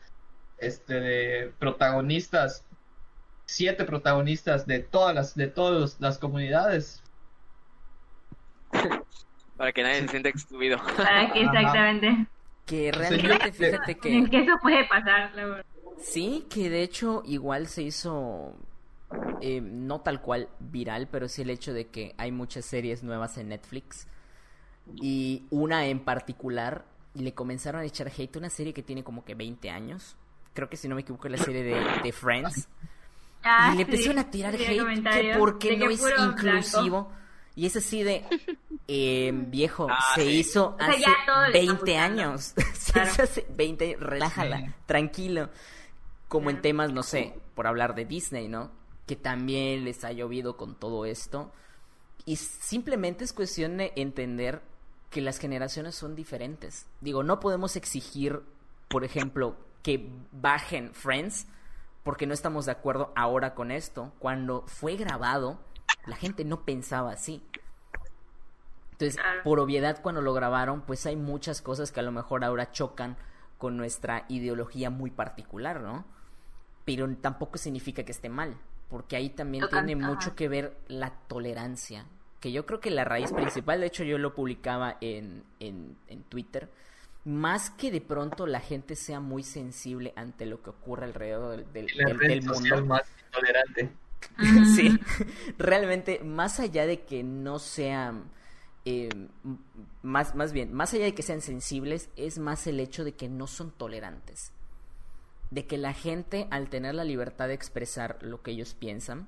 este 0.58 0.99
de 0.99 1.54
protagonistas, 1.60 2.65
siete 3.45 3.86
protagonistas 3.86 4.67
de 4.67 4.80
todas 4.80 5.15
las, 5.15 5.36
de 5.36 5.47
todas 5.47 5.99
las 5.99 6.17
comunidades. 6.17 7.01
Para 9.62 9.74
que 9.74 9.84
nadie 9.84 10.02
se 10.02 10.08
sienta 10.08 10.30
excluido. 10.30 10.80
Para 10.97 11.32
que 11.32 11.41
exactamente. 11.43 12.26
Que 12.65 12.91
realmente 12.91 13.52
fíjate 13.52 13.95
que 13.95 14.28
que 14.28 14.39
eso 14.39 14.58
puede 14.60 14.86
pasar, 14.86 15.32
la 15.36 15.45
verdad. 15.45 15.65
sí, 16.00 16.47
que 16.50 16.67
de 16.71 16.82
hecho 16.82 17.21
igual 17.28 17.67
se 17.67 17.84
hizo 17.84 18.56
eh, 19.39 19.62
no 19.62 20.02
tal 20.02 20.19
cual 20.19 20.50
viral, 20.60 21.08
pero 21.12 21.28
sí 21.28 21.43
el 21.43 21.52
hecho 21.52 21.74
de 21.74 21.86
que 21.86 22.15
hay 22.17 22.32
muchas 22.32 22.65
series 22.65 23.04
nuevas 23.04 23.38
en 23.38 23.50
Netflix 23.50 24.08
y 24.95 25.45
una 25.52 25.86
en 25.86 26.00
particular 26.00 26.84
le 27.13 27.36
comenzaron 27.36 27.82
a 27.82 27.86
echar 27.86 28.08
hate 28.08 28.36
a 28.38 28.39
una 28.39 28.50
serie 28.50 28.74
que 28.74 28.82
tiene 28.82 29.04
como 29.04 29.24
que 29.24 29.36
20 29.36 29.69
años. 29.69 30.15
Creo 30.56 30.69
que 30.69 30.76
si 30.76 30.88
no 30.88 30.95
me 30.95 31.02
equivoco 31.02 31.28
es 31.28 31.39
la 31.39 31.45
serie 31.45 31.62
de, 31.62 31.80
de 32.02 32.12
Friends. 32.12 32.67
Ah, 33.43 33.74
y 33.76 33.78
le 33.78 33.86
sí, 33.86 33.91
empezaron 33.91 34.17
a 34.17 34.32
tirar 34.32 34.58
sí, 34.58 34.63
hate 34.63 34.71
que 34.71 34.80
comentarios 34.80 35.38
por 35.38 35.60
qué 35.60 35.69
de 35.69 35.78
no 35.78 35.91
es 35.91 36.02
blanco. 36.02 36.24
inclusivo. 36.32 37.12
Y 37.56 37.65
es 37.67 37.76
así 37.76 38.02
de, 38.02 38.26
eh, 38.93 39.32
viejo, 39.34 39.88
Ah, 39.89 40.15
se 40.15 40.23
sí. 40.23 40.30
hizo 40.39 40.75
sea, 40.77 40.88
hace 40.89 40.99
ya 40.99 41.15
todo 41.25 41.41
le 41.47 41.47
está 41.47 41.60
20 41.60 41.73
gustando. 41.73 42.01
años. 42.21 42.54
se 42.73 42.91
Claro. 42.93 43.12
hizo 43.12 43.23
hace 43.23 43.45
20, 43.49 43.95
relájala, 43.99 44.58
Sí. 44.58 44.65
tranquilo. 44.86 45.49
Como 46.27 46.49
en 46.49 46.62
temas, 46.62 46.91
no 46.91 47.04
sé, 47.04 47.39
por 47.56 47.67
hablar 47.67 47.95
de 47.95 48.06
Disney, 48.06 48.47
¿no? 48.49 48.71
Que 49.06 49.15
también 49.15 49.86
les 49.86 50.04
ha 50.04 50.12
llovido 50.12 50.58
con 50.58 50.75
todo 50.75 51.06
esto. 51.06 51.51
Y 52.25 52.36
simplemente 52.36 53.23
es 53.23 53.32
cuestión 53.34 53.77
de 53.77 53.93
entender 53.95 54.62
que 55.10 55.21
las 55.21 55.38
generaciones 55.39 55.95
son 55.95 56.16
diferentes. 56.16 56.86
Digo, 57.01 57.24
no 57.24 57.39
podemos 57.39 57.76
exigir, 57.76 58.41
por 58.89 59.03
ejemplo, 59.03 59.55
que 59.84 60.09
bajen 60.32 60.93
Friends 60.93 61.47
porque 62.03 62.26
no 62.28 62.34
estamos 62.34 62.66
de 62.66 62.72
acuerdo 62.74 63.11
ahora 63.16 63.53
con 63.53 63.72
esto. 63.72 64.11
Cuando 64.20 64.63
fue 64.68 64.95
grabado, 64.95 65.59
la 66.05 66.16
gente 66.16 66.45
no 66.45 66.63
pensaba 66.66 67.11
así. 67.11 67.43
Entonces, 69.02 69.22
Claro. 69.22 69.43
por 69.43 69.60
obviedad, 69.60 70.02
cuando 70.02 70.22
lo 70.22 70.34
grabaron, 70.34 70.82
pues 70.82 71.06
hay 71.06 71.16
muchas 71.16 71.62
cosas 71.62 71.91
que 71.91 71.99
a 71.99 72.04
lo 72.04 72.12
mejor 72.12 72.43
ahora 72.43 72.72
chocan 72.72 73.18
con 73.58 73.78
nuestra 73.78 74.26
ideología 74.30 74.89
muy 74.89 75.10
particular, 75.12 75.82
¿no? 75.82 76.06
Pero 76.86 77.08
tampoco 77.18 77.58
significa 77.58 78.04
que 78.04 78.12
esté 78.12 78.30
mal, 78.30 78.56
porque 78.89 79.16
ahí 79.16 79.30
también 79.30 79.64
Tocan- 79.64 79.86
tiene 79.86 80.04
ajá. 80.04 80.14
mucho 80.14 80.36
que 80.36 80.47
ver 80.47 80.78
la 80.88 81.12
tolerancia. 81.28 82.06
que 82.39 82.52
yo 82.52 82.66
creo 82.66 82.80
que 82.80 82.89
la 82.89 83.04
raíz 83.04 83.32
principal, 83.32 83.82
de 83.82 83.86
hecho 83.86 84.04
yo 84.04 84.18
lo 84.18 84.34
publicaba 84.34 84.97
en, 84.99 85.43
en, 85.60 85.95
en 86.08 86.24
Twitter, 86.24 86.72
más 87.24 87.70
que 87.70 87.91
de 87.91 88.02
pronto 88.02 88.47
la 88.47 88.60
gente 88.60 88.95
sea 88.95 89.20
muy 89.20 89.43
sensible 89.43 90.12
ante 90.16 90.47
lo 90.47 90.64
que 90.64 90.72
ocurre 90.72 91.06
alrededor 91.06 91.58
del, 91.58 91.72
del, 91.72 91.88
La 91.95 92.08
del- 92.08 92.20
red 92.20 92.28
del 92.30 92.43
social 92.43 92.80
mundo. 92.80 92.95
más 92.95 93.04
intolerante. 93.28 93.91
Sí, 94.76 94.99
realmente, 95.60 96.22
más 96.24 96.60
allá 96.60 96.86
de 96.88 97.02
que 97.02 97.22
no 97.24 97.60
sean, 97.60 98.24
eh, 98.86 99.09
más, 100.01 100.36
más 100.36 100.53
bien, 100.53 100.73
más 100.73 100.93
allá 100.93 101.05
de 101.05 101.13
que 101.13 101.23
sean 101.23 101.41
sensibles, 101.41 102.09
es 102.15 102.39
más 102.39 102.65
el 102.67 102.79
hecho 102.79 103.03
de 103.03 103.13
que 103.13 103.29
no 103.29 103.47
son 103.47 103.71
tolerantes. 103.71 104.51
De 105.51 105.67
que 105.67 105.77
la 105.77 105.93
gente, 105.93 106.47
al 106.49 106.69
tener 106.69 106.95
la 106.95 107.03
libertad 107.03 107.47
de 107.47 107.53
expresar 107.53 108.17
lo 108.21 108.41
que 108.41 108.51
ellos 108.51 108.73
piensan, 108.73 109.27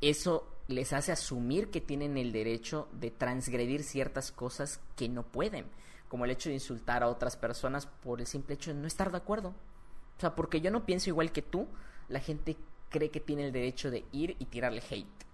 eso 0.00 0.46
les 0.66 0.92
hace 0.92 1.12
asumir 1.12 1.70
que 1.70 1.80
tienen 1.80 2.16
el 2.16 2.32
derecho 2.32 2.88
de 2.92 3.10
transgredir 3.10 3.82
ciertas 3.82 4.30
cosas 4.32 4.80
que 4.96 5.08
no 5.08 5.24
pueden, 5.24 5.66
como 6.08 6.24
el 6.24 6.30
hecho 6.30 6.48
de 6.48 6.56
insultar 6.56 7.02
a 7.02 7.08
otras 7.08 7.36
personas 7.36 7.86
por 7.86 8.20
el 8.20 8.26
simple 8.26 8.54
hecho 8.54 8.72
de 8.72 8.80
no 8.80 8.86
estar 8.86 9.10
de 9.10 9.18
acuerdo. 9.18 9.48
O 10.16 10.20
sea, 10.20 10.34
porque 10.34 10.60
yo 10.60 10.70
no 10.70 10.84
pienso 10.84 11.10
igual 11.10 11.32
que 11.32 11.42
tú, 11.42 11.66
la 12.08 12.20
gente 12.20 12.56
cree 12.90 13.10
que 13.10 13.20
tiene 13.20 13.46
el 13.46 13.52
derecho 13.52 13.90
de 13.90 14.04
ir 14.12 14.36
y 14.38 14.44
tirarle 14.46 14.82
hate. 14.88 15.29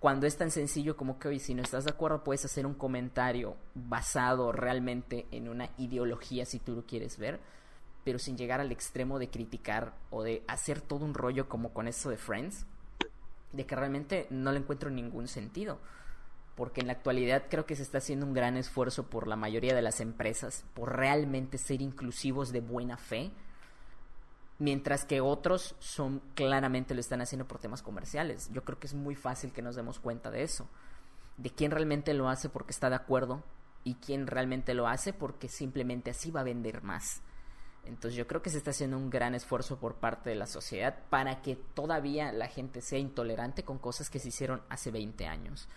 Cuando 0.00 0.26
es 0.26 0.38
tan 0.38 0.50
sencillo 0.50 0.96
como 0.96 1.18
que, 1.18 1.28
oye, 1.28 1.38
si 1.38 1.54
no 1.54 1.62
estás 1.62 1.84
de 1.84 1.90
acuerdo, 1.90 2.24
puedes 2.24 2.46
hacer 2.46 2.64
un 2.64 2.72
comentario 2.72 3.56
basado 3.74 4.50
realmente 4.50 5.26
en 5.30 5.46
una 5.46 5.68
ideología, 5.76 6.46
si 6.46 6.58
tú 6.58 6.74
lo 6.74 6.86
quieres 6.86 7.18
ver, 7.18 7.38
pero 8.02 8.18
sin 8.18 8.38
llegar 8.38 8.62
al 8.62 8.72
extremo 8.72 9.18
de 9.18 9.28
criticar 9.28 9.92
o 10.08 10.22
de 10.22 10.42
hacer 10.48 10.80
todo 10.80 11.04
un 11.04 11.12
rollo 11.12 11.50
como 11.50 11.74
con 11.74 11.86
eso 11.86 12.08
de 12.08 12.16
Friends, 12.16 12.64
de 13.52 13.66
que 13.66 13.76
realmente 13.76 14.26
no 14.30 14.52
le 14.52 14.60
encuentro 14.60 14.88
ningún 14.88 15.28
sentido. 15.28 15.78
Porque 16.54 16.80
en 16.80 16.86
la 16.86 16.94
actualidad 16.94 17.44
creo 17.50 17.66
que 17.66 17.76
se 17.76 17.82
está 17.82 17.98
haciendo 17.98 18.24
un 18.24 18.32
gran 18.32 18.56
esfuerzo 18.56 19.10
por 19.10 19.28
la 19.28 19.36
mayoría 19.36 19.74
de 19.74 19.82
las 19.82 20.00
empresas 20.00 20.64
por 20.72 20.96
realmente 20.96 21.58
ser 21.58 21.82
inclusivos 21.82 22.52
de 22.52 22.60
buena 22.60 22.96
fe, 22.96 23.32
mientras 24.60 25.06
que 25.06 25.22
otros 25.22 25.74
son 25.80 26.20
claramente 26.34 26.94
lo 26.94 27.00
están 27.00 27.22
haciendo 27.22 27.48
por 27.48 27.58
temas 27.58 27.82
comerciales. 27.82 28.50
Yo 28.52 28.62
creo 28.62 28.78
que 28.78 28.86
es 28.86 28.94
muy 28.94 29.16
fácil 29.16 29.52
que 29.52 29.62
nos 29.62 29.74
demos 29.74 29.98
cuenta 29.98 30.30
de 30.30 30.42
eso, 30.42 30.68
de 31.38 31.50
quién 31.50 31.72
realmente 31.72 32.12
lo 32.14 32.28
hace 32.28 32.50
porque 32.50 32.70
está 32.70 32.90
de 32.90 32.96
acuerdo 32.96 33.42
y 33.84 33.94
quién 33.94 34.26
realmente 34.26 34.74
lo 34.74 34.86
hace 34.86 35.14
porque 35.14 35.48
simplemente 35.48 36.10
así 36.10 36.30
va 36.30 36.40
a 36.40 36.44
vender 36.44 36.82
más. 36.82 37.22
Entonces 37.86 38.14
yo 38.18 38.26
creo 38.26 38.42
que 38.42 38.50
se 38.50 38.58
está 38.58 38.72
haciendo 38.72 38.98
un 38.98 39.08
gran 39.08 39.34
esfuerzo 39.34 39.78
por 39.78 39.94
parte 39.94 40.28
de 40.28 40.36
la 40.36 40.46
sociedad 40.46 40.98
para 41.08 41.40
que 41.40 41.56
todavía 41.56 42.30
la 42.30 42.46
gente 42.46 42.82
sea 42.82 42.98
intolerante 42.98 43.64
con 43.64 43.78
cosas 43.78 44.10
que 44.10 44.18
se 44.18 44.28
hicieron 44.28 44.60
hace 44.68 44.90
20 44.90 45.26
años. 45.26 45.70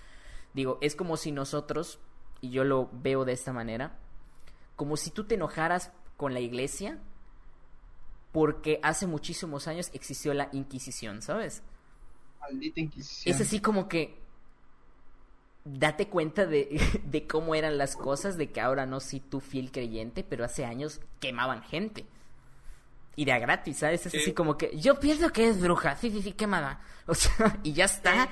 Digo, 0.53 0.77
es 0.81 0.97
como 0.97 1.15
si 1.15 1.31
nosotros, 1.31 1.99
y 2.41 2.49
yo 2.49 2.65
lo 2.65 2.89
veo 2.91 3.23
de 3.23 3.31
esta 3.31 3.53
manera, 3.53 3.97
como 4.75 4.97
si 4.97 5.09
tú 5.09 5.23
te 5.23 5.35
enojaras 5.35 5.93
con 6.17 6.33
la 6.33 6.41
iglesia 6.41 6.99
porque 8.33 8.79
hace 8.83 9.07
muchísimos 9.07 9.67
años 9.69 9.89
existió 9.93 10.33
la 10.33 10.49
Inquisición, 10.51 11.21
¿sabes? 11.21 11.63
Maldita 12.41 12.81
Inquisición. 12.81 13.33
Es 13.35 13.39
así 13.41 13.61
como 13.61 13.87
que 13.87 14.19
date 15.63 16.09
cuenta 16.09 16.45
de, 16.45 16.81
de 17.05 17.27
cómo 17.27 17.55
eran 17.55 17.77
las 17.77 17.95
cosas, 17.95 18.37
de 18.37 18.51
que 18.51 18.59
ahora 18.59 18.85
no 18.85 18.99
soy 18.99 19.21
tú 19.21 19.39
fiel 19.39 19.71
creyente, 19.71 20.23
pero 20.23 20.43
hace 20.43 20.65
años 20.65 20.99
quemaban 21.21 21.63
gente. 21.63 22.05
Y 23.15 23.25
de 23.25 23.31
a 23.31 23.39
gratis, 23.39 23.77
¿sabes? 23.77 24.05
Es 24.07 24.11
Sí. 24.11 24.17
así 24.17 24.33
como 24.33 24.57
que 24.57 24.77
yo 24.77 24.99
pienso 24.99 25.29
que 25.31 25.47
es 25.47 25.61
bruja, 25.61 25.95
sí, 25.95 26.09
sí, 26.11 26.21
sí, 26.21 26.33
quemada. 26.33 26.81
O 27.05 27.13
sea, 27.15 27.59
y 27.63 27.73
ya 27.73 27.85
está. 27.85 28.29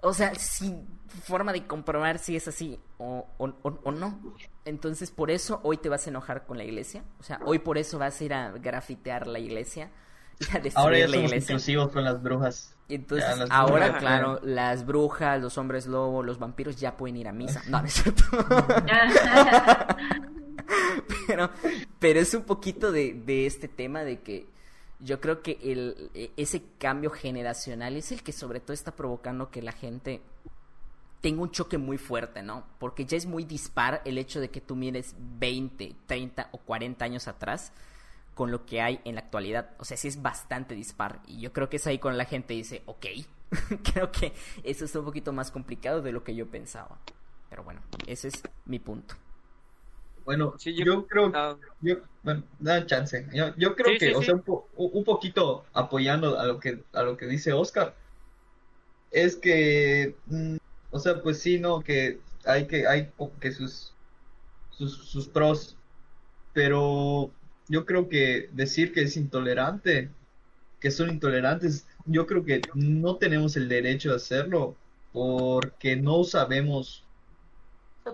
O 0.00 0.14
sea, 0.14 0.34
sin 0.34 0.86
forma 1.24 1.52
de 1.52 1.66
comprobar 1.66 2.18
si 2.18 2.34
es 2.36 2.48
así 2.48 2.80
o, 3.02 3.26
o, 3.38 3.46
o- 3.62 3.80
o 3.84 3.92
no. 3.92 4.20
Entonces, 4.64 5.10
por 5.10 5.30
eso 5.30 5.60
hoy 5.64 5.76
te 5.76 5.88
vas 5.88 6.06
a 6.06 6.10
enojar 6.10 6.46
con 6.46 6.56
la 6.58 6.64
iglesia. 6.64 7.02
O 7.18 7.22
sea, 7.22 7.40
hoy 7.44 7.58
por 7.58 7.78
eso 7.78 7.98
vas 7.98 8.20
a 8.20 8.24
ir 8.24 8.32
a 8.34 8.50
grafitear 8.52 9.26
la 9.26 9.38
iglesia 9.38 9.90
y 10.38 10.44
a 10.56 10.60
destruir 10.60 10.72
Ahora 10.76 10.98
ya 10.98 11.06
la 11.08 11.14
somos 11.14 11.30
iglesia. 11.30 11.52
inclusivos 11.54 11.90
con 11.92 12.04
las 12.04 12.22
brujas. 12.22 12.76
Entonces, 12.88 13.28
Ya, 13.28 13.36
las 13.36 13.50
ahora, 13.50 13.86
brujas, 13.86 14.00
claro, 14.00 14.40
las 14.42 14.84
brujas, 14.86 15.40
los 15.40 15.56
hombres 15.58 15.86
lobo, 15.86 16.22
los 16.22 16.38
vampiros 16.38 16.76
ya 16.76 16.96
pueden 16.96 17.16
ir 17.16 17.26
a 17.28 17.32
misa. 17.32 17.62
No, 17.68 17.80
no 17.80 17.86
es 17.86 17.94
cierto. 17.94 18.22
pero, 21.26 21.50
pero 21.98 22.20
es 22.20 22.34
un 22.34 22.42
poquito 22.42 22.92
de, 22.92 23.14
de 23.14 23.46
este 23.46 23.68
tema 23.68 24.04
de 24.04 24.20
que 24.20 24.46
yo 25.00 25.20
creo 25.20 25.42
que 25.42 25.58
el, 25.62 26.10
e- 26.14 26.30
ese 26.36 26.62
cambio 26.78 27.10
generacional 27.10 27.96
es 27.96 28.12
el 28.12 28.22
que 28.22 28.32
sobre 28.32 28.60
todo 28.60 28.72
está 28.74 28.92
provocando 28.92 29.50
que 29.50 29.62
la 29.62 29.72
gente 29.72 30.20
tenga 31.22 31.42
un 31.42 31.52
choque 31.52 31.78
muy 31.78 31.98
fuerte, 31.98 32.42
¿no? 32.44 32.66
Porque 32.80 33.06
ya 33.06 33.16
es 33.18 33.26
muy 33.26 33.44
dispar 33.44 34.02
el 34.06 34.18
hecho 34.18 34.40
de 34.40 34.50
que 34.50 34.60
tú 34.62 34.76
mires 34.76 35.16
20, 35.18 35.96
30 36.06 36.50
o 36.52 36.58
40 36.58 37.06
años 37.06 37.28
atrás 37.28 37.72
con 38.34 38.50
lo 38.52 38.66
que 38.66 38.80
hay 38.82 39.00
en 39.04 39.16
la 39.16 39.22
actualidad. 39.22 39.70
O 39.78 39.84
sea, 39.86 39.96
sí 39.96 40.08
es 40.08 40.22
bastante 40.22 40.74
dispar. 40.74 41.20
Y 41.26 41.40
yo 41.40 41.52
creo 41.52 41.70
que 41.70 41.76
es 41.78 41.86
ahí 41.88 41.98
cuando 41.98 42.18
la 42.18 42.26
gente 42.26 42.54
dice, 42.54 42.82
ok, 42.86 43.06
creo 43.94 44.12
que 44.12 44.34
eso 44.64 44.84
es 44.86 44.94
un 44.96 45.04
poquito 45.04 45.32
más 45.32 45.50
complicado 45.50 46.02
de 46.02 46.12
lo 46.12 46.24
que 46.24 46.34
yo 46.34 46.48
pensaba. 46.50 46.98
Pero 47.50 47.64
bueno, 47.64 47.82
ese 48.06 48.28
es 48.28 48.42
mi 48.66 48.78
punto. 48.78 49.16
Bueno, 50.24 50.54
Sí, 50.56 50.74
yo, 50.76 50.84
yo- 50.84 51.06
creo 51.08 51.32
Ah, 51.34 51.56
Yo, 51.80 51.96
bueno, 52.22 52.44
da 52.60 52.86
chance. 52.86 53.26
Yo, 53.34 53.54
yo 53.56 53.74
creo 53.74 53.90
Sí, 53.92 53.98
que, 53.98 54.06
sí, 54.06 54.14
o 54.14 54.20
sí. 54.20 54.26
sea, 54.26 54.34
un, 54.34 54.42
po- 54.42 54.68
un 54.76 54.90
un 54.94 55.04
poquito 55.04 55.64
apoyando 55.72 56.38
a 56.38 56.46
lo 56.46 56.60
que 56.60 56.84
a 56.92 57.02
lo 57.02 57.16
que 57.16 57.26
dice 57.26 57.52
Oscar, 57.52 57.94
es 59.10 59.36
que, 59.36 60.16
mm, 60.26 60.56
o 60.92 61.00
sea, 61.00 61.22
pues 61.22 61.40
sí, 61.42 61.60
no, 61.60 61.84
que 61.84 62.24
hay 62.46 62.68
que 62.68 62.88
hay 62.88 63.12
que 63.40 63.52
sus 63.52 63.98
sus, 64.70 65.08
sus 65.10 65.28
pros, 65.28 65.80
pero 66.52 67.36
yo 67.68 67.86
creo 67.86 68.08
que 68.08 68.48
decir 68.52 68.92
que 68.94 69.02
es 69.02 69.16
intolerante, 69.16 70.16
que 70.80 70.90
son 70.92 71.10
intolerantes, 71.10 71.88
yo 72.04 72.26
creo 72.26 72.44
que 72.44 72.70
no 72.74 73.18
tenemos 73.18 73.56
el 73.56 73.68
derecho 73.68 74.10
de 74.10 74.16
hacerlo 74.16 74.80
porque 75.12 75.96
no 75.96 76.24
sabemos 76.24 77.10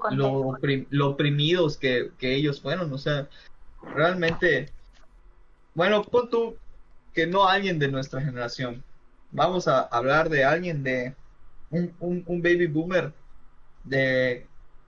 lo, 0.06 0.30
oprim- 0.60 0.86
lo 0.90 1.10
oprimidos 1.10 1.76
que, 1.78 2.12
que 2.18 2.34
ellos 2.34 2.60
fueron. 2.60 2.92
O 2.92 2.98
sea, 2.98 3.28
realmente, 3.80 4.74
bueno, 5.74 6.04
pon 6.10 6.28
tú 6.30 6.60
que 7.12 7.26
no 7.26 7.48
alguien 7.48 7.78
de 7.78 7.88
nuestra 7.88 8.20
generación. 8.20 8.84
Vamos 9.30 9.68
a 9.68 9.82
hablar 9.82 10.28
de 10.30 10.44
alguien 10.44 10.82
de 10.82 11.16
un, 11.70 11.92
un, 12.00 12.24
un 12.26 12.42
baby 12.42 12.66
boomer 12.66 13.12
de 13.84 14.46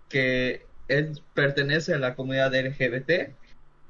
que 0.09 0.67
él 0.89 1.21
pertenece 1.35 1.95
a 1.95 1.99
la 1.99 2.15
comunidad 2.15 2.55
LGBT 2.55 3.33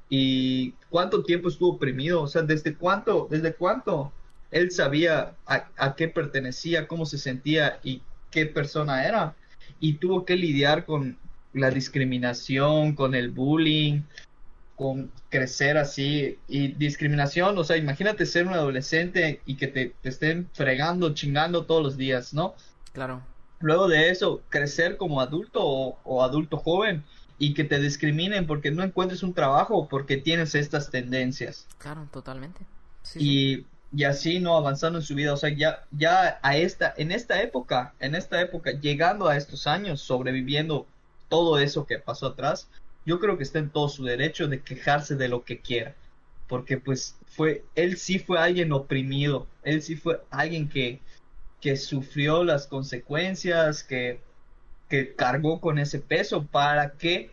y 0.09 0.73
cuánto 0.89 1.23
tiempo 1.23 1.49
estuvo 1.49 1.73
oprimido, 1.73 2.21
o 2.21 2.27
sea, 2.27 2.41
desde 2.41 2.75
cuánto, 2.75 3.27
desde 3.29 3.53
cuánto 3.53 4.11
él 4.51 4.71
sabía 4.71 5.35
a, 5.45 5.69
a 5.77 5.95
qué 5.95 6.07
pertenecía, 6.09 6.87
cómo 6.87 7.05
se 7.05 7.17
sentía 7.17 7.79
y 7.83 8.01
qué 8.29 8.45
persona 8.45 9.07
era 9.07 9.35
y 9.79 9.93
tuvo 9.93 10.25
que 10.25 10.35
lidiar 10.35 10.85
con 10.85 11.17
la 11.53 11.71
discriminación, 11.71 12.93
con 12.93 13.15
el 13.15 13.29
bullying, 13.31 14.01
con 14.75 15.11
crecer 15.29 15.77
así 15.77 16.39
y 16.47 16.69
discriminación, 16.69 17.57
o 17.57 17.63
sea, 17.63 17.77
imagínate 17.77 18.25
ser 18.25 18.47
un 18.47 18.53
adolescente 18.53 19.41
y 19.45 19.55
que 19.55 19.67
te, 19.67 19.93
te 20.01 20.09
estén 20.09 20.49
fregando, 20.53 21.13
chingando 21.13 21.65
todos 21.65 21.83
los 21.83 21.97
días, 21.97 22.33
¿no? 22.33 22.55
Claro. 22.93 23.21
Luego 23.59 23.87
de 23.87 24.09
eso, 24.09 24.41
crecer 24.49 24.97
como 24.97 25.21
adulto 25.21 25.59
o, 25.63 25.99
o 26.03 26.23
adulto 26.23 26.57
joven 26.57 27.03
y 27.37 27.53
que 27.53 27.63
te 27.63 27.79
discriminen 27.79 28.47
porque 28.47 28.71
no 28.71 28.83
encuentres 28.83 29.23
un 29.23 29.33
trabajo 29.33 29.87
porque 29.87 30.17
tienes 30.17 30.53
estas 30.53 30.91
tendencias 30.91 31.67
Claro, 31.79 32.07
totalmente. 32.11 32.61
Sí, 33.03 33.19
sí. 33.19 33.65
y, 33.91 33.99
y 34.01 34.03
así 34.05 34.39
no 34.39 34.55
avanzando 34.55 34.99
en 34.99 35.05
su 35.05 35.15
vida, 35.15 35.33
o 35.33 35.37
sea, 35.37 35.49
ya, 35.49 35.83
ya 35.91 36.39
a 36.41 36.57
esta, 36.57 36.93
en 36.97 37.11
esta 37.11 37.41
época, 37.41 37.93
en 37.99 38.15
esta 38.15 38.39
época, 38.41 38.71
llegando 38.71 39.27
a 39.27 39.37
estos 39.37 39.67
años, 39.67 40.01
sobreviviendo 40.01 40.85
todo 41.29 41.59
eso 41.59 41.85
que 41.85 41.99
pasó 41.99 42.27
atrás, 42.27 42.67
yo 43.05 43.19
creo 43.19 43.37
que 43.37 43.43
está 43.43 43.59
en 43.59 43.69
todo 43.69 43.89
su 43.89 44.03
derecho 44.03 44.47
de 44.47 44.61
quejarse 44.61 45.15
de 45.15 45.27
lo 45.27 45.43
que 45.43 45.59
quiera, 45.59 45.95
porque 46.47 46.77
pues 46.77 47.15
fue, 47.27 47.63
él 47.75 47.97
sí 47.97 48.19
fue 48.19 48.39
alguien 48.39 48.71
oprimido, 48.71 49.47
él 49.63 49.81
sí 49.81 49.95
fue 49.95 50.21
alguien 50.29 50.69
que, 50.69 50.99
que 51.61 51.77
sufrió 51.77 52.43
las 52.43 52.67
consecuencias, 52.67 53.83
que, 53.83 54.19
que 54.89 55.15
cargó 55.15 55.61
con 55.61 55.77
ese 55.79 55.99
peso 55.99 56.43
para 56.43 56.93
que 56.93 57.31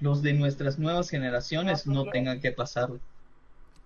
los 0.00 0.22
de 0.22 0.32
nuestras 0.32 0.78
nuevas 0.78 1.08
generaciones 1.08 1.86
no 1.86 2.04
tengan 2.06 2.40
que 2.40 2.52
pasarlo. 2.52 3.00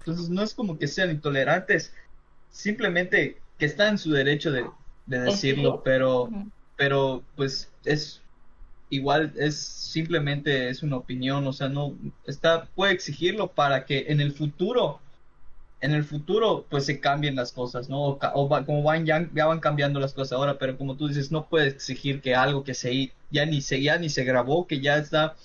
Entonces 0.01 0.31
no 0.31 0.43
es 0.43 0.55
como 0.55 0.79
que 0.79 0.89
sean 0.89 1.11
intolerantes, 1.11 1.93
simplemente 2.51 3.39
que 3.59 3.67
está 3.67 3.89
en 3.89 3.99
su 3.99 4.11
derecho 4.11 4.51
de, 4.51 4.67
de 5.07 5.21
decirlo, 5.21 5.83
pero, 5.85 6.29
pero 6.77 7.23
pues 7.37 7.71
es 7.85 8.21
igual, 8.91 9.33
es 9.37 9.57
simplemente 9.57 10.69
es 10.69 10.83
una 10.83 10.97
opinión, 10.97 11.47
o 11.47 11.53
sea, 11.53 11.69
no 11.69 11.95
está, 12.27 12.67
puede 12.75 12.93
exigirlo 12.93 13.49
para 13.49 13.85
que 13.85 14.07
en 14.09 14.21
el 14.21 14.33
futuro 14.33 15.01
en 15.83 15.93
el 15.93 16.05
futuro 16.05 16.67
pues 16.71 16.87
se 16.87 17.01
cambien 17.01 17.37
las 17.37 17.53
cosas, 17.53 17.89
¿no? 17.91 18.19
O, 18.35 18.49
va- 18.49 18.65
como 18.67 18.83
van 18.85 19.07
ya, 19.07 19.29
van 19.35 19.61
cambiando 19.61 20.01
las 20.01 20.15
cosas 20.15 20.33
ahora, 20.35 20.59
pero 20.59 20.79
como 20.79 20.97
tú 20.97 21.09
dices, 21.09 21.33
no 21.33 21.49
puedes 21.49 21.75
exigir 21.75 22.23
que 22.23 22.35
algo 22.37 22.65
que 22.65 22.75
se 22.75 23.13
ya 23.31 23.47
ni 23.47 23.61
se 23.63 23.83
ya 23.83 23.99
ni 23.99 24.09
se 24.11 24.25
grabó, 24.25 24.67
que 24.67 24.81
ya 24.81 24.97
está 24.99 25.37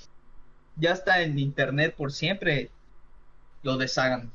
ya 0.78 0.94
está 0.94 1.22
en 1.24 1.40
internet 1.40 1.96
por 1.98 2.12
siempre, 2.14 2.72
lo 3.64 3.78
deshagan. 3.78 4.34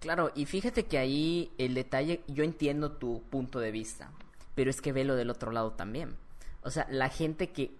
Claro, 0.00 0.30
y 0.34 0.46
fíjate 0.46 0.86
que 0.86 0.98
ahí 0.98 1.50
el 1.58 1.74
detalle, 1.74 2.22
yo 2.28 2.44
entiendo 2.44 2.92
tu 2.92 3.22
punto 3.30 3.58
de 3.58 3.72
vista, 3.72 4.12
pero 4.54 4.70
es 4.70 4.80
que 4.80 4.92
velo 4.92 5.16
del 5.16 5.30
otro 5.30 5.50
lado 5.50 5.72
también. 5.72 6.16
O 6.62 6.70
sea, 6.70 6.86
la 6.90 7.08
gente 7.08 7.50
que, 7.50 7.72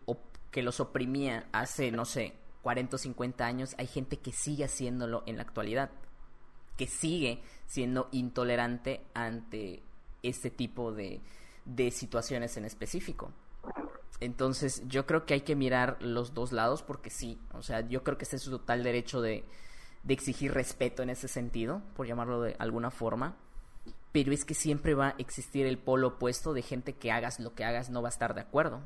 que 0.50 0.62
los 0.62 0.80
oprimía 0.80 1.46
hace, 1.52 1.92
no 1.92 2.04
sé, 2.04 2.34
40 2.62 2.96
o 2.96 2.98
50 2.98 3.46
años, 3.46 3.74
hay 3.78 3.86
gente 3.86 4.16
que 4.18 4.32
sigue 4.32 4.64
haciéndolo 4.64 5.22
en 5.26 5.36
la 5.36 5.42
actualidad, 5.42 5.90
que 6.78 6.86
sigue 6.86 7.42
siendo 7.66 8.08
intolerante 8.12 9.02
ante 9.12 9.82
este 10.22 10.48
tipo 10.48 10.92
de, 10.92 11.20
de 11.66 11.90
situaciones 11.90 12.56
en 12.56 12.64
específico. 12.64 13.30
Entonces, 14.20 14.82
yo 14.88 15.06
creo 15.06 15.26
que 15.26 15.34
hay 15.34 15.42
que 15.42 15.54
mirar 15.54 15.98
los 16.00 16.32
dos 16.32 16.52
lados 16.52 16.82
porque 16.82 17.10
sí, 17.10 17.38
o 17.52 17.62
sea, 17.62 17.86
yo 17.86 18.02
creo 18.02 18.16
que 18.16 18.24
este 18.24 18.36
es 18.36 18.42
su 18.42 18.50
total 18.50 18.82
derecho 18.82 19.20
de, 19.20 19.44
de 20.02 20.14
exigir 20.14 20.54
respeto 20.54 21.02
en 21.02 21.10
ese 21.10 21.28
sentido, 21.28 21.82
por 21.94 22.06
llamarlo 22.06 22.40
de 22.40 22.56
alguna 22.58 22.90
forma, 22.90 23.36
pero 24.10 24.32
es 24.32 24.44
que 24.44 24.54
siempre 24.54 24.94
va 24.94 25.08
a 25.08 25.14
existir 25.18 25.66
el 25.66 25.78
polo 25.78 26.08
opuesto 26.08 26.54
de 26.54 26.62
gente 26.62 26.94
que 26.94 27.12
hagas 27.12 27.38
lo 27.38 27.54
que 27.54 27.64
hagas 27.64 27.90
no 27.90 28.02
va 28.02 28.08
a 28.08 28.10
estar 28.10 28.34
de 28.34 28.40
acuerdo. 28.40 28.80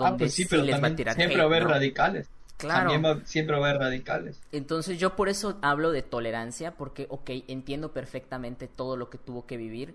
Ah, 0.00 0.16
pues 0.18 0.34
sí, 0.34 0.46
pero 0.46 0.62
les 0.62 0.82
va 0.82 0.88
a 0.88 0.96
tirar 0.96 1.14
siempre 1.14 1.38
va 1.38 1.44
a 1.44 1.46
haber 1.46 1.62
¿no? 1.62 1.68
radicales. 1.68 2.28
Claro. 2.56 2.90
También 2.90 3.04
va- 3.04 3.24
siempre 3.26 3.58
va 3.58 3.66
a 3.66 3.70
haber 3.70 3.82
radicales. 3.82 4.40
Entonces 4.52 4.98
yo 4.98 5.16
por 5.16 5.28
eso 5.28 5.58
hablo 5.62 5.90
de 5.90 6.02
tolerancia, 6.02 6.72
porque, 6.76 7.06
ok, 7.10 7.30
entiendo 7.48 7.92
perfectamente 7.92 8.66
todo 8.68 8.96
lo 8.96 9.10
que 9.10 9.18
tuvo 9.18 9.46
que 9.46 9.56
vivir, 9.56 9.94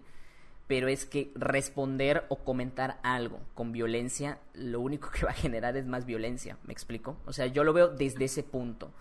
pero 0.67 0.87
es 0.87 1.05
que 1.05 1.31
responder 1.35 2.25
o 2.29 2.37
comentar 2.37 2.99
algo 3.03 3.39
con 3.55 3.71
violencia, 3.71 4.39
lo 4.53 4.79
único 4.79 5.09
que 5.11 5.25
va 5.25 5.31
a 5.31 5.35
generar 5.35 5.75
es 5.75 5.85
más 5.85 6.05
violencia, 6.05 6.57
¿me 6.65 6.73
explico? 6.73 7.17
O 7.25 7.33
sea, 7.33 7.47
yo 7.47 7.63
lo 7.63 7.73
veo 7.73 7.89
desde 7.89 8.25
ese 8.25 8.43
punto, 8.43 8.91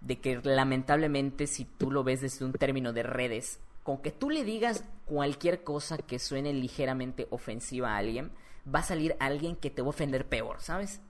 de 0.00 0.20
que 0.20 0.40
lamentablemente 0.44 1.46
si 1.46 1.64
tú 1.64 1.90
lo 1.90 2.04
ves 2.04 2.20
desde 2.20 2.44
un 2.44 2.52
término 2.52 2.92
de 2.92 3.02
redes, 3.02 3.58
con 3.82 3.98
que 3.98 4.10
tú 4.12 4.30
le 4.30 4.44
digas 4.44 4.84
cualquier 5.06 5.64
cosa 5.64 5.96
que 5.98 6.18
suene 6.18 6.52
ligeramente 6.52 7.26
ofensiva 7.30 7.94
a 7.94 7.96
alguien, 7.98 8.30
va 8.72 8.80
a 8.80 8.84
salir 8.84 9.16
alguien 9.18 9.56
que 9.56 9.70
te 9.70 9.82
va 9.82 9.86
a 9.88 9.90
ofender 9.90 10.26
peor, 10.26 10.60
¿sabes? 10.60 11.00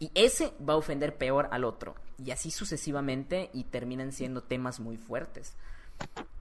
Y 0.00 0.10
ese 0.14 0.54
va 0.66 0.72
a 0.72 0.78
ofender 0.78 1.16
peor 1.16 1.48
al 1.52 1.64
otro. 1.64 1.94
Y 2.18 2.32
así 2.32 2.50
sucesivamente 2.50 3.50
y 3.52 3.64
terminan 3.64 4.12
siendo 4.12 4.42
temas 4.42 4.80
muy 4.80 4.96
fuertes. 4.96 5.54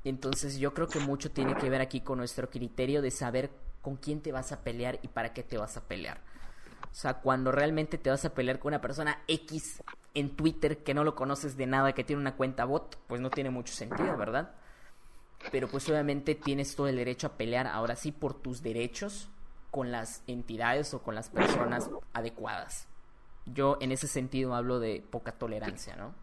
Entonces 0.05 0.57
yo 0.57 0.73
creo 0.73 0.87
que 0.87 0.99
mucho 0.99 1.29
tiene 1.29 1.55
que 1.55 1.69
ver 1.69 1.81
aquí 1.81 1.99
con 1.99 2.17
nuestro 2.17 2.49
criterio 2.49 3.01
de 3.01 3.11
saber 3.11 3.51
con 3.81 3.97
quién 3.97 4.21
te 4.21 4.31
vas 4.31 4.53
a 4.53 4.61
pelear 4.61 4.99
y 5.01 5.09
para 5.09 5.33
qué 5.33 5.43
te 5.43 5.57
vas 5.57 5.75
a 5.75 5.81
pelear. 5.81 6.21
O 6.89 6.95
sea, 6.95 7.15
cuando 7.15 7.51
realmente 7.51 7.97
te 7.97 8.09
vas 8.09 8.23
a 8.23 8.33
pelear 8.33 8.59
con 8.59 8.69
una 8.69 8.81
persona 8.81 9.19
X 9.27 9.83
en 10.13 10.35
Twitter 10.35 10.83
que 10.83 10.93
no 10.93 11.03
lo 11.03 11.15
conoces 11.15 11.55
de 11.57 11.67
nada, 11.67 11.93
que 11.93 12.05
tiene 12.05 12.21
una 12.21 12.35
cuenta 12.35 12.65
bot, 12.65 12.97
pues 13.07 13.19
no 13.19 13.29
tiene 13.29 13.49
mucho 13.49 13.73
sentido, 13.73 14.17
¿verdad? 14.17 14.51
Pero 15.51 15.67
pues 15.67 15.87
obviamente 15.89 16.33
tienes 16.33 16.75
todo 16.75 16.87
el 16.87 16.95
derecho 16.95 17.27
a 17.27 17.37
pelear 17.37 17.67
ahora 17.67 17.95
sí 17.95 18.11
por 18.11 18.33
tus 18.33 18.63
derechos 18.63 19.29
con 19.69 19.91
las 19.91 20.23
entidades 20.27 20.93
o 20.93 21.01
con 21.01 21.13
las 21.13 21.29
personas 21.29 21.89
adecuadas. 22.13 22.87
Yo 23.53 23.77
en 23.81 23.91
ese 23.91 24.07
sentido 24.07 24.53
hablo 24.55 24.79
de 24.79 25.01
poca 25.09 25.31
tolerancia, 25.31 25.95
¿no? 25.95 26.13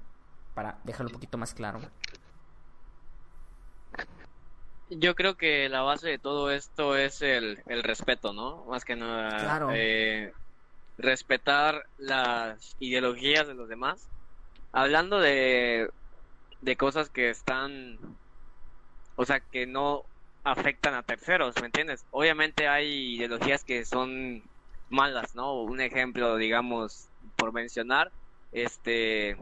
Para 0.55 0.79
dejarlo 0.85 1.09
un 1.09 1.14
poquito 1.14 1.39
más 1.39 1.55
claro. 1.55 1.81
Yo 4.89 5.14
creo 5.16 5.37
que 5.37 5.68
la 5.68 5.83
base 5.83 6.09
de 6.09 6.18
todo 6.18 6.51
esto 6.51 6.97
es 6.97 7.20
el, 7.20 7.61
el 7.66 7.83
respeto, 7.83 8.33
¿no? 8.33 8.64
Más 8.66 8.85
que 8.85 8.95
nada, 8.95 9.41
Claro. 9.41 9.68
eh, 9.74 10.33
respetar 10.97 11.85
las 11.99 12.77
ideologías 12.79 13.49
de 13.49 13.55
los 13.55 13.68
demás. 13.68 14.09
Hablando 14.72 15.18
de, 15.18 15.91
de 16.61 16.77
cosas 16.77 17.09
que 17.11 17.31
están, 17.31 17.99
o 19.16 19.24
sea, 19.24 19.41
que 19.41 19.66
no 19.66 20.05
afectan 20.45 20.95
a 20.95 21.03
terceros, 21.03 21.57
¿me 21.61 21.66
entiendes? 21.66 22.05
Obviamente 22.12 22.68
hay 22.68 23.16
ideologías 23.16 23.64
que 23.64 23.85
son 23.85 24.45
malas, 24.89 25.35
¿no? 25.35 25.62
Un 25.62 25.81
ejemplo, 25.81 26.37
digamos, 26.37 27.09
por 27.37 27.53
mencionar, 27.53 28.12
este, 28.53 29.37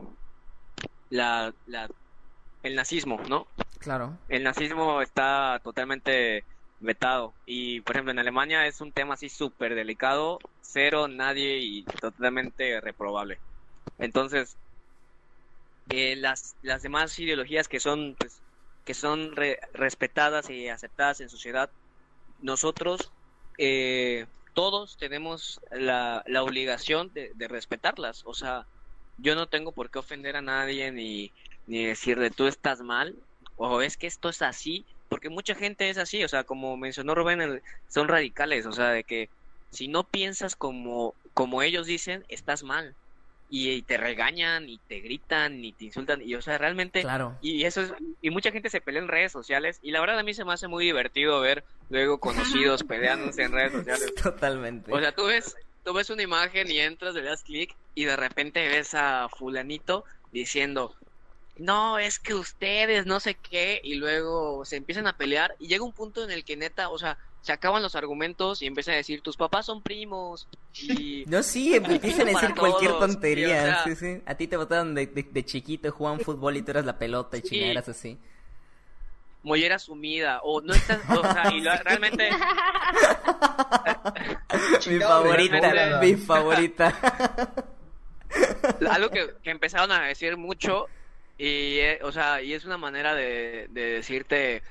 la, 1.10 1.54
la, 1.66 1.88
el 2.62 2.74
nazismo, 2.74 3.20
¿no? 3.28 3.46
Claro. 3.78 4.18
el 4.28 4.42
nazismo 4.42 5.02
está 5.02 5.60
totalmente 5.62 6.44
vetado. 6.80 7.34
Y, 7.44 7.80
por 7.82 7.94
ejemplo, 7.96 8.12
en 8.12 8.18
Alemania 8.18 8.66
es 8.66 8.80
un 8.80 8.92
tema 8.92 9.14
así 9.14 9.28
súper 9.28 9.74
delicado, 9.74 10.38
cero, 10.62 11.06
nadie 11.08 11.58
y 11.58 11.84
totalmente 11.84 12.80
reprobable. 12.80 13.38
Entonces, 13.98 14.56
eh, 15.90 16.16
las, 16.16 16.56
las 16.62 16.82
demás 16.82 17.18
ideologías 17.18 17.68
que 17.68 17.78
son, 17.80 18.16
pues, 18.18 18.40
que 18.84 18.94
son 18.94 19.36
re- 19.36 19.58
respetadas 19.74 20.48
y 20.50 20.68
aceptadas 20.68 21.20
en 21.20 21.28
sociedad, 21.28 21.70
nosotros, 22.40 23.12
eh, 23.58 24.26
todos 24.54 24.96
tenemos 24.96 25.60
la, 25.70 26.22
la 26.26 26.42
obligación 26.42 27.12
de, 27.12 27.32
de 27.34 27.48
respetarlas. 27.48 28.22
O 28.24 28.34
sea, 28.34 28.66
yo 29.18 29.34
no 29.34 29.46
tengo 29.46 29.72
por 29.72 29.90
qué 29.90 29.98
ofender 29.98 30.36
a 30.36 30.42
nadie 30.42 30.90
ni, 30.90 31.32
ni 31.66 31.84
decirle 31.84 32.30
tú 32.30 32.46
estás 32.46 32.80
mal 32.80 33.14
o 33.56 33.82
es 33.82 33.96
que 33.96 34.06
esto 34.06 34.28
es 34.28 34.42
así, 34.42 34.84
porque 35.08 35.28
mucha 35.28 35.54
gente 35.54 35.88
es 35.88 35.98
así, 35.98 36.24
o 36.24 36.28
sea, 36.28 36.44
como 36.44 36.76
mencionó 36.76 37.14
Rubén, 37.14 37.62
son 37.88 38.08
radicales, 38.08 38.66
o 38.66 38.72
sea, 38.72 38.90
de 38.90 39.04
que 39.04 39.28
si 39.70 39.88
no 39.88 40.04
piensas 40.04 40.56
como, 40.56 41.14
como 41.34 41.62
ellos 41.62 41.86
dicen, 41.86 42.24
estás 42.28 42.62
mal. 42.62 42.94
Y, 43.50 43.70
y 43.70 43.82
te 43.82 43.96
regañan, 43.98 44.68
y 44.68 44.78
te 44.78 45.00
gritan, 45.00 45.64
y 45.64 45.72
te 45.72 45.84
insultan, 45.84 46.22
y 46.22 46.34
o 46.34 46.42
sea, 46.42 46.58
realmente 46.58 47.02
Claro. 47.02 47.36
y 47.42 47.64
eso 47.64 47.82
es, 47.82 47.92
y 48.22 48.30
mucha 48.30 48.50
gente 48.50 48.70
se 48.70 48.80
pelea 48.80 49.02
en 49.02 49.08
redes 49.08 49.30
sociales, 49.32 49.78
y 49.82 49.90
la 49.92 50.00
verdad 50.00 50.18
a 50.18 50.22
mí 50.22 50.34
se 50.34 50.44
me 50.44 50.52
hace 50.52 50.66
muy 50.66 50.84
divertido 50.84 51.40
ver 51.40 51.62
luego 51.90 52.18
conocidos 52.18 52.82
peleándose 52.88 53.42
en 53.42 53.52
redes 53.52 53.72
sociales. 53.72 54.14
Totalmente. 54.20 54.92
O 54.92 54.98
sea, 54.98 55.12
tú 55.12 55.26
ves, 55.26 55.54
tú 55.84 55.92
ves 55.92 56.10
una 56.10 56.22
imagen 56.22 56.70
y 56.70 56.80
entras, 56.80 57.14
le 57.14 57.22
das 57.22 57.42
clic 57.44 57.76
y 57.94 58.04
de 58.06 58.16
repente 58.16 58.66
ves 58.66 58.94
a 58.94 59.28
fulanito 59.28 60.04
diciendo, 60.32 60.94
no, 61.56 61.98
es 61.98 62.18
que 62.18 62.34
ustedes 62.34 63.06
no 63.06 63.20
sé 63.20 63.34
qué, 63.34 63.80
y 63.84 63.94
luego 63.96 64.64
se 64.64 64.76
empiezan 64.76 65.06
a 65.06 65.16
pelear 65.16 65.54
y 65.60 65.68
llega 65.68 65.84
un 65.84 65.92
punto 65.92 66.24
en 66.24 66.30
el 66.32 66.44
que 66.44 66.56
neta, 66.56 66.88
o 66.88 66.98
sea, 66.98 67.18
se 67.44 67.52
acaban 67.52 67.82
los 67.82 67.94
argumentos 67.94 68.62
y 68.62 68.66
empiezan 68.66 68.94
a 68.94 68.96
decir, 68.96 69.20
tus 69.20 69.36
papás 69.36 69.66
son 69.66 69.82
primos 69.82 70.48
y... 70.72 71.24
No, 71.28 71.42
sí, 71.42 71.74
empiezan 71.76 72.28
a 72.28 72.30
decir 72.30 72.54
cualquier 72.54 72.92
todos, 72.92 73.10
tontería. 73.12 73.48
y, 73.48 73.50
o 73.50 73.54
sea- 73.72 73.84
sí, 73.84 73.96
sí. 73.96 74.22
A 74.24 74.34
ti 74.34 74.46
te 74.48 74.56
botaron 74.56 74.94
de, 74.94 75.06
de, 75.08 75.22
de 75.22 75.44
chiquito, 75.44 75.92
jugaban 75.92 76.20
fútbol 76.20 76.56
y 76.56 76.62
tú 76.62 76.70
eras 76.70 76.86
la 76.86 76.96
pelota 76.98 77.36
y 77.36 77.42
Sí. 77.42 77.48
chingaderas 77.50 77.88
así. 77.90 78.18
mollera 79.42 79.78
sumida 79.78 80.40
o 80.42 80.62
no 80.62 80.72
estás, 80.72 81.00
o 81.10 81.20
sea, 81.22 81.52
y 81.52 81.60
lo- 81.60 81.76
realmente 81.76 82.30
Mi 84.86 84.98
favorita, 85.00 85.60
realmente- 85.60 86.06
mi 86.06 86.14
favorita. 86.16 86.94
algo 88.90 89.10
que, 89.10 89.34
que 89.42 89.50
empezaron 89.50 89.92
a 89.92 90.02
decir 90.06 90.36
mucho 90.38 90.86
y 91.38 91.76
eh, 91.78 91.98
o 92.02 92.10
sea 92.12 92.40
y 92.42 92.52
es 92.54 92.64
una 92.64 92.78
manera 92.78 93.14
de, 93.14 93.66
de 93.70 93.82
decirte 93.94 94.62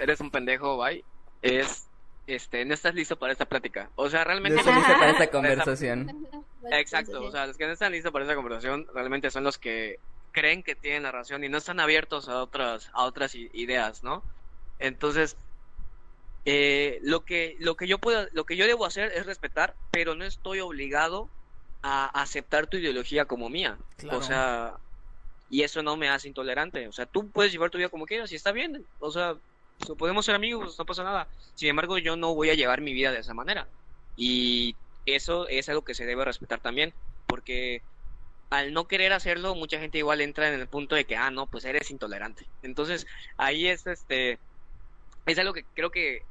eres 0.00 0.20
un 0.20 0.30
pendejo 0.30 0.76
bye 0.76 1.04
es 1.42 1.88
este 2.26 2.64
no 2.64 2.74
estás 2.74 2.94
listo 2.94 3.18
para 3.18 3.32
esta 3.32 3.46
plática. 3.46 3.90
O 3.96 4.08
sea 4.08 4.20
No 4.20 4.26
realmente 4.26 4.58
estoy 4.58 4.74
lista 4.74 4.94
para 4.94 5.10
esta 5.10 5.30
conversación. 5.30 6.28
exacto 6.70 7.24
o 7.24 7.30
sea 7.32 7.46
los 7.46 7.56
que 7.56 7.66
no 7.66 7.72
están 7.72 7.90
listos 7.90 8.12
para 8.12 8.24
esta 8.24 8.36
conversación 8.36 8.86
realmente 8.94 9.30
son 9.30 9.42
los 9.42 9.58
que 9.58 9.98
creen 10.30 10.62
que 10.62 10.76
tienen 10.76 11.02
la 11.02 11.10
razón 11.10 11.42
y 11.42 11.48
no 11.48 11.58
están 11.58 11.80
abiertos 11.80 12.28
a 12.28 12.40
otras 12.40 12.88
a 12.92 13.02
otras 13.02 13.34
ideas 13.34 14.04
no 14.04 14.22
entonces 14.78 15.36
eh, 16.44 16.98
lo 17.02 17.24
que 17.24 17.56
lo 17.58 17.76
que 17.76 17.86
yo 17.86 17.98
puedo 17.98 18.28
lo 18.32 18.44
que 18.44 18.56
yo 18.56 18.66
debo 18.66 18.86
hacer 18.86 19.12
es 19.12 19.26
respetar 19.26 19.74
pero 19.90 20.14
no 20.14 20.24
estoy 20.24 20.60
obligado 20.60 21.28
a 21.82 22.06
aceptar 22.20 22.66
tu 22.66 22.76
ideología 22.76 23.24
como 23.24 23.48
mía. 23.48 23.76
Claro. 23.96 24.18
o 24.18 24.22
sea 24.22 24.74
y 25.50 25.62
eso 25.62 25.82
no 25.82 25.96
me 25.96 26.08
hace 26.08 26.28
intolerante. 26.28 26.88
O 26.88 26.92
sea 26.92 27.06
tú 27.06 27.28
puedes 27.28 27.52
llevar 27.52 27.70
tu 27.70 27.78
vida 27.78 27.90
como 27.90 28.06
quieras 28.06 28.32
y 28.32 28.36
está 28.36 28.52
bien. 28.52 28.84
O 29.00 29.10
sea 29.10 29.36
so- 29.86 29.96
podemos 29.96 30.24
ser 30.24 30.34
amigos 30.34 30.76
no 30.78 30.84
pasa 30.86 31.04
nada 31.04 31.28
sin 31.54 31.68
embargo 31.68 31.98
yo 31.98 32.16
no 32.16 32.34
voy 32.34 32.50
a 32.50 32.54
llevar 32.54 32.80
mi 32.80 32.92
vida 32.92 33.12
de 33.12 33.20
esa 33.20 33.34
manera 33.34 33.66
y 34.16 34.76
eso 35.06 35.48
es 35.48 35.68
algo 35.68 35.82
que 35.82 35.94
se 35.94 36.06
debe 36.06 36.24
respetar 36.24 36.60
también 36.60 36.92
porque 37.26 37.82
al 38.50 38.72
no 38.72 38.86
querer 38.86 39.12
hacerlo 39.12 39.54
mucha 39.54 39.78
gente 39.78 39.98
igual 39.98 40.20
entra 40.20 40.48
en 40.52 40.60
el 40.60 40.66
punto 40.66 40.94
de 40.94 41.04
que 41.04 41.16
ah 41.16 41.30
no 41.30 41.46
pues 41.46 41.64
eres 41.64 41.90
intolerante 41.90 42.46
entonces 42.62 43.06
ahí 43.36 43.66
es 43.68 43.86
este 43.86 44.38
es 45.26 45.38
algo 45.38 45.52
que 45.52 45.64
creo 45.74 45.90
que 45.90 46.22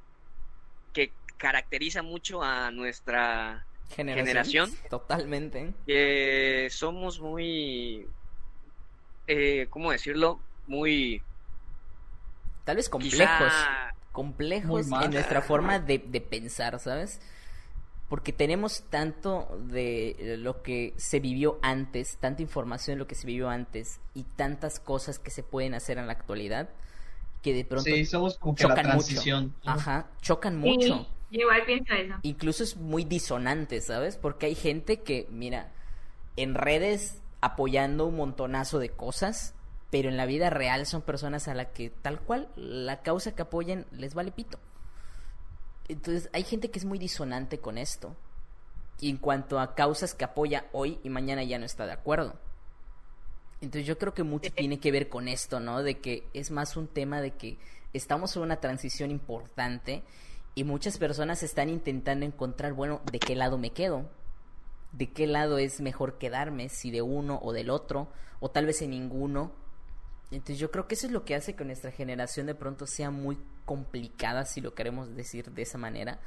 que 0.93 1.11
caracteriza 1.37 2.03
mucho 2.03 2.43
a 2.43 2.69
nuestra 2.71 3.65
generación. 3.95 4.71
Totalmente. 4.89 5.73
que 5.85 6.67
somos 6.71 7.19
muy, 7.19 8.05
eh, 9.27 9.67
¿cómo 9.69 9.91
decirlo? 9.91 10.39
Muy 10.67 11.21
tal 12.63 12.75
vez 12.77 12.89
complejos, 12.89 13.19
Quizá- 13.53 13.93
complejos 14.11 14.87
en 14.91 15.11
nuestra 15.11 15.41
forma 15.41 15.79
de, 15.79 15.99
de 15.99 16.21
pensar, 16.21 16.79
¿sabes? 16.79 17.19
Porque 18.09 18.33
tenemos 18.33 18.83
tanto 18.89 19.47
de 19.67 20.35
lo 20.37 20.61
que 20.63 20.93
se 20.97 21.19
vivió 21.21 21.59
antes, 21.61 22.17
tanta 22.17 22.41
información 22.41 22.95
de 22.95 22.99
lo 22.99 23.07
que 23.07 23.15
se 23.15 23.25
vivió 23.25 23.49
antes 23.49 24.01
y 24.13 24.23
tantas 24.23 24.79
cosas 24.81 25.17
que 25.17 25.31
se 25.31 25.43
pueden 25.43 25.73
hacer 25.75 25.97
en 25.97 26.07
la 26.07 26.13
actualidad 26.13 26.69
que 27.41 27.53
de 27.53 27.63
pronto 27.65 27.89
Sí, 27.89 28.05
somos 28.05 28.37
como 28.37 28.53
que 28.55 28.63
la 28.63 28.69
chocan 28.69 28.85
transición. 28.85 29.43
mucho. 29.45 29.69
Ajá, 29.71 30.07
chocan 30.21 30.61
Sí, 30.61 30.69
mucho. 30.69 31.07
yo 31.31 31.39
igual 31.41 31.63
pienso 31.65 31.93
eso. 31.93 32.13
Incluso 32.21 32.63
es 32.63 32.75
muy 32.77 33.03
disonante, 33.05 33.79
¿sabes? 33.81 34.17
Porque 34.17 34.45
hay 34.47 34.55
gente 34.55 35.01
que, 35.01 35.27
mira, 35.31 35.71
en 36.35 36.53
redes 36.53 37.19
apoyando 37.39 38.05
un 38.05 38.17
montonazo 38.17 38.77
de 38.77 38.89
cosas, 38.89 39.55
pero 39.91 40.09
en 40.09 40.17
la 40.17 40.25
vida 40.25 40.49
real 40.49 40.87
son 40.87 41.01
personas 41.01 41.47
a 41.47 41.53
la 41.53 41.71
que 41.71 41.89
tal 41.89 42.19
cual 42.21 42.49
la 42.55 43.01
causa 43.03 43.35
que 43.35 43.43
apoyan 43.43 43.85
les 43.91 44.13
vale 44.13 44.31
pito. 44.31 44.57
Entonces 45.89 46.29
hay 46.33 46.43
gente 46.43 46.71
que 46.71 46.79
es 46.79 46.85
muy 46.85 46.97
disonante 46.97 47.59
con 47.59 47.77
esto. 47.77 48.15
Y 49.01 49.09
en 49.09 49.17
cuanto 49.17 49.59
a 49.59 49.75
causas 49.75 50.13
que 50.13 50.23
apoya 50.23 50.65
hoy 50.71 50.99
y 51.03 51.09
mañana 51.09 51.43
ya 51.43 51.59
no 51.59 51.65
está 51.65 51.85
de 51.85 51.91
acuerdo. 51.91 52.35
Entonces 53.59 53.85
yo 53.85 53.97
creo 53.97 54.13
que 54.13 54.23
mucho 54.23 54.51
tiene 54.51 54.79
que 54.79 54.91
ver 54.91 55.09
con 55.09 55.27
esto, 55.27 55.59
¿no? 55.59 55.83
De 55.83 55.99
que 55.99 56.27
es 56.33 56.51
más 56.51 56.77
un 56.77 56.87
tema 56.87 57.19
de 57.19 57.31
que 57.31 57.57
estamos 57.93 58.35
en 58.35 58.43
una 58.43 58.61
transición 58.61 59.11
importante 59.11 60.03
y 60.55 60.63
muchas 60.63 60.97
personas 60.97 61.43
están 61.43 61.69
intentando 61.69 62.25
encontrar, 62.25 62.73
bueno, 62.73 63.01
¿de 63.11 63.19
qué 63.19 63.35
lado 63.35 63.57
me 63.57 63.71
quedo? 63.71 64.09
¿De 64.93 65.11
qué 65.11 65.27
lado 65.27 65.57
es 65.57 65.81
mejor 65.81 66.17
quedarme? 66.17 66.69
Si 66.69 66.91
de 66.91 67.01
uno 67.01 67.39
o 67.41 67.53
del 67.53 67.69
otro, 67.69 68.07
o 68.39 68.49
tal 68.49 68.65
vez 68.65 68.81
en 68.81 68.91
ninguno. 68.91 69.51
Entonces 70.31 70.59
yo 70.59 70.71
creo 70.71 70.87
que 70.87 70.95
eso 70.95 71.07
es 71.07 71.11
lo 71.11 71.25
que 71.25 71.35
hace 71.35 71.55
que 71.55 71.65
nuestra 71.65 71.91
generación 71.91 72.47
de 72.47 72.55
pronto 72.55 72.87
sea 72.87 73.11
muy 73.11 73.37
complicada, 73.65 74.45
si 74.45 74.61
lo 74.61 74.73
queremos 74.73 75.13
decir 75.15 75.51
de 75.51 75.61
esa 75.61 75.77
manera, 75.77 76.19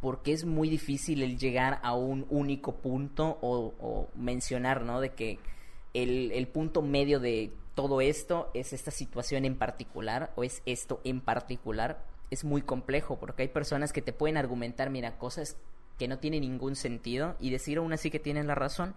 porque 0.00 0.32
es 0.32 0.44
muy 0.44 0.68
difícil 0.68 1.22
el 1.22 1.38
llegar 1.38 1.78
a 1.84 1.94
un 1.94 2.26
único 2.30 2.76
punto 2.76 3.38
o, 3.40 4.08
mencionar, 4.16 4.82
¿no? 4.82 5.00
De 5.00 5.10
que 5.10 5.38
el, 5.94 6.32
el 6.32 6.48
punto 6.48 6.82
medio 6.82 7.20
de 7.20 7.52
todo 7.76 8.00
esto 8.00 8.50
es 8.54 8.72
esta 8.72 8.90
situación 8.90 9.44
en 9.44 9.56
particular 9.56 10.32
o 10.34 10.42
es 10.42 10.60
esto 10.66 11.00
en 11.04 11.20
particular. 11.20 12.04
Es 12.30 12.44
muy 12.44 12.62
complejo 12.62 13.20
porque 13.20 13.42
hay 13.42 13.48
personas 13.48 13.92
que 13.92 14.02
te 14.02 14.12
pueden 14.12 14.36
argumentar, 14.36 14.90
mira, 14.90 15.16
cosas 15.18 15.56
que 15.98 16.08
no 16.08 16.18
tienen 16.18 16.40
ningún 16.40 16.74
sentido 16.74 17.36
y 17.38 17.50
decir 17.50 17.78
aún 17.78 17.92
así 17.92 18.10
que 18.10 18.18
tienen 18.18 18.48
la 18.48 18.56
razón 18.56 18.94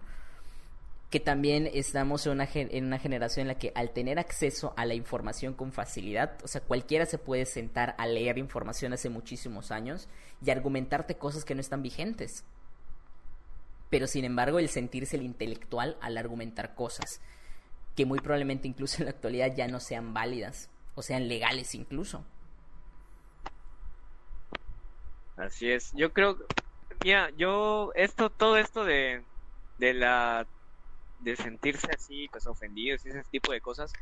que 1.10 1.20
también 1.20 1.70
estamos 1.72 2.26
en 2.26 2.32
una, 2.32 2.48
en 2.52 2.84
una 2.84 2.98
generación 2.98 3.42
en 3.42 3.48
la 3.48 3.58
que 3.58 3.72
al 3.74 3.90
tener 3.90 4.18
acceso 4.18 4.74
a 4.76 4.84
la 4.84 4.94
información 4.94 5.54
con 5.54 5.72
facilidad, 5.72 6.38
o 6.42 6.48
sea, 6.48 6.60
cualquiera 6.60 7.06
se 7.06 7.18
puede 7.18 7.46
sentar 7.46 7.94
a 7.98 8.06
leer 8.06 8.38
información 8.38 8.92
hace 8.92 9.08
muchísimos 9.08 9.70
años 9.70 10.08
y 10.44 10.50
argumentarte 10.50 11.16
cosas 11.16 11.44
que 11.44 11.54
no 11.54 11.60
están 11.60 11.82
vigentes. 11.82 12.44
Pero 13.88 14.08
sin 14.08 14.24
embargo, 14.24 14.58
el 14.58 14.68
sentirse 14.68 15.16
el 15.16 15.22
intelectual 15.22 15.96
al 16.00 16.18
argumentar 16.18 16.74
cosas 16.74 17.20
que 17.94 18.04
muy 18.04 18.20
probablemente 18.20 18.68
incluso 18.68 18.98
en 18.98 19.06
la 19.06 19.10
actualidad 19.10 19.54
ya 19.56 19.68
no 19.68 19.80
sean 19.80 20.12
válidas 20.12 20.68
o 20.94 21.02
sean 21.02 21.28
legales 21.28 21.74
incluso. 21.74 22.24
Así 25.36 25.70
es. 25.70 25.92
Yo 25.94 26.12
creo, 26.12 26.36
mira, 27.04 27.30
yo 27.36 27.92
esto, 27.94 28.30
todo 28.30 28.56
esto 28.56 28.84
de, 28.84 29.22
de 29.78 29.94
la, 29.94 30.46
de 31.20 31.36
sentirse 31.36 31.88
así, 31.94 32.28
pues 32.30 32.46
ofendidos 32.46 33.04
y 33.04 33.08
ese 33.10 33.22
tipo 33.30 33.52
de 33.52 33.60
cosas. 33.60 33.92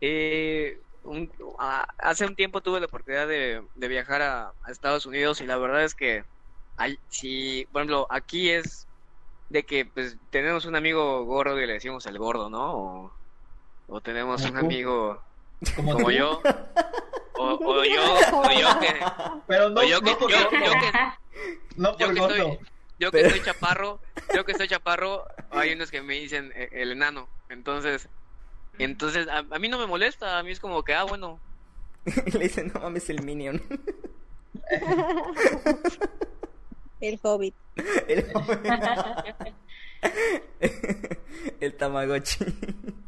Eh, 0.00 0.80
un- 1.04 1.30
a- 1.58 1.86
hace 1.98 2.26
un 2.26 2.34
tiempo 2.34 2.60
tuve 2.60 2.80
la 2.80 2.86
oportunidad 2.86 3.28
de, 3.28 3.62
de 3.74 3.88
viajar 3.88 4.22
a, 4.22 4.52
a 4.62 4.70
Estados 4.70 5.06
Unidos 5.06 5.40
y 5.40 5.46
la 5.46 5.56
verdad 5.56 5.84
es 5.84 5.94
que 5.94 6.24
hay, 6.76 6.98
si, 7.08 7.66
por 7.72 7.80
ejemplo, 7.82 8.06
aquí 8.10 8.50
es 8.50 8.86
de 9.48 9.64
que 9.64 9.86
pues 9.86 10.16
tenemos 10.30 10.64
un 10.66 10.74
amigo 10.76 11.24
gordo 11.24 11.60
y 11.60 11.66
le 11.66 11.74
decimos 11.74 12.04
el 12.06 12.18
gordo, 12.18 12.50
¿no? 12.50 12.74
O, 12.76 13.12
o 13.88 14.00
tenemos 14.00 14.42
un 14.44 14.56
amigo 14.56 15.22
Como, 15.76 16.10
yo, 16.10 16.42
o, 17.38 17.44
o 17.54 17.84
yo, 17.84 18.14
o 18.32 18.50
yo 18.52 18.80
que, 18.80 18.94
Pero 19.46 19.70
no, 19.70 19.82
yo 19.84 20.00
que, 20.02 20.10
no 20.12 20.28
yo, 20.28 20.36
yo 20.38 20.48
que, 20.50 20.92
no 21.76 21.96
yo 21.96 22.06
por 22.06 22.14
que 22.14 22.20
gordo. 22.20 22.34
estoy, 22.34 22.58
yo 22.98 23.10
que 23.10 23.18
Pero- 23.22 23.28
estoy 23.28 23.42
chaparro, 23.42 24.00
yo 24.34 24.44
que 24.44 24.52
estoy 24.52 24.68
chaparro, 24.68 25.26
hay 25.50 25.72
unos 25.72 25.90
que 25.90 26.02
me 26.02 26.14
dicen 26.14 26.52
eh, 26.54 26.68
el 26.72 26.92
enano. 26.92 27.28
Entonces, 27.48 28.08
entonces 28.78 29.28
a, 29.28 29.38
a 29.38 29.58
mí 29.58 29.68
no 29.68 29.78
me 29.78 29.86
molesta, 29.86 30.38
a 30.38 30.42
mí 30.42 30.50
es 30.50 30.60
como 30.60 30.82
que, 30.82 30.94
ah, 30.94 31.04
bueno, 31.04 31.40
Le 32.32 32.38
dicen, 32.38 32.70
no 32.72 32.80
mames, 32.80 33.10
el 33.10 33.22
Minion. 33.22 33.60
El 37.00 37.18
Hobbit. 37.22 37.54
el, 38.08 38.26
el 41.60 41.74
Tamagotchi. 41.74 42.44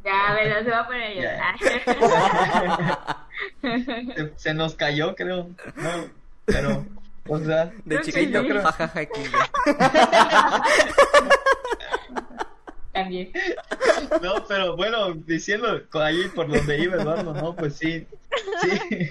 Ya, 0.04 0.34
¿verdad? 0.34 0.64
Se 0.64 0.70
va 0.70 0.80
a 0.80 0.86
poner 0.86 1.02
a 1.02 1.14
llorar. 1.14 1.56
Se, 4.16 4.32
se 4.36 4.54
nos 4.54 4.74
cayó, 4.74 5.14
creo. 5.14 5.50
No, 5.76 6.10
pero, 6.44 6.84
o 7.28 7.38
sea, 7.38 7.66
De 7.66 7.72
Creo 7.84 8.02
que 8.02 8.12
chiquito, 8.12 8.42
sí. 8.42 8.48
jajaja. 8.48 9.08
También. 12.92 13.30
no, 14.22 14.44
pero 14.48 14.76
bueno, 14.76 15.14
diciendo 15.14 15.82
ahí 15.92 16.24
por 16.34 16.48
donde 16.48 16.80
iba 16.80 16.96
Eduardo, 16.96 17.32
no, 17.32 17.54
pues 17.54 17.76
sí, 17.76 18.06
sí, 18.62 19.10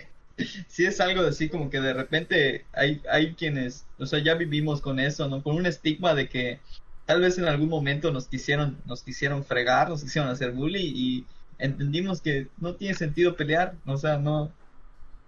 sí 0.68 0.86
es 0.86 1.00
algo 1.00 1.22
así 1.22 1.48
como 1.48 1.70
que 1.70 1.80
de 1.80 1.94
repente 1.94 2.66
hay, 2.74 3.02
hay 3.10 3.34
quienes, 3.34 3.86
o 3.98 4.06
sea, 4.06 4.20
ya 4.20 4.36
vivimos 4.36 4.82
con 4.82 5.00
eso, 5.00 5.30
¿no? 5.30 5.42
Con 5.42 5.56
un 5.56 5.66
estigma 5.66 6.14
de 6.16 6.28
que 6.28 6.60
tal 7.06 7.22
vez 7.22 7.38
en 7.38 7.46
algún 7.46 7.70
momento 7.70 8.12
nos 8.12 8.28
quisieron, 8.28 8.78
nos 8.86 9.04
quisieron 9.04 9.46
fregar, 9.46 9.90
nos 9.90 10.04
quisieron 10.04 10.30
hacer 10.30 10.52
bully 10.52 10.82
y 10.84 11.26
entendimos 11.58 12.22
que 12.22 12.48
no 12.60 12.76
tiene 12.76 12.94
sentido 12.94 13.36
pelear, 13.36 13.74
o 13.86 13.98
sea, 13.98 14.18
no, 14.18 14.52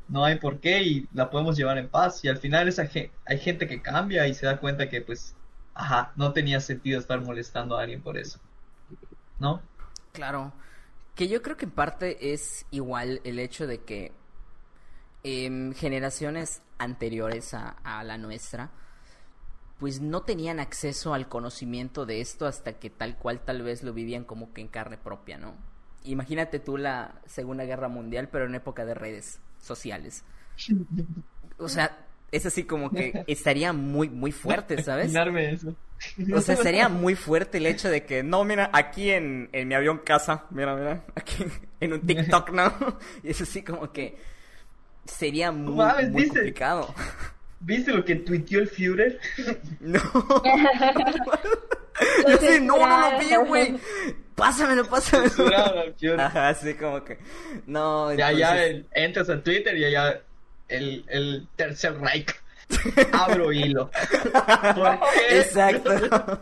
no 0.09 0.25
hay 0.25 0.39
por 0.39 0.59
qué 0.61 0.83
y 0.83 1.09
la 1.13 1.29
podemos 1.31 1.57
llevar 1.57 1.77
en 1.79 1.89
paz 1.89 2.23
y 2.25 2.29
al 2.29 2.37
final 2.39 2.67
esa 2.67 2.87
ge- 2.87 3.13
hay 3.25 3.39
gente 3.39 3.67
que 3.67 3.81
cambia 3.81 4.27
y 4.27 4.33
se 4.35 4.45
da 4.47 4.59
cuenta 4.59 4.89
que 4.89 5.01
pues, 5.01 5.37
ajá, 5.73 6.13
no 6.17 6.33
tenía 6.33 6.59
sentido 6.61 6.99
estar 6.99 7.21
molestando 7.21 7.77
a 7.77 7.83
alguien 7.83 8.03
por 8.03 8.17
eso, 8.17 8.39
¿no? 9.39 9.69
Claro. 10.13 10.53
Que 11.15 11.27
yo 11.27 11.41
creo 11.41 11.57
que 11.57 11.65
en 11.65 11.71
parte 11.71 12.33
es 12.33 12.65
igual 12.71 13.21
el 13.23 13.39
hecho 13.39 13.67
de 13.67 13.83
que 13.83 14.13
em, 15.23 15.73
generaciones 15.73 16.61
anteriores 16.77 17.53
a, 17.53 17.69
a 17.83 18.03
la 18.03 18.17
nuestra, 18.17 18.71
pues 19.77 20.01
no 20.01 20.23
tenían 20.23 20.59
acceso 20.59 21.13
al 21.13 21.29
conocimiento 21.29 22.05
de 22.05 22.21
esto 22.21 22.45
hasta 22.45 22.73
que 22.79 22.89
tal 22.89 23.17
cual 23.17 23.39
tal 23.45 23.61
vez 23.61 23.81
lo 23.83 23.93
vivían 23.93 24.25
como 24.25 24.53
que 24.53 24.61
en 24.61 24.67
carne 24.67 24.97
propia, 24.97 25.37
¿no? 25.37 25.55
Imagínate 26.03 26.59
tú 26.59 26.77
la 26.77 27.21
Segunda 27.25 27.63
Guerra 27.65 27.87
Mundial, 27.87 28.29
pero 28.29 28.45
en 28.45 28.55
época 28.55 28.85
de 28.85 28.93
redes 28.93 29.39
sociales. 29.61 30.23
O 31.61 31.67
sea, 31.67 32.05
es 32.31 32.45
así 32.45 32.63
como 32.63 32.89
que 32.89 33.23
estaría 33.27 33.73
muy, 33.73 34.07
muy 34.07 34.31
fuerte, 34.31 34.81
¿sabes? 34.83 35.13
Eso. 35.13 35.75
O 36.33 36.39
sea, 36.39 36.55
sería 36.55 36.87
muy 36.87 37.15
fuerte 37.15 37.57
el 37.57 37.65
hecho 37.65 37.89
de 37.89 38.05
que, 38.05 38.23
no, 38.23 38.45
mira, 38.45 38.69
aquí 38.71 39.09
en, 39.11 39.49
en 39.51 39.67
mi 39.67 39.75
avión 39.75 39.97
casa, 40.05 40.45
mira, 40.51 40.73
mira, 40.77 41.03
aquí 41.15 41.43
en 41.81 41.91
un 41.91 41.99
TikTok, 41.99 42.51
¿no? 42.51 42.73
Y 43.23 43.31
es 43.31 43.41
así 43.41 43.61
como 43.61 43.91
que 43.91 44.17
sería 45.03 45.51
muy, 45.51 45.75
mames, 45.75 46.11
muy 46.11 46.21
dice- 46.23 46.35
complicado. 46.35 46.95
¿Viste 47.59 47.91
lo 47.91 48.05
que 48.05 48.15
tuiteó 48.15 48.61
el 48.61 48.69
Führer? 48.69 49.19
No. 49.81 49.99
Yo 52.27 52.37
sí, 52.37 52.59
no, 52.61 52.77
no 52.77 53.11
lo 53.11 53.19
vi, 53.19 53.35
güey. 53.47 53.77
Pásamelo, 54.35 54.85
pásamelo. 54.87 55.33
Ajá, 56.17 56.49
así 56.49 56.73
como 56.75 57.03
que, 57.03 57.19
no, 57.65 58.13
Ya, 58.13 58.31
ya 58.31 58.63
entonces- 58.63 58.69
el- 58.69 59.03
entras 59.03 59.29
a 59.29 59.41
Twitter 59.43 59.77
y 59.77 59.85
allá 59.85 60.21
el, 60.69 61.03
el 61.09 61.47
tercer 61.55 61.99
Reich. 61.99 62.33
Abro 63.13 63.51
hilo. 63.51 63.89
¿Por 63.89 64.99
qué? 65.27 65.39
Exacto. 65.39 65.91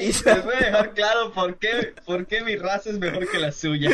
Y 0.00 0.06
Les 0.06 0.44
voy 0.44 0.54
a 0.54 0.58
dejar 0.66 0.94
claro 0.94 1.32
por 1.32 1.56
qué, 1.58 1.92
por 2.06 2.26
qué 2.26 2.40
mi 2.42 2.56
raza 2.56 2.90
es 2.90 2.98
mejor 2.98 3.28
que 3.30 3.38
la 3.38 3.52
suya. 3.52 3.90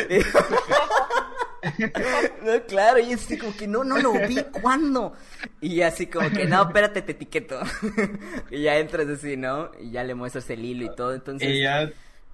No, 2.43 2.63
claro, 2.67 2.99
y 2.99 3.11
es 3.11 3.25
así 3.25 3.37
como 3.37 3.55
que 3.55 3.67
no, 3.67 3.83
no 3.83 3.97
lo 3.97 4.13
vi, 4.27 4.37
¿cuándo? 4.61 5.13
Y 5.61 5.81
así 5.81 6.07
como 6.07 6.29
que, 6.29 6.45
no, 6.45 6.63
espérate, 6.63 7.01
te 7.01 7.11
etiqueto. 7.13 7.59
Y 8.51 8.63
ya 8.63 8.77
entras 8.77 9.07
así, 9.07 9.37
¿no? 9.37 9.71
Y 9.79 9.91
ya 9.91 10.03
le 10.03 10.15
muestras 10.15 10.49
el 10.49 10.63
hilo 10.63 10.85
y 10.85 10.95
todo, 10.95 11.13
entonces... 11.13 11.49
Y 11.49 11.61
ya 11.61 11.89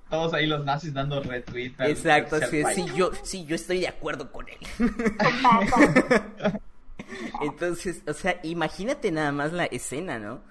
todos 0.10 0.34
ahí 0.34 0.46
los 0.46 0.64
nazis 0.64 0.94
dando 0.94 1.22
retweet. 1.22 1.74
al 1.80 1.90
Exacto, 1.90 2.40
sí, 2.50 2.64
sí, 2.76 2.86
yo, 2.96 3.12
sí, 3.24 3.46
yo 3.46 3.56
estoy 3.56 3.80
de 3.80 3.88
acuerdo 3.88 4.32
con 4.32 4.46
él. 4.48 4.58
Entonces, 7.42 8.02
o 8.08 8.14
sea, 8.14 8.40
imagínate 8.44 9.12
nada 9.12 9.32
más 9.32 9.54
la 9.54 9.66
escena, 9.66 10.20
¿no? 10.20 10.42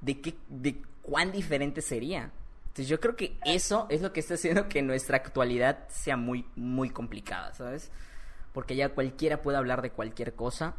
De 0.00 0.20
qué, 0.20 0.34
de 0.48 0.80
cuán 1.02 1.30
diferente 1.32 1.82
sería. 1.82 2.30
Entonces 2.62 2.88
yo 2.88 3.00
creo 3.00 3.16
que 3.16 3.36
eso 3.44 3.86
es 3.90 4.00
lo 4.00 4.14
que 4.14 4.20
está 4.20 4.34
haciendo 4.34 4.66
que 4.68 4.80
nuestra 4.80 5.18
actualidad 5.18 5.86
sea 5.88 6.16
muy, 6.16 6.46
muy 6.56 6.88
complicada, 6.88 7.52
¿sabes? 7.52 7.90
Porque 8.52 8.76
ya 8.76 8.90
cualquiera 8.90 9.42
puede 9.42 9.58
hablar 9.58 9.82
de 9.82 9.90
cualquier 9.90 10.34
cosa, 10.34 10.74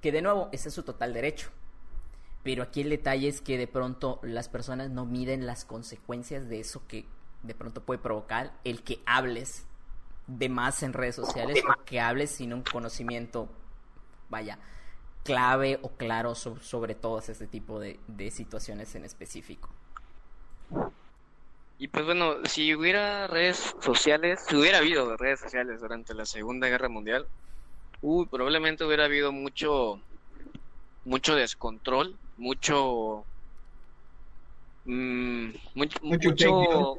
que 0.00 0.12
de 0.12 0.22
nuevo, 0.22 0.48
ese 0.52 0.68
es 0.68 0.74
su 0.74 0.82
total 0.82 1.14
derecho. 1.14 1.48
Pero 2.42 2.62
aquí 2.62 2.82
el 2.82 2.90
detalle 2.90 3.28
es 3.28 3.40
que 3.40 3.56
de 3.56 3.66
pronto 3.66 4.20
las 4.22 4.48
personas 4.50 4.90
no 4.90 5.06
miden 5.06 5.46
las 5.46 5.64
consecuencias 5.64 6.48
de 6.48 6.60
eso 6.60 6.82
que 6.86 7.06
de 7.42 7.54
pronto 7.54 7.82
puede 7.82 7.98
provocar 8.00 8.52
el 8.64 8.82
que 8.82 9.00
hables 9.06 9.64
de 10.26 10.48
más 10.50 10.82
en 10.82 10.92
redes 10.92 11.14
sociales 11.16 11.62
o 11.66 11.84
que 11.84 12.00
hables 12.00 12.30
sin 12.30 12.52
un 12.52 12.62
conocimiento, 12.62 13.48
vaya, 14.28 14.58
clave 15.22 15.78
o 15.82 15.90
claro 15.90 16.34
so- 16.34 16.58
sobre 16.60 16.94
todas 16.94 17.30
este 17.30 17.46
tipo 17.46 17.80
de 17.80 18.30
situaciones 18.30 18.94
en 18.94 19.04
específico. 19.06 19.70
Y 21.78 21.88
pues 21.88 22.04
bueno, 22.04 22.36
si 22.44 22.74
hubiera 22.74 23.26
redes 23.26 23.74
sociales, 23.80 24.44
si 24.48 24.56
hubiera 24.56 24.78
habido 24.78 25.16
redes 25.16 25.40
sociales 25.40 25.80
durante 25.80 26.14
la 26.14 26.24
Segunda 26.24 26.68
Guerra 26.68 26.88
Mundial, 26.88 27.26
uy, 28.00 28.26
probablemente 28.26 28.84
hubiera 28.84 29.06
habido 29.06 29.32
mucho, 29.32 30.00
mucho 31.04 31.34
descontrol, 31.34 32.16
mucho, 32.36 33.24
mm, 34.84 35.48
mucho, 35.74 35.98
Mucho 36.02 36.30
mucho, 36.30 36.98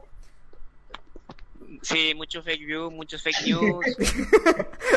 sí, 1.81 2.13
mucho 2.15 2.43
fake 2.43 2.67
news, 2.67 2.91
muchos 2.91 3.21
fake 3.21 3.41
news, 3.47 3.85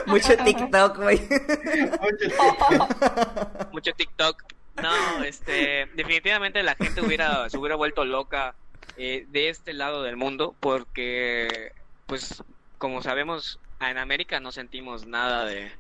Mucho 0.07 0.37
TikTok, 0.37 0.97
güey. 0.97 1.21
Mucho 3.73 3.93
TikTok. 3.93 4.43
No, 4.83 5.23
este, 5.25 5.87
definitivamente 5.95 6.63
la 6.63 6.75
gente 6.75 7.01
hubiera, 7.01 7.49
se 7.49 7.59
hubiera 7.59 7.77
vuelto 7.77 8.05
loca 8.05 8.55
eh, 8.99 9.27
de 9.29 9.51
este 9.51 9.75
lado 9.75 10.05
del 10.05 10.17
mundo 10.19 10.59
porque, 10.61 11.73
pues, 12.07 12.45
como 12.79 13.03
sabemos, 13.03 13.61
en 13.81 13.99
América 13.99 14.41
no 14.41 14.53
sentimos 14.53 15.07
nada 15.07 15.47
de, 15.47 15.73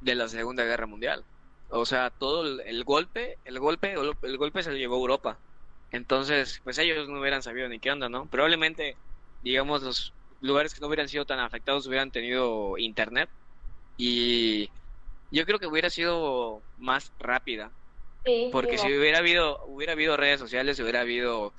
de 0.00 0.14
la 0.14 0.28
Segunda 0.28 0.64
Guerra 0.64 0.86
Mundial. 0.86 1.26
O 1.68 1.86
sea, 1.86 2.10
todo 2.10 2.44
el, 2.46 2.60
el 2.66 2.84
golpe, 2.84 3.38
el 3.44 3.58
golpe, 3.60 3.92
el 3.94 4.38
golpe 4.38 4.62
se 4.62 4.70
lo 4.72 4.76
llevó 4.76 4.96
Europa. 4.96 5.42
Entonces, 5.90 6.60
pues 6.64 6.78
ellos 6.78 7.08
no 7.08 7.20
hubieran 7.20 7.42
sabido 7.42 7.68
ni 7.68 7.80
qué 7.80 7.90
onda, 7.92 8.08
¿no? 8.08 8.28
Probablemente, 8.28 9.00
digamos, 9.40 9.82
los 9.82 10.16
lugares 10.40 10.74
que 10.74 10.80
no 10.80 10.88
hubieran 10.88 11.08
sido 11.08 11.26
tan 11.26 11.40
afectados 11.40 11.86
hubieran 11.86 12.10
tenido 12.12 12.78
internet 12.78 13.30
y 13.96 14.70
yo 15.30 15.46
creo 15.46 15.58
que 15.60 15.68
hubiera 15.68 15.90
sido 15.90 16.66
más 16.76 17.14
rápida 17.18 17.76
Sí, 18.24 18.50
porque 18.50 18.78
si 18.78 18.88
hubiera 18.96 19.18
habido 19.18 19.64
hubiera 19.66 19.92
habido 19.94 20.16
redes 20.16 20.40
sociales 20.40 20.80
hubiera 20.80 21.00
habido 21.02 21.54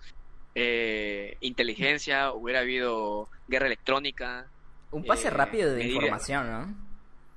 eh, 0.55 1.37
inteligencia 1.41 2.31
hubiera 2.33 2.59
habido 2.59 3.29
guerra 3.47 3.67
electrónica 3.67 4.47
Un 4.91 5.05
pase 5.05 5.27
Eh, 5.27 5.31
rápido 5.31 5.73
de 5.73 5.85
información, 5.87 6.51
¿no? 6.51 6.91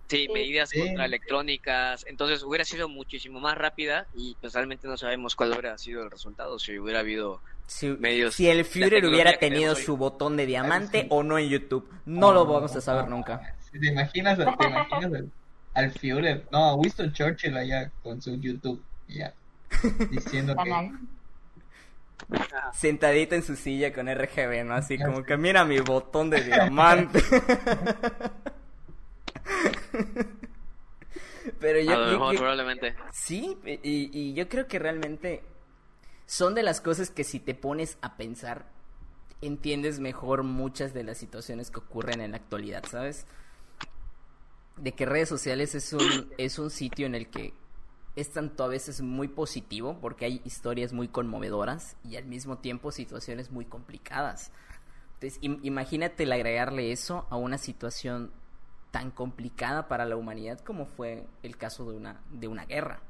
sí 0.09 0.29
medidas 0.33 0.69
Sí. 0.71 0.81
contra 0.81 1.07
electrónicas 1.07 2.05
entonces 2.09 2.43
hubiera 2.43 2.65
sido 2.65 2.89
muchísimo 2.89 3.41
más 3.41 3.57
rápida 3.57 4.07
y 4.15 4.37
pues 4.41 4.53
realmente 4.53 4.87
no 4.87 4.97
sabemos 4.97 5.35
cuál 5.35 5.53
hubiera 5.53 5.79
sido 5.79 6.03
el 6.03 6.11
resultado 6.11 6.59
si 6.59 6.79
hubiera 6.79 7.01
habido 7.01 7.41
Si, 7.67 7.89
medios 7.89 8.35
si 8.35 8.49
el 8.49 8.65
Führer 8.65 9.07
hubiera 9.07 9.39
tenido 9.39 9.75
su 9.75 9.97
botón 9.97 10.37
de 10.37 10.45
diamante 10.47 11.03
sí. 11.03 11.07
o 11.11 11.23
no 11.23 11.39
en 11.39 11.49
YouTube. 11.49 11.89
No 12.05 12.33
lo 12.33 12.45
vamos 12.45 12.77
a 12.77 12.81
saber 12.83 13.09
nunca. 13.09 13.55
¿Te 13.73 13.87
imaginas, 13.89 14.37
te 14.37 14.43
imaginas 14.67 15.13
al, 15.15 15.31
al 15.73 15.91
Führer? 15.93 16.45
No, 16.53 16.59
a 16.71 16.75
Winston 16.75 17.13
Churchill 17.13 17.57
allá 17.57 17.91
con 18.03 18.21
su 18.21 18.39
YouTube. 18.39 18.83
Ya. 19.09 19.33
Diciendo 20.11 20.55
que. 20.63 20.71
Canal. 22.17 22.75
Sentadito 22.75 23.35
en 23.35 23.43
su 23.43 23.57
silla 23.57 23.93
con 23.93 24.07
RGB, 24.09 24.65
¿no? 24.65 24.75
Así 24.75 24.99
como 24.99 25.23
que 25.25 25.37
mira 25.37 25.65
mi 25.65 25.81
botón 25.81 26.31
de 26.31 26.43
diamante. 26.43 27.21
Pero 31.61 31.81
yo, 31.81 31.93
a 31.93 31.97
lo 31.99 32.07
yo- 32.07 32.13
mejor 32.13 32.33
yo- 32.35 32.39
probablemente 32.41 32.95
Sí, 33.13 33.59
y, 33.65 34.11
y 34.13 34.35
yo 34.35 34.49
creo 34.49 34.67
que 34.67 34.79
realmente 34.79 35.43
son 36.27 36.55
de 36.55 36.63
las 36.63 36.81
cosas 36.81 37.11
que 37.11 37.25
si 37.25 37.39
te 37.41 37.55
pones 37.55 37.99
a 38.01 38.17
pensar, 38.17 38.67
entiendes 39.43 40.01
mejor 40.01 40.43
muchas 40.43 40.95
de 40.95 41.05
las 41.05 41.19
situaciones 41.19 41.71
que 41.71 41.81
ocurren 41.81 42.21
en 42.23 42.31
la 42.31 42.39
actualidad, 42.39 42.83
¿sabes? 42.91 43.27
De 44.77 44.93
que 44.93 45.05
redes 45.07 45.29
sociales 45.29 45.75
es 45.75 45.93
un, 45.93 46.33
es 46.39 46.59
un 46.59 46.71
sitio 46.71 47.07
en 47.07 47.15
el 47.15 47.29
que 47.29 47.53
es 48.17 48.31
tanto 48.31 48.65
a 48.65 48.69
veces 48.69 49.01
muy 49.01 49.29
positivo, 49.29 49.99
porque 50.01 50.25
hay 50.25 50.41
historias 50.45 50.93
muy 50.93 51.09
conmovedoras 51.09 51.97
y 52.05 52.17
al 52.17 52.25
mismo 52.27 52.59
tiempo 52.59 52.93
situaciones 52.93 53.51
muy 53.51 53.65
complicadas. 53.65 54.53
Entonces, 55.15 55.41
im- 55.43 55.59
imagínate 55.63 56.23
el 56.23 56.33
agregarle 56.33 56.93
eso 56.93 57.27
a 57.31 57.37
una 57.37 57.59
situación 57.59 58.31
tan 58.91 59.11
complicada 59.11 59.89
para 59.89 60.05
la 60.05 60.17
humanidad 60.17 60.61
como 60.61 60.87
fue 60.87 61.27
el 61.43 61.57
caso 61.57 61.91
de 61.91 61.97
una, 61.97 62.21
de 62.31 62.47
una 62.47 62.65
guerra. 62.65 63.01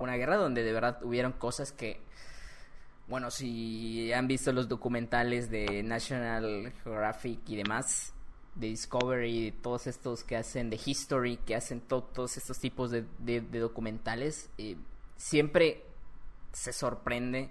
Una 0.00 0.16
guerra 0.16 0.36
donde 0.36 0.62
de 0.62 0.72
verdad 0.72 1.02
hubieron 1.04 1.32
cosas 1.32 1.72
que, 1.72 2.00
bueno, 3.06 3.30
si 3.30 4.12
han 4.12 4.26
visto 4.26 4.52
los 4.52 4.68
documentales 4.68 5.50
de 5.50 5.82
National 5.82 6.72
Geographic 6.82 7.40
y 7.48 7.56
demás, 7.56 8.14
de 8.54 8.68
Discovery, 8.68 9.52
todos 9.62 9.86
estos 9.86 10.24
que 10.24 10.36
hacen 10.36 10.70
de 10.70 10.80
History, 10.84 11.38
que 11.38 11.54
hacen 11.56 11.80
to- 11.80 12.04
todos 12.04 12.36
estos 12.36 12.58
tipos 12.60 12.90
de, 12.90 13.04
de- 13.18 13.40
de 13.40 13.58
documentales, 13.60 14.50
eh, 14.58 14.76
siempre 15.16 15.84
se 16.52 16.72
sorprende 16.72 17.50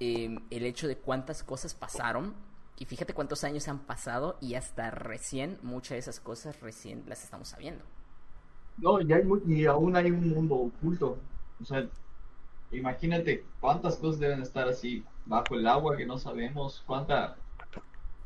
eh, 0.00 0.36
el 0.50 0.64
hecho 0.66 0.88
de 0.88 0.96
cuántas 0.98 1.42
cosas 1.42 1.74
pasaron. 1.74 2.34
Y 2.78 2.84
fíjate 2.84 3.14
cuántos 3.14 3.42
años 3.44 3.68
han 3.68 3.80
pasado 3.86 4.36
y 4.40 4.54
hasta 4.54 4.90
recién, 4.90 5.58
muchas 5.62 5.90
de 5.92 5.98
esas 5.98 6.20
cosas 6.20 6.60
recién 6.60 7.04
las 7.08 7.24
estamos 7.24 7.48
sabiendo. 7.48 7.84
No, 8.76 9.00
ya 9.00 9.16
hay 9.16 9.24
mu- 9.24 9.40
y 9.46 9.66
aún 9.66 9.96
hay 9.96 10.10
un 10.10 10.28
mundo 10.30 10.54
oculto. 10.56 11.18
O 11.60 11.64
sea, 11.64 11.88
imagínate 12.70 13.50
cuántas 13.60 13.96
cosas 13.98 14.20
deben 14.20 14.42
estar 14.42 14.68
así 14.68 15.04
bajo 15.26 15.54
el 15.56 15.66
agua 15.66 15.96
que 15.96 16.06
no 16.06 16.18
sabemos. 16.18 16.82
Cuánta. 16.86 17.36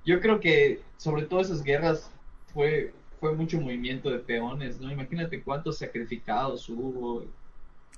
Yo 0.04 0.20
creo 0.20 0.40
que 0.40 0.82
sobre 0.96 1.22
todo 1.26 1.40
esas 1.40 1.62
guerras 1.62 2.10
fue 2.52 2.92
fue 3.20 3.34
mucho 3.34 3.60
movimiento 3.60 4.10
de 4.10 4.18
peones, 4.18 4.80
¿no? 4.80 4.90
Imagínate 4.90 5.42
cuántos 5.42 5.78
sacrificados 5.78 6.68
hubo. 6.70 7.24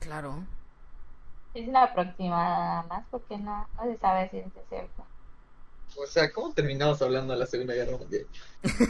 Claro. 0.00 0.44
Es 1.54 1.68
una 1.68 1.84
aproximada 1.84 2.56
nada 2.58 2.82
más 2.88 3.04
porque 3.10 3.38
no, 3.38 3.68
no 3.76 3.84
se 3.84 3.96
sabe 3.98 4.28
si 4.30 4.38
es 4.38 4.46
cierto. 4.68 5.06
O 5.96 6.06
sea, 6.06 6.32
¿cómo 6.32 6.52
terminamos 6.54 7.02
hablando 7.02 7.34
de 7.34 7.38
la 7.38 7.46
Segunda 7.46 7.74
Guerra 7.74 7.98
Mundial? 7.98 8.26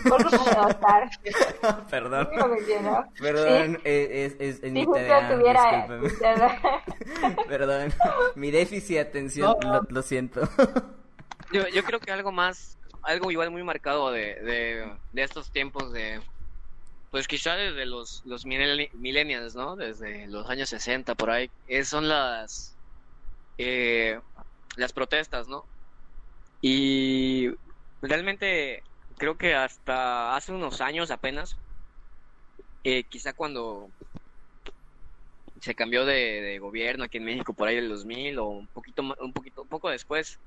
Por. 0.08 0.24
Perdón. 1.90 2.28
Perdón, 3.20 3.80
eh, 3.84 4.08
es, 4.24 4.32
es, 4.34 4.40
es 4.40 4.60
Si 4.60 4.70
mi 4.70 4.84
tuviera. 4.86 5.88
Perdón, 7.48 7.92
mi 8.36 8.50
déficit 8.52 8.94
de 8.94 9.00
atención, 9.00 9.56
No. 9.62 9.72
lo, 9.72 9.82
lo 9.88 10.02
siento. 10.02 10.48
Yo, 11.52 11.66
yo 11.68 11.82
creo 11.82 11.98
que 12.00 12.12
algo 12.12 12.30
más, 12.30 12.78
algo 13.02 13.30
igual 13.30 13.50
muy 13.50 13.62
marcado 13.62 14.10
de, 14.12 14.34
de, 15.12 15.22
estos 15.22 15.50
tiempos 15.50 15.92
de, 15.92 16.20
pues 17.10 17.28
quizá 17.28 17.56
desde 17.56 17.86
los, 17.86 18.22
los 18.24 18.44
millenni- 18.46 18.90
millennials, 18.94 19.54
¿no? 19.54 19.76
Desde 19.76 20.26
los 20.28 20.48
años 20.48 20.68
60 20.70 21.14
por 21.14 21.30
ahí, 21.30 21.50
es- 21.66 21.88
son 21.88 22.08
las, 22.08 22.78
eh, 23.58 24.20
las 24.76 24.92
protestas, 24.92 25.48
¿no? 25.48 25.68
Y 26.60 27.48
realmente 28.00 28.84
creo 29.18 29.36
que 29.36 29.54
hasta 29.54 30.36
hace 30.36 30.52
unos 30.52 30.80
años 30.80 31.10
apenas, 31.10 31.58
eh, 32.84 33.04
quizá 33.08 33.32
cuando 33.32 33.90
se 35.60 35.74
cambió 35.74 36.04
de, 36.04 36.58
gobierno 36.60 37.04
aquí 37.04 37.18
en 37.18 37.24
México 37.24 37.54
por 37.54 37.68
ahí 37.68 37.76
del 37.76 37.88
2000 37.88 38.38
o 38.38 38.48
un 38.48 38.68
poquito 38.68 39.02
un 39.20 39.32
poquito 39.32 39.62
un 39.62 39.68
poco 39.68 39.90
después 39.90 40.40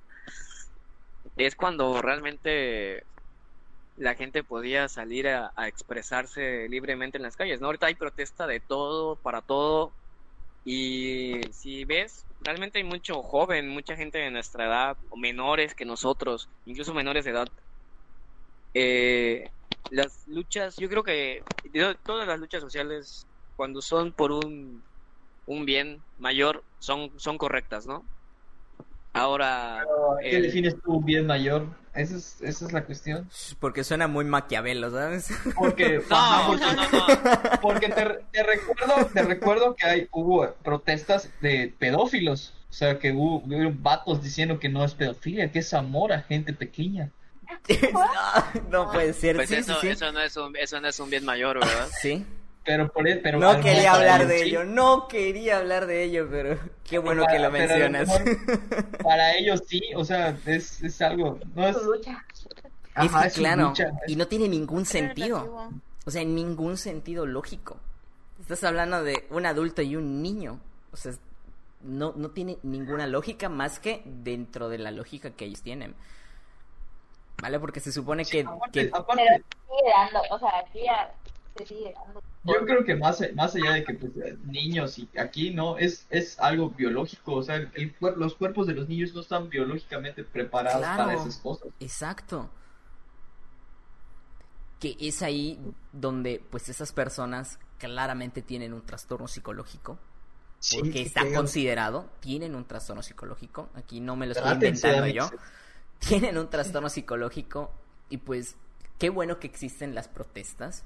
es 1.38 1.56
cuando 1.56 2.02
realmente 2.02 3.04
la 3.98 4.16
gente 4.16 4.44
podía 4.44 4.88
salir 4.90 5.28
a, 5.28 5.52
expresarse 5.68 6.68
libremente 6.70 7.18
en 7.18 7.24
las 7.24 7.36
calles, 7.36 7.62
¿no? 7.62 7.68
Ahorita 7.68 7.88
hay 7.88 7.96
protesta 7.96 8.48
de 8.48 8.60
todo, 8.60 9.16
para 9.18 9.42
todo, 9.42 9.94
y 10.64 11.42
si 11.52 11.86
ves, 11.86 12.26
realmente 12.42 12.80
hay 12.80 12.84
mucho 12.84 13.22
joven, 13.22 13.70
mucha 13.70 13.96
gente 13.96 14.18
de 14.18 14.32
nuestra 14.32 14.66
edad, 14.66 14.98
menores 15.16 15.76
que 15.76 15.86
nosotros, 15.86 16.50
incluso 16.66 16.94
menores 16.94 17.26
de 17.26 17.32
edad. 17.32 17.48
Eh, 18.74 19.50
las 19.92 20.28
luchas, 20.28 20.76
yo 20.78 20.90
creo 20.90 21.04
que 21.04 21.44
todas 22.04 22.28
las 22.28 22.40
luchas 22.40 22.62
sociales, 22.62 23.28
cuando 23.56 23.82
son 23.82 24.12
por 24.12 24.32
un, 24.32 24.84
un 25.46 25.66
bien 25.66 26.02
mayor, 26.18 26.64
son, 26.80 27.12
son 27.20 27.38
correctas, 27.38 27.86
¿no? 27.86 28.04
Ahora, 29.16 29.84
¿Qué 30.22 30.36
el- 30.38 30.44
defines 30.44 30.76
tú 30.82 30.96
un 30.98 31.06
bien 31.06 31.26
mayor? 31.26 31.66
Esa 31.94 32.18
es, 32.18 32.42
esa 32.42 32.66
es 32.66 32.74
la 32.74 32.84
cuestión. 32.84 33.30
Porque 33.62 33.86
suena 33.86 34.08
muy 34.10 34.26
maquiavelo, 34.26 34.92
¿sabes? 34.92 35.30
Porque, 35.56 36.02
No, 36.10 36.56
no, 36.58 36.74
no, 36.74 36.84
no. 37.74 37.80
Te, 37.80 37.90
te 38.32 38.44
recuerdo, 38.44 39.06
te 39.14 39.24
recuerdo 39.24 39.76
que 39.76 39.86
hay, 39.88 40.08
hubo 40.12 40.54
protestas 40.64 41.30
de 41.40 41.74
pedófilos. 41.80 42.54
O 42.70 42.74
sea, 42.74 43.00
que 43.00 43.14
hubo, 43.14 43.38
hubo 43.38 43.72
vatos 43.80 44.22
diciendo 44.22 44.60
que 44.60 44.68
no 44.68 44.84
es 44.84 44.94
pedofilia, 44.94 45.50
que 45.50 45.60
es 45.60 45.74
amor 45.74 46.12
a 46.12 46.22
gente 46.22 46.52
pequeña. 46.52 47.10
no 48.70 48.92
puede 48.92 49.14
ser. 49.14 49.38
Pues 49.38 49.48
sí, 49.48 49.56
eso, 49.56 49.76
sí, 49.76 49.80
sí. 49.82 49.88
eso 49.90 50.12
no 50.12 50.20
es 50.20 50.36
un, 50.36 50.56
eso 50.58 50.82
no 50.82 50.88
es 50.90 51.00
un 51.00 51.10
bien 51.10 51.24
mayor, 51.24 51.60
¿verdad? 51.60 51.88
Sí. 52.02 52.26
Pero 52.66 52.92
por 52.92 53.08
e- 53.08 53.18
pero 53.18 53.38
No 53.40 53.60
quería 53.62 53.94
hablar 53.94 54.28
de 54.28 54.40
sí. 54.40 54.46
ello, 54.50 54.64
no 54.66 55.08
quería 55.08 55.58
hablar 55.58 55.86
de 55.86 56.04
ello, 56.04 56.28
pero 56.30 56.58
qué 56.84 56.98
bueno 56.98 57.24
que 57.28 57.38
lo 57.40 57.52
Para- 57.52 57.68
mencionas. 57.68 58.08
mejor 58.08 58.86
Para 59.04 59.36
ellos 59.36 59.62
sí, 59.68 59.82
o 59.96 60.04
sea, 60.04 60.36
es, 60.46 60.82
es 60.82 61.02
algo, 61.02 61.40
no 61.54 61.68
es, 61.68 61.78
que 61.78 63.40
claro, 63.42 63.68
lucha, 63.70 63.92
y 64.08 64.16
no 64.16 64.28
tiene 64.28 64.48
ningún 64.50 64.86
sentido. 64.86 65.70
O 66.08 66.12
sea, 66.12 66.22
en 66.22 66.34
ningún 66.36 66.78
sentido 66.78 67.26
lógico. 67.26 67.78
Estás 68.40 68.64
hablando 68.64 69.04
de 69.04 69.26
un 69.30 69.46
adulto 69.46 69.82
y 69.82 69.96
un 69.96 70.22
niño. 70.22 70.60
O 70.92 70.98
sea, 70.98 71.14
no, 71.82 72.14
no 72.16 72.30
tiene 72.32 72.58
ninguna 72.64 73.06
lógica 73.08 73.50
más 73.50 73.80
que 73.80 74.02
dentro 74.06 74.70
de 74.70 74.78
la 74.78 74.92
lógica 74.92 75.32
que 75.32 75.46
ellos 75.46 75.62
tienen. 75.62 75.94
¿Vale? 77.42 77.60
Porque 77.60 77.80
se 77.80 77.92
supone 77.92 78.24
que, 78.26 78.42
aparte, 78.42 78.72
que- 78.88 78.92
aparte, 78.94 79.24
Pero 79.28 79.44
sigue 79.80 79.92
dando, 79.92 80.22
o 80.32 80.40
sea, 80.40 80.60
aquí 80.60 80.80
ya 80.86 81.12
se 81.58 81.66
sigue 81.66 81.94
dando. 81.94 82.22
Yo 82.46 82.66
creo 82.66 82.84
que 82.86 82.96
más, 82.96 83.22
más 83.34 83.56
allá 83.56 83.72
de 83.74 83.84
que 83.84 83.94
pues, 83.96 84.12
niños 84.46 85.00
y 85.00 85.10
aquí 85.18 85.52
no, 85.52 85.78
es, 85.80 86.06
es 86.12 86.40
algo 86.40 86.70
biológico, 86.70 87.34
o 87.34 87.44
sea, 87.44 87.56
el, 87.56 87.72
el 87.74 87.98
cuer- 88.00 88.16
los 88.18 88.36
cuerpos 88.36 88.68
de 88.68 88.74
los 88.76 88.88
niños 88.88 89.14
no 89.16 89.22
están 89.22 89.50
biológicamente 89.50 90.24
preparados 90.24 90.80
Claro. 90.80 91.06
para 91.06 91.14
esas 91.20 91.38
cosas. 91.38 91.70
Exacto. 91.80 92.50
Que 94.80 94.96
es 95.00 95.22
ahí 95.22 95.60
donde 95.94 96.44
pues 96.52 96.70
esas 96.70 96.92
personas 96.92 97.60
claramente 97.80 98.42
tienen 98.42 98.74
un 98.74 98.86
trastorno 98.86 99.28
psicológico. 99.28 99.98
Porque 100.80 101.02
está 101.04 101.22
considerado, 101.34 102.10
tienen 102.22 102.56
un 102.56 102.66
trastorno 102.66 103.04
psicológico. 103.04 103.70
Aquí 103.76 104.00
no 104.00 104.16
me 104.16 104.26
lo 104.26 104.32
estoy 104.32 104.46
Trátense, 104.52 104.88
inventando 104.88 105.14
yo. 105.32 105.38
Tienen 106.00 106.38
un 106.38 106.50
trastorno 106.50 106.90
psicológico 106.90 107.72
y 108.10 108.18
pues 108.18 108.56
qué 109.00 109.10
bueno 109.10 109.40
que 109.40 109.48
existen 109.48 109.96
las 109.96 110.08
protestas. 110.08 110.84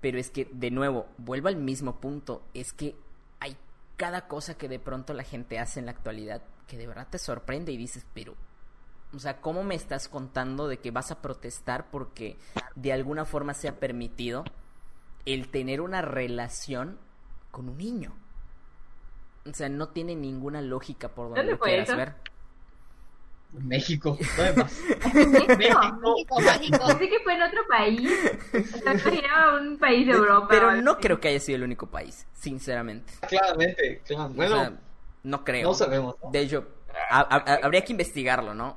Pero 0.00 0.18
es 0.18 0.30
que, 0.30 0.48
de 0.52 0.70
nuevo, 0.70 1.06
vuelvo 1.18 1.48
al 1.48 1.56
mismo 1.56 2.00
punto. 2.00 2.42
Es 2.54 2.72
que 2.72 2.96
hay 3.40 3.56
cada 3.96 4.28
cosa 4.28 4.56
que 4.56 4.68
de 4.68 4.78
pronto 4.78 5.12
la 5.12 5.24
gente 5.24 5.58
hace 5.58 5.80
en 5.80 5.86
la 5.86 5.92
actualidad 5.92 6.42
que 6.68 6.76
de 6.76 6.86
verdad 6.86 7.08
te 7.10 7.18
sorprende 7.18 7.72
y 7.72 7.76
dices, 7.76 8.06
pero, 8.14 8.34
o 9.12 9.18
sea, 9.18 9.40
¿cómo 9.40 9.64
me 9.64 9.74
estás 9.74 10.08
contando 10.08 10.68
de 10.68 10.78
que 10.78 10.90
vas 10.90 11.10
a 11.10 11.20
protestar 11.20 11.90
porque 11.90 12.36
de 12.76 12.92
alguna 12.92 13.24
forma 13.24 13.54
se 13.54 13.68
ha 13.68 13.80
permitido 13.80 14.44
el 15.24 15.48
tener 15.50 15.80
una 15.80 16.02
relación 16.02 16.98
con 17.50 17.70
un 17.70 17.78
niño? 17.78 18.14
O 19.46 19.54
sea, 19.54 19.68
no 19.68 19.88
tiene 19.88 20.14
ninguna 20.14 20.60
lógica 20.60 21.08
por 21.08 21.28
donde 21.28 21.40
¿Dónde 21.40 21.52
lo 21.52 21.58
quieras 21.58 21.96
ver. 21.96 22.14
México, 23.52 24.18
no 24.36 24.42
hay 24.42 24.54
más. 24.56 24.80
México. 25.14 25.98
México. 26.38 26.86
Pensé 26.86 27.08
que 27.08 27.18
fue 27.24 27.34
en 27.34 27.42
otro 27.42 27.60
país. 27.68 28.10
O 28.54 28.98
sea, 28.98 29.54
un 29.60 29.78
país 29.78 30.06
de 30.06 30.12
Europa. 30.12 30.46
Pero 30.50 30.72
no 30.76 30.92
así. 30.92 31.00
creo 31.00 31.20
que 31.20 31.28
haya 31.28 31.40
sido 31.40 31.56
el 31.56 31.62
único 31.64 31.86
país, 31.86 32.26
sinceramente. 32.34 33.12
Claramente, 33.28 34.02
claro. 34.06 34.24
O 34.26 34.28
Bueno, 34.30 34.56
sea, 34.56 34.72
no 35.22 35.44
creo. 35.44 35.68
no 35.68 35.74
sabemos. 35.74 36.16
¿no? 36.22 36.30
De 36.30 36.40
hecho, 36.40 36.68
ha- 37.10 37.20
ha- 37.36 37.58
habría 37.64 37.82
que 37.84 37.92
investigarlo, 37.92 38.54
¿no? 38.54 38.76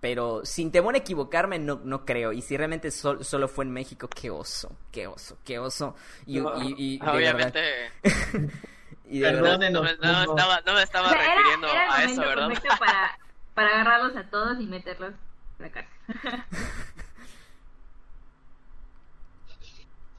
Pero 0.00 0.44
sin 0.44 0.72
temor 0.72 0.94
a 0.94 0.98
equivocarme, 0.98 1.58
no, 1.60 1.80
no 1.84 2.04
creo. 2.04 2.32
Y 2.32 2.42
si 2.42 2.56
realmente 2.56 2.90
sol- 2.90 3.24
solo 3.24 3.46
fue 3.48 3.64
en 3.64 3.72
México, 3.72 4.08
qué 4.08 4.30
oso, 4.30 4.76
qué 4.90 5.06
oso, 5.06 5.38
qué 5.44 5.58
oso. 5.58 5.94
Y, 6.26 6.38
y- 6.38 6.74
y 6.76 6.98
de 6.98 7.08
Obviamente, 7.10 7.60
y 9.08 9.20
de 9.20 9.32
verdad, 9.32 9.58
no, 9.70 9.82
me- 9.82 9.96
no 9.96 10.22
estaba, 10.22 10.60
no 10.66 10.72
me 10.74 10.78
O 10.80 10.82
estaba 10.82 11.08
sea, 11.10 11.22
era, 11.24 11.34
refiriendo 11.34 11.66
era 11.68 11.86
el 11.86 11.92
a 11.92 12.04
eso, 12.10 12.20
¿verdad? 12.20 12.48
para, 12.80 13.18
para 13.54 13.68
agarrarlos 13.68 14.16
a 14.16 14.24
todos 14.30 14.60
y 14.60 14.66
meterlos 14.66 15.14
en 15.58 15.64
la 15.64 15.70
cárcel. 15.72 15.92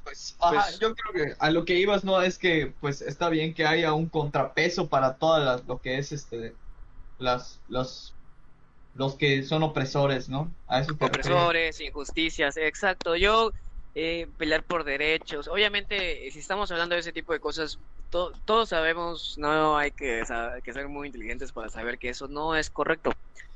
Pues, 0.03 0.35
ajá, 0.41 0.65
Pues- 0.65 0.79
yo 0.79 0.93
creo 0.95 1.27
que 1.27 1.35
a 1.39 1.49
lo 1.49 1.65
que 1.65 1.75
ibas 1.75 2.03
no 2.03 2.21
es 2.21 2.37
que 2.37 2.73
pues 2.81 3.01
está 3.01 3.29
bien 3.29 3.53
que 3.53 3.65
haya 3.65 3.93
un 3.93 4.09
contrapeso 4.09 4.89
para 4.89 5.15
todas 5.15 5.43
las 5.43 5.65
lo 5.65 5.79
que 5.79 5.97
es 5.97 6.11
este 6.11 6.53
las 7.19 7.59
los 7.69 8.13
los 8.95 9.15
que 9.15 9.41
son 9.43 9.63
opresores, 9.63 10.29
¿no? 10.29 10.51
A 10.67 10.81
eso 10.81 10.91
refieres. 10.91 11.25
opresores, 11.25 11.81
injusticias, 11.81 12.57
exacto. 12.57 13.15
Yo 13.15 13.51
eh, 13.93 14.27
pelear 14.37 14.65
por 14.65 14.83
derechos. 14.83 15.47
Obviamente, 15.47 16.29
si 16.31 16.39
estamos 16.39 16.71
hablando 16.71 16.95
de 16.95 17.01
ese 17.01 17.13
tipo 17.13 17.33
de 17.33 17.39
cosas, 17.39 17.79
to- 18.09 18.31
todos 18.45 18.69
sabemos, 18.69 19.35
no 19.37 19.77
hay 19.77 19.91
que, 19.91 20.23
que 20.63 20.73
ser 20.73 20.87
muy 20.89 21.07
inteligentes 21.07 21.51
para 21.53 21.69
saber 21.69 21.97
que 21.99 22.09
eso 22.09 22.27
no 22.27 22.55
es 22.55 22.69
correcto, 22.69 23.11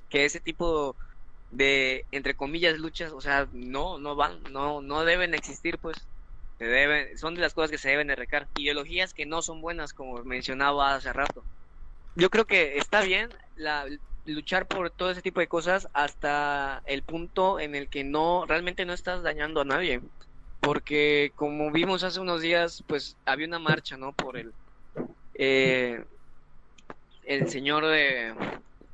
que 0.10 0.26
ese 0.26 0.40
tipo 0.42 0.98
de 1.50 2.08
entre 2.12 2.36
comillas 2.36 2.78
luchas, 2.80 3.12
o 3.14 3.22
sea, 3.22 3.48
no, 3.54 4.00
no 4.00 4.16
van, 4.16 4.44
no, 4.52 4.82
no 4.82 5.04
deben 5.06 5.34
existir, 5.34 5.80
pues. 5.80 6.10
Se 6.60 6.66
deben, 6.66 7.18
son 7.18 7.36
de 7.36 7.42
las 7.42 7.54
cosas 7.54 7.70
que 7.72 7.78
se 7.78 7.90
deben 7.90 8.10
erradicar. 8.10 8.50
Ideologías 8.54 9.14
que 9.14 9.26
no 9.28 9.42
son 9.44 9.62
buenas, 9.62 9.94
como 9.94 10.24
mencionaba 10.24 10.96
hace 10.96 11.14
rato. 11.14 11.48
Yo 12.16 12.30
creo 12.30 12.46
que 12.48 12.78
está 12.78 13.02
bien 13.04 13.30
la, 13.56 13.86
luchar 14.26 14.68
por 14.68 14.90
todo 14.92 15.12
ese 15.12 15.22
tipo 15.22 15.40
de 15.40 15.48
cosas 15.48 15.88
hasta 15.94 16.82
el 16.86 17.04
punto 17.06 17.60
en 17.60 17.76
el 17.76 17.90
que 17.90 18.04
no 18.04 18.46
realmente 18.48 18.86
no 18.86 18.94
estás 18.94 19.24
dañando 19.24 19.62
a 19.62 19.66
nadie. 19.66 20.02
Porque 20.60 21.32
como 21.36 21.72
vimos 21.72 22.03
hace 22.03 22.20
unos 22.20 22.41
días, 22.41 22.84
pues 22.88 23.16
había 23.26 23.47
una 23.47 23.60
marcha, 23.60 23.97
¿no? 23.97 24.14
Por 24.14 24.38
el 24.38 24.53
eh, 25.36 26.03
el 27.24 27.49
señor 27.49 27.86
de, 27.86 28.34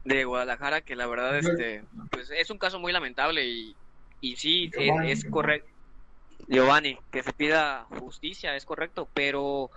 de 0.04 0.26
Guadalajara, 0.26 0.82
que 0.82 0.96
la 0.96 1.08
verdad 1.08 1.38
este 1.38 1.84
pues 2.12 2.30
es 2.32 2.50
un 2.50 2.58
caso 2.58 2.80
muy 2.80 2.92
lamentable 2.92 3.46
y, 3.46 3.76
y 4.22 4.36
sí, 4.36 4.72
es, 4.74 4.86
Giovanni. 4.86 5.12
es 5.12 5.26
correcto. 5.26 5.70
Giovanni, 6.48 6.98
que 7.12 7.24
se 7.24 7.32
pida 7.32 7.86
justicia, 8.00 8.56
es 8.56 8.66
correcto, 8.66 9.08
pero 9.14 9.70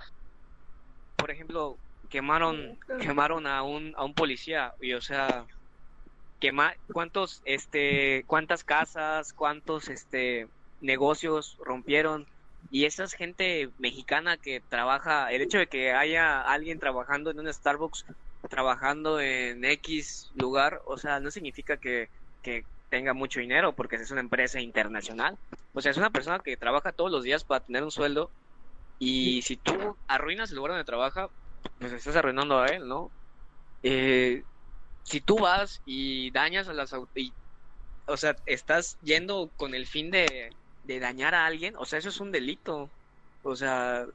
por 1.17 1.31
ejemplo, 1.31 1.77
quemaron 2.09 2.79
quemaron 3.01 3.47
a 3.47 3.63
un 3.63 3.95
a 3.97 4.05
un 4.05 4.15
policía 4.15 4.75
y 4.81 4.93
o 4.95 5.01
sea, 5.01 5.47
quema 6.41 6.75
cuántos 6.93 7.43
este 7.45 8.25
cuántas 8.27 8.65
casas, 8.65 9.33
cuántos 9.33 9.89
este 9.89 10.49
negocios 10.81 11.57
rompieron 11.65 12.27
y 12.71 12.85
esa 12.85 13.05
es 13.05 13.15
gente 13.15 13.71
mexicana 13.79 14.37
que 14.37 14.61
trabaja, 14.61 15.31
el 15.31 15.43
hecho 15.43 15.59
de 15.59 15.69
que 15.69 15.93
haya 15.93 16.41
alguien 16.41 16.79
trabajando 16.79 17.31
en 17.31 17.39
un 17.41 17.53
Starbucks, 17.53 18.05
trabajando 18.49 19.21
en 19.21 19.65
X 19.65 20.31
lugar, 20.35 20.83
o 20.87 20.99
sea, 20.99 21.21
no 21.21 21.31
significa 21.31 21.77
que, 21.77 22.09
que 22.43 22.65
tenga 22.89 23.15
mucho 23.15 23.41
dinero 23.41 23.75
porque 23.75 23.97
es 23.97 24.11
una 24.11 24.21
empresa 24.21 24.61
internacional. 24.61 25.37
O 25.75 25.81
sea, 25.81 25.91
es 25.91 25.97
una 25.97 26.11
persona 26.11 26.39
que 26.41 26.57
trabaja 26.57 26.93
todos 26.93 27.11
los 27.11 27.23
días 27.23 27.45
para 27.45 27.65
tener 27.65 27.85
un 27.85 27.91
sueldo 27.91 28.31
y 28.99 29.43
si 29.43 29.57
tú 29.57 29.97
arruinas 30.09 30.51
el 30.51 30.57
lugar 30.57 30.73
donde 30.73 30.85
trabaja, 30.85 31.29
pues 31.79 31.93
estás 31.93 32.17
arruinando 32.17 32.59
a 32.59 32.67
él, 32.67 32.89
¿no? 32.89 33.11
Eh, 33.83 34.43
si 35.03 35.21
tú 35.21 35.39
vas 35.39 35.83
y 35.85 36.31
dañas 36.31 36.69
a 36.69 36.73
las 36.73 36.95
y, 37.15 37.33
o 38.07 38.17
sea, 38.17 38.37
estás 38.47 38.99
yendo 39.03 39.51
con 39.57 39.75
el 39.75 39.87
fin 39.87 40.11
de, 40.11 40.51
de 40.87 41.01
dañar 41.01 41.35
a 41.35 41.47
alguien, 41.47 41.75
o 41.77 41.85
sea, 41.85 41.99
eso 41.99 42.09
es 42.11 42.21
un 42.21 42.33
delito. 42.33 42.91
O 43.43 43.57
sea, 43.57 44.07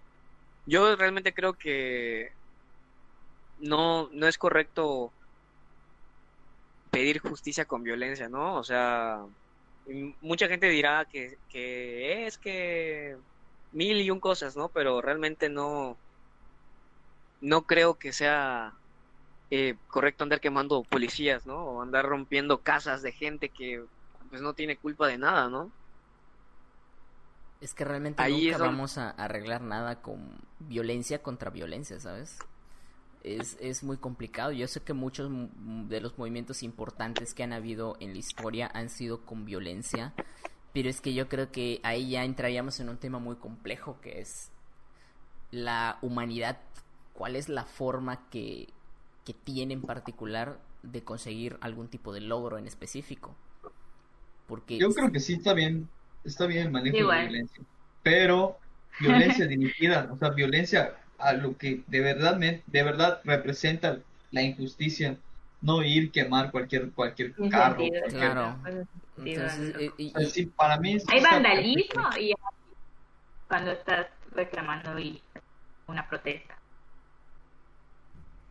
yo 0.66 0.96
realmente 0.96 1.34
creo 1.34 1.54
que 1.54 2.32
no, 3.60 4.10
no 4.14 4.28
es 4.28 4.38
correcto 4.38 5.12
pedir 6.92 7.20
justicia 7.20 7.66
con 7.66 7.84
violencia, 7.84 8.30
¿no? 8.30 8.58
O 8.58 8.64
sea, 8.64 9.26
mucha 10.22 10.48
gente 10.48 10.70
dirá 10.70 11.06
que, 11.06 11.38
que 11.50 12.26
es 12.28 12.38
que 12.38 13.18
mil 13.72 14.02
y 14.02 14.12
un 14.12 14.20
cosas, 14.20 14.56
¿no? 14.56 14.70
Pero 14.70 15.02
realmente 15.02 15.50
no, 15.50 15.98
no 17.42 17.66
creo 17.66 17.98
que 17.98 18.14
sea 18.14 18.74
eh, 19.50 19.76
correcto 19.88 20.24
andar 20.24 20.42
quemando 20.42 20.84
policías, 20.84 21.46
¿no? 21.46 21.58
O 21.66 21.82
andar 21.82 22.06
rompiendo 22.06 22.62
casas 22.64 23.02
de 23.02 23.12
gente 23.14 23.50
que 23.50 23.84
pues 24.30 24.42
no 24.42 24.54
tiene 24.54 24.78
culpa 24.78 25.08
de 25.08 25.18
nada, 25.18 25.50
¿no? 25.50 25.74
Es 27.62 27.74
que 27.74 27.86
realmente 27.86 28.22
Ahí 28.22 28.46
nunca 28.46 28.58
donde- 28.58 28.74
vamos 28.74 28.98
a 28.98 29.12
arreglar 29.12 29.62
nada 29.62 30.02
con 30.02 30.36
violencia 30.60 31.22
contra 31.22 31.50
violencia, 31.52 32.00
¿sabes? 32.00 32.38
Es, 33.24 33.56
es 33.62 33.84
muy 33.84 33.98
complicado. 33.98 34.52
Yo 34.52 34.68
sé 34.68 34.82
que 34.82 34.94
muchos 34.94 35.30
de 35.88 36.02
los 36.02 36.18
movimientos 36.18 36.64
importantes 36.64 37.34
que 37.36 37.44
han 37.44 37.54
habido 37.54 37.96
en 38.00 38.14
la 38.14 38.18
historia 38.20 38.70
han 38.74 38.90
sido 38.90 39.22
con 39.26 39.46
violencia, 39.46 40.14
pero 40.74 40.90
es 40.90 41.02
que 41.02 41.14
yo 41.14 41.30
creo 41.30 41.52
que 41.52 41.80
ahí 41.84 42.10
ya 42.10 42.24
entraríamos 42.24 42.80
en 42.80 42.90
un 42.90 42.98
tema 42.98 43.20
muy 43.20 43.36
complejo 43.36 44.00
que 44.02 44.22
es 44.22 44.52
la 45.52 46.00
humanidad. 46.02 46.58
¿Cuál 47.14 47.36
es 47.36 47.48
la 47.48 47.66
forma 47.66 48.28
que, 48.30 48.70
que 49.24 49.34
tiene 49.34 49.76
en 49.76 49.82
particular 49.84 50.60
de 50.82 51.04
conseguir 51.04 51.58
algún 51.62 51.90
tipo 51.90 52.14
de 52.14 52.22
logro 52.22 52.58
en 52.58 52.66
específico? 52.66 53.36
Porque 54.48 54.80
Yo 54.80 54.90
creo 54.94 55.12
que 55.12 55.20
sí 55.20 55.34
está 55.34 55.54
bien, 55.54 55.88
está 56.24 56.46
bien 56.46 56.68
el 56.68 56.72
manejo 56.72 56.96
de 56.98 57.02
Igual. 57.02 57.18
la 57.18 57.30
violencia, 57.30 57.64
pero 58.02 58.60
violencia 59.00 59.46
dirigida, 59.48 60.10
o 60.12 60.18
sea, 60.18 60.30
violencia 60.30 60.98
a 61.18 61.34
lo 61.34 61.58
que 61.58 61.84
de 61.88 62.02
verdad, 62.02 62.38
me- 62.38 62.64
de 62.66 62.84
verdad 62.84 63.22
representa 63.24 64.02
la 64.32 64.42
injusticia, 64.42 65.18
no 65.62 65.84
ir 65.84 66.12
quemar 66.12 66.52
cualquier 66.52 66.92
cualquier 66.94 67.34
carro, 67.52 67.82
sentido, 67.82 68.02
cualquier- 68.02 68.10
Claro. 68.10 68.62
Entonces, 69.18 69.74
bueno. 69.74 69.94
y- 69.98 70.14
y- 70.20 70.26
sí, 70.26 70.46
para 70.48 70.78
mí 70.80 70.98
Hay 71.10 71.22
vandalismo 71.22 72.04
perfecto. 72.10 72.20
y 72.20 72.34
cuando 73.48 73.72
estás 73.72 74.08
reclamando 74.32 74.98
y 75.00 75.22
una 75.88 76.08
protesta. 76.08 76.58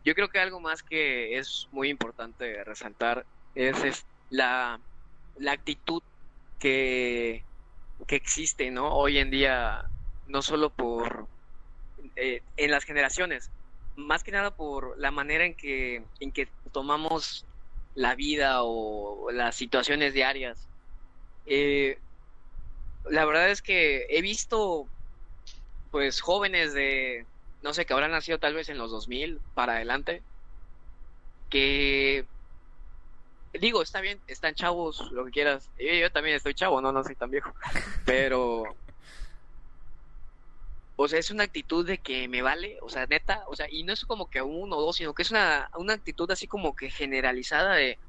Yo 0.03 0.13
creo 0.15 0.29
que 0.29 0.39
algo 0.39 0.59
más 0.59 0.81
que 0.83 1.37
es 1.37 1.67
muy 1.71 1.89
importante 1.89 2.63
resaltar 2.63 3.25
es, 3.53 3.83
es 3.83 4.05
la, 4.29 4.79
la 5.35 5.51
actitud 5.51 6.01
que, 6.59 7.45
que 8.07 8.15
existe, 8.15 8.71
¿no? 8.71 8.93
Hoy 8.93 9.17
en 9.17 9.31
día, 9.31 9.85
no 10.27 10.41
solo 10.41 10.69
por 10.69 11.27
eh, 12.15 12.41
en 12.57 12.71
las 12.71 12.83
generaciones, 12.83 13.51
más 13.95 14.23
que 14.23 14.31
nada 14.31 14.51
por 14.55 14.97
la 14.99 15.11
manera 15.11 15.45
en 15.45 15.55
que, 15.55 16.03
en 16.19 16.31
que 16.31 16.47
tomamos 16.71 17.45
la 17.95 18.15
vida 18.15 18.63
o 18.63 19.31
las 19.31 19.55
situaciones 19.55 20.13
diarias. 20.13 20.67
Eh, 21.45 21.97
la 23.09 23.25
verdad 23.25 23.49
es 23.49 23.61
que 23.61 24.05
he 24.09 24.21
visto, 24.21 24.87
pues, 25.91 26.21
jóvenes 26.21 26.73
de, 26.73 27.25
no 27.61 27.73
sé, 27.73 27.85
que 27.85 27.93
habrán 27.93 28.11
nacido 28.11 28.39
tal 28.39 28.53
vez 28.53 28.69
en 28.69 28.77
los 28.77 28.91
2000 28.91 29.39
para 29.53 29.73
adelante, 29.73 30.21
que, 31.49 32.10
digo, 33.61 33.81
está 33.81 34.01
bien, 34.01 34.21
están 34.27 34.55
chavos, 34.55 34.99
lo 35.11 35.25
que 35.25 35.31
quieras. 35.31 35.71
Yo, 35.77 35.93
yo 35.93 36.11
también 36.11 36.35
estoy 36.35 36.53
chavo, 36.55 36.81
no, 36.81 36.91
no 36.91 37.03
soy 37.03 37.15
tan 37.15 37.29
viejo, 37.29 37.53
pero, 38.03 38.63
o 40.95 41.07
sea, 41.07 41.19
es 41.19 41.31
una 41.31 41.43
actitud 41.43 41.85
de 41.85 41.99
que 41.99 42.27
me 42.27 42.41
vale, 42.41 42.77
o 42.81 42.89
sea, 42.89 43.05
neta, 43.07 43.43
o 43.47 43.55
sea, 43.55 43.67
y 43.69 43.83
no 43.83 43.93
es 43.93 44.05
como 44.05 44.29
que 44.29 44.41
uno 44.41 44.77
o 44.77 44.81
dos, 44.81 44.97
sino 44.97 45.13
que 45.13 45.23
es 45.23 45.31
una, 45.31 45.69
una 45.77 45.93
actitud 45.93 46.29
así 46.31 46.47
como 46.47 46.75
que 46.75 46.89
generalizada 46.91 47.75
de, 47.75 47.99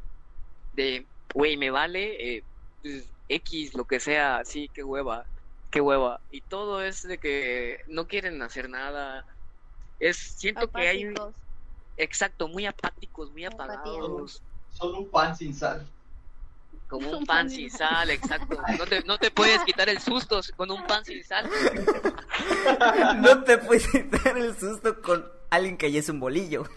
de, 0.72 1.08
güey, 1.34 1.56
me 1.56 1.70
vale, 1.70 2.36
eh, 2.36 2.46
pues, 2.82 3.12
X, 3.28 3.74
lo 3.74 3.86
que 3.86 4.00
sea, 4.00 4.42
sí, 4.44 4.70
qué 4.74 4.84
hueva, 4.84 5.26
qué 5.70 5.80
hueva. 5.80 6.22
Y 6.30 6.42
todo 6.42 6.82
es 6.82 7.02
de 7.02 7.18
que 7.18 7.78
no 7.86 8.06
quieren 8.06 8.42
hacer 8.42 8.68
nada. 8.68 9.24
Es, 9.98 10.18
siento 10.18 10.70
que 10.70 10.88
hay, 10.88 11.06
un- 11.06 11.16
Apáticos. 11.16 11.42
exacto, 11.96 12.48
muy 12.48 12.66
apáticos, 12.66 13.30
muy 13.32 13.44
apagados, 13.44 14.42
Son 14.82 14.94
un 14.96 15.08
pan 15.08 15.36
sin 15.36 15.54
sal. 15.54 15.86
como 16.88 17.10
un 17.10 17.24
pan 17.24 17.48
sin 17.48 17.70
sal, 17.70 18.10
exacto. 18.10 18.60
No 18.78 18.84
te, 18.86 19.02
no 19.04 19.16
te 19.18 19.30
puedes 19.30 19.62
quitar 19.64 19.88
el 19.88 19.98
susto 20.00 20.40
con 20.56 20.70
un 20.70 20.84
pan 20.86 21.04
sin 21.04 21.22
sal. 21.24 21.48
no 23.22 23.44
te 23.44 23.58
puedes 23.58 23.88
dar 24.10 24.36
el 24.36 24.54
susto 24.58 25.00
con 25.00 25.24
alguien 25.50 25.76
que 25.76 25.90
ya 25.92 26.00
es 26.00 26.08
un 26.08 26.18
bolillo. 26.20 26.64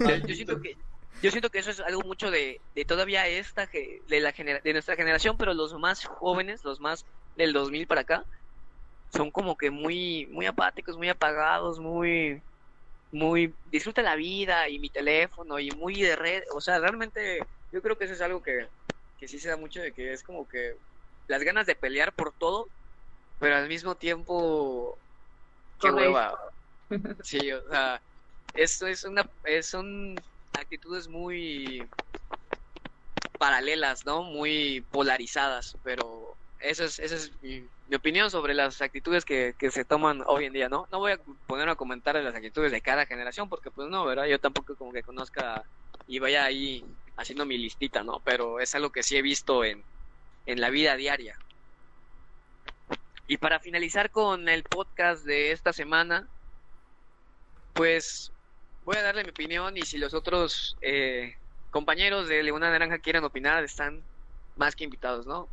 Yo, 0.00 0.16
yo 0.26 0.34
siento 0.34 0.60
que 0.60 0.76
yo 1.22 1.30
siento 1.30 1.50
que 1.50 1.60
eso 1.60 1.70
es 1.70 1.78
algo 1.78 2.02
mucho 2.02 2.32
de, 2.32 2.60
de 2.74 2.84
todavía 2.84 3.28
esta 3.28 3.66
de 3.68 4.20
la 4.20 4.32
genera- 4.32 4.60
de 4.60 4.72
nuestra 4.72 4.96
generación, 4.96 5.36
pero 5.38 5.54
los 5.54 5.72
más 5.78 6.04
jóvenes, 6.04 6.64
los 6.64 6.80
más 6.80 7.06
del 7.36 7.52
2000 7.52 7.86
para 7.86 8.00
acá, 8.00 8.24
son 9.14 9.30
como 9.30 9.56
que 9.56 9.70
muy 9.70 10.26
muy 10.32 10.46
apáticos, 10.46 10.96
muy 10.96 11.08
apagados, 11.08 11.78
muy 11.78 12.42
muy 13.12 13.58
disfruta 13.64 14.02
la 14.02 14.16
vida 14.16 14.70
y 14.70 14.80
mi 14.80 14.90
teléfono 14.90 15.60
y 15.60 15.72
muy 15.72 16.02
de 16.02 16.16
red, 16.16 16.44
o 16.54 16.60
sea, 16.62 16.80
realmente 16.80 17.50
yo 17.72 17.82
creo 17.82 17.98
que 17.98 18.06
eso 18.06 18.14
es 18.14 18.22
algo 18.22 18.42
que 18.42 18.70
que 19.18 19.28
sí 19.28 19.40
se 19.40 19.50
da 19.50 19.58
mucho 19.58 19.80
de 19.82 19.94
que 19.94 20.12
es 20.12 20.24
como 20.24 20.48
que 20.48 20.78
las 21.28 21.44
ganas 21.44 21.66
de 21.66 21.76
pelear 21.76 22.14
por 22.14 22.34
todo, 22.34 22.72
pero 23.38 23.56
al 23.56 23.68
mismo 23.68 23.96
tiempo 23.96 25.02
qué 25.78 25.90
hueva. 25.90 26.38
Sí, 27.22 27.52
o 27.52 27.62
sea, 27.70 28.04
esto 28.52 28.86
es 28.88 29.04
una 29.04 29.30
es 29.44 29.68
son 29.68 30.26
actitudes 30.52 31.08
muy 31.08 31.92
paralelas, 33.38 34.04
¿no? 34.04 34.22
Muy 34.24 34.86
polarizadas, 34.90 35.78
pero 35.82 36.38
esa 36.62 36.84
es, 36.84 36.98
esa 36.98 37.14
es 37.14 37.32
mi, 37.42 37.64
opinión 37.94 38.30
sobre 38.30 38.54
las 38.54 38.80
actitudes 38.80 39.24
que, 39.24 39.54
que 39.58 39.70
se 39.70 39.84
toman 39.84 40.22
hoy 40.26 40.46
en 40.46 40.52
día, 40.52 40.68
¿no? 40.68 40.88
No 40.90 40.98
voy 40.98 41.12
a 41.12 41.20
poner 41.46 41.68
a 41.68 41.76
comentar 41.76 42.14
las 42.16 42.34
actitudes 42.34 42.72
de 42.72 42.80
cada 42.80 43.04
generación, 43.04 43.48
porque 43.48 43.70
pues 43.70 43.88
no, 43.88 44.04
¿verdad? 44.06 44.26
Yo 44.26 44.38
tampoco 44.38 44.74
como 44.76 44.92
que 44.92 45.02
conozca 45.02 45.62
y 46.06 46.18
vaya 46.18 46.44
ahí 46.44 46.84
haciendo 47.16 47.44
mi 47.44 47.58
listita, 47.58 48.02
¿no? 48.02 48.20
Pero 48.24 48.60
es 48.60 48.74
algo 48.74 48.90
que 48.90 49.02
sí 49.02 49.16
he 49.16 49.22
visto 49.22 49.64
en, 49.64 49.82
en 50.46 50.60
la 50.60 50.70
vida 50.70 50.96
diaria. 50.96 51.36
Y 53.26 53.36
para 53.36 53.60
finalizar 53.60 54.10
con 54.10 54.48
el 54.48 54.62
podcast 54.62 55.24
de 55.24 55.52
esta 55.52 55.72
semana, 55.72 56.26
pues 57.72 58.32
voy 58.84 58.96
a 58.96 59.02
darle 59.02 59.24
mi 59.24 59.30
opinión 59.30 59.76
y 59.76 59.82
si 59.82 59.98
los 59.98 60.14
otros 60.14 60.76
eh, 60.82 61.36
compañeros 61.70 62.28
de 62.28 62.42
Leona 62.42 62.70
Naranja 62.70 62.98
quieren 62.98 63.24
opinar, 63.24 63.64
están 63.64 64.02
más 64.56 64.76
que 64.76 64.84
invitados, 64.84 65.26
¿no? 65.26 65.48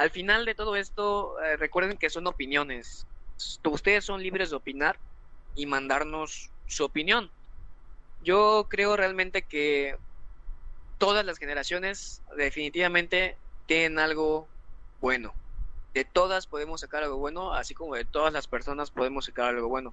Al 0.00 0.08
final 0.08 0.46
de 0.46 0.54
todo 0.54 0.76
esto, 0.76 1.38
eh, 1.42 1.58
recuerden 1.58 1.98
que 1.98 2.08
son 2.08 2.26
opiniones. 2.26 3.06
Ustedes 3.62 4.02
son 4.02 4.22
libres 4.22 4.48
de 4.48 4.56
opinar 4.56 4.98
y 5.54 5.66
mandarnos 5.66 6.48
su 6.66 6.86
opinión. 6.86 7.30
Yo 8.22 8.66
creo 8.70 8.96
realmente 8.96 9.42
que 9.42 9.98
todas 10.96 11.22
las 11.26 11.36
generaciones 11.36 12.22
definitivamente 12.34 13.36
tienen 13.66 13.98
algo 13.98 14.48
bueno. 15.02 15.34
De 15.92 16.06
todas 16.06 16.46
podemos 16.46 16.80
sacar 16.80 17.02
algo 17.02 17.18
bueno, 17.18 17.52
así 17.52 17.74
como 17.74 17.94
de 17.94 18.06
todas 18.06 18.32
las 18.32 18.46
personas 18.46 18.90
podemos 18.90 19.26
sacar 19.26 19.50
algo 19.50 19.68
bueno. 19.68 19.92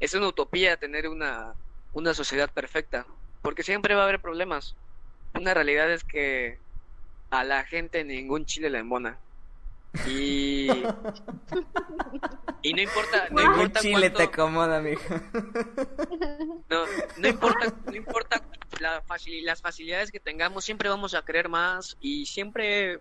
Es 0.00 0.14
una 0.14 0.28
utopía 0.28 0.78
tener 0.78 1.08
una, 1.10 1.52
una 1.92 2.14
sociedad 2.14 2.50
perfecta, 2.50 3.04
porque 3.42 3.64
siempre 3.64 3.94
va 3.94 4.00
a 4.00 4.04
haber 4.04 4.22
problemas. 4.22 4.76
Una 5.34 5.52
realidad 5.52 5.92
es 5.92 6.04
que 6.04 6.58
a 7.32 7.44
la 7.44 7.64
gente 7.64 8.04
ningún 8.04 8.44
chile 8.44 8.68
le 8.70 8.78
embona. 8.78 9.18
Y, 10.06 10.68
y 12.62 12.72
no 12.74 12.80
importa, 12.82 13.28
no 13.30 13.42
Un 13.42 13.48
importa 13.52 13.80
chile 13.80 14.10
te 14.10 14.22
acomoda, 14.24 14.80
mijo. 14.80 15.02
no, 16.68 16.84
no 17.18 17.28
importa, 17.28 17.74
no 17.86 17.94
importa 17.94 18.42
la 18.80 19.02
facil- 19.04 19.42
las 19.44 19.60
facilidades 19.62 20.10
que 20.12 20.20
tengamos, 20.20 20.64
siempre 20.64 20.88
vamos 20.88 21.14
a 21.14 21.22
querer 21.24 21.48
más 21.48 21.96
y 22.00 22.26
siempre, 22.26 23.00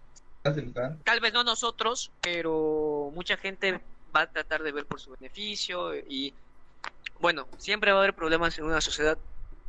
tal 1.03 1.19
vez 1.19 1.33
no 1.33 1.43
nosotros, 1.43 2.11
pero 2.21 3.11
mucha 3.13 3.35
gente 3.37 3.81
va 4.15 4.21
a 4.21 4.31
tratar 4.31 4.63
de 4.63 4.71
ver 4.71 4.85
por 4.85 4.99
su 5.01 5.11
beneficio 5.11 5.93
y 5.95 6.33
bueno, 7.19 7.47
siempre 7.57 7.91
va 7.91 7.99
a 7.99 8.01
haber 8.03 8.15
problemas 8.15 8.57
en 8.57 8.65
una 8.65 8.79
sociedad, 8.81 9.17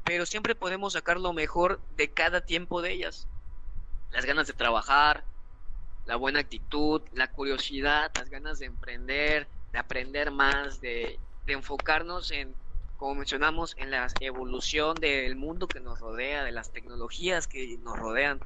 pero 0.05 0.25
siempre 0.27 0.55
podemos 0.55 0.93
sacar 0.95 1.19
lo 1.21 1.33
mejor 1.33 1.81
de 1.97 2.09
cada 2.11 2.41
tiempo 2.41 2.81
de 2.83 2.93
ellas. 2.93 3.27
Las 4.13 4.25
ganas 4.25 4.47
de 4.47 4.53
trabajar, 4.53 5.25
la 6.07 6.17
buena 6.17 6.41
actitud, 6.41 7.03
la 7.13 7.31
curiosidad, 7.31 8.11
las 8.15 8.29
ganas 8.29 8.59
de 8.59 8.67
emprender, 8.67 9.47
de 9.73 9.79
aprender 9.79 10.31
más, 10.31 10.81
de, 10.81 11.19
enfocarnos 11.47 12.31
en, 12.31 12.55
como 12.97 13.17
mencionamos, 13.17 13.75
en 13.79 13.91
la 13.91 14.09
evolución 14.21 14.95
del 14.97 15.37
mundo 15.37 15.67
que 15.67 15.81
nos 15.81 16.01
rodea, 16.01 16.45
de 16.45 16.53
las 16.53 16.71
tecnologías 16.71 17.47
que 17.47 17.79
nos 17.79 17.99
rodean, 17.99 18.41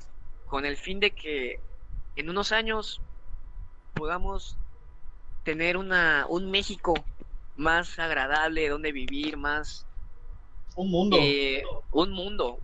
con 0.47 0.65
el 0.65 0.77
fin 0.77 1.01
de 1.01 1.13
que 1.13 1.61
en 2.17 2.31
unos 2.31 2.53
años 2.53 3.01
podamos 3.95 4.57
tener 5.45 5.77
una, 5.77 6.27
un 6.29 6.51
México 6.51 6.95
más 7.57 7.99
agradable 7.99 8.69
donde 8.69 8.93
vivir, 8.93 9.37
más 9.37 9.86
Un 10.77 10.91
mundo. 10.91 11.17
eh, 11.19 11.65
un 11.93 12.11
mundo. 12.13 12.61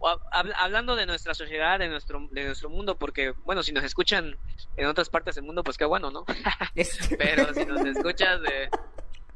Hablando 0.56 0.94
de 0.96 1.06
nuestra 1.06 1.34
sociedad, 1.34 1.78
de 1.78 1.88
nuestro, 1.88 2.28
de 2.30 2.44
nuestro 2.44 2.68
mundo, 2.68 2.96
porque, 2.98 3.32
bueno, 3.44 3.62
si 3.62 3.72
nos 3.72 3.84
escuchan 3.84 4.36
en 4.76 4.86
otras 4.86 5.08
partes 5.08 5.34
del 5.34 5.44
mundo, 5.44 5.64
pues 5.64 5.78
qué 5.78 5.86
bueno, 5.86 6.10
¿no? 6.10 6.24
Pero 7.18 7.54
si 7.54 7.64
nos 7.64 7.80
escuchas 7.86 8.40
de, 8.42 8.68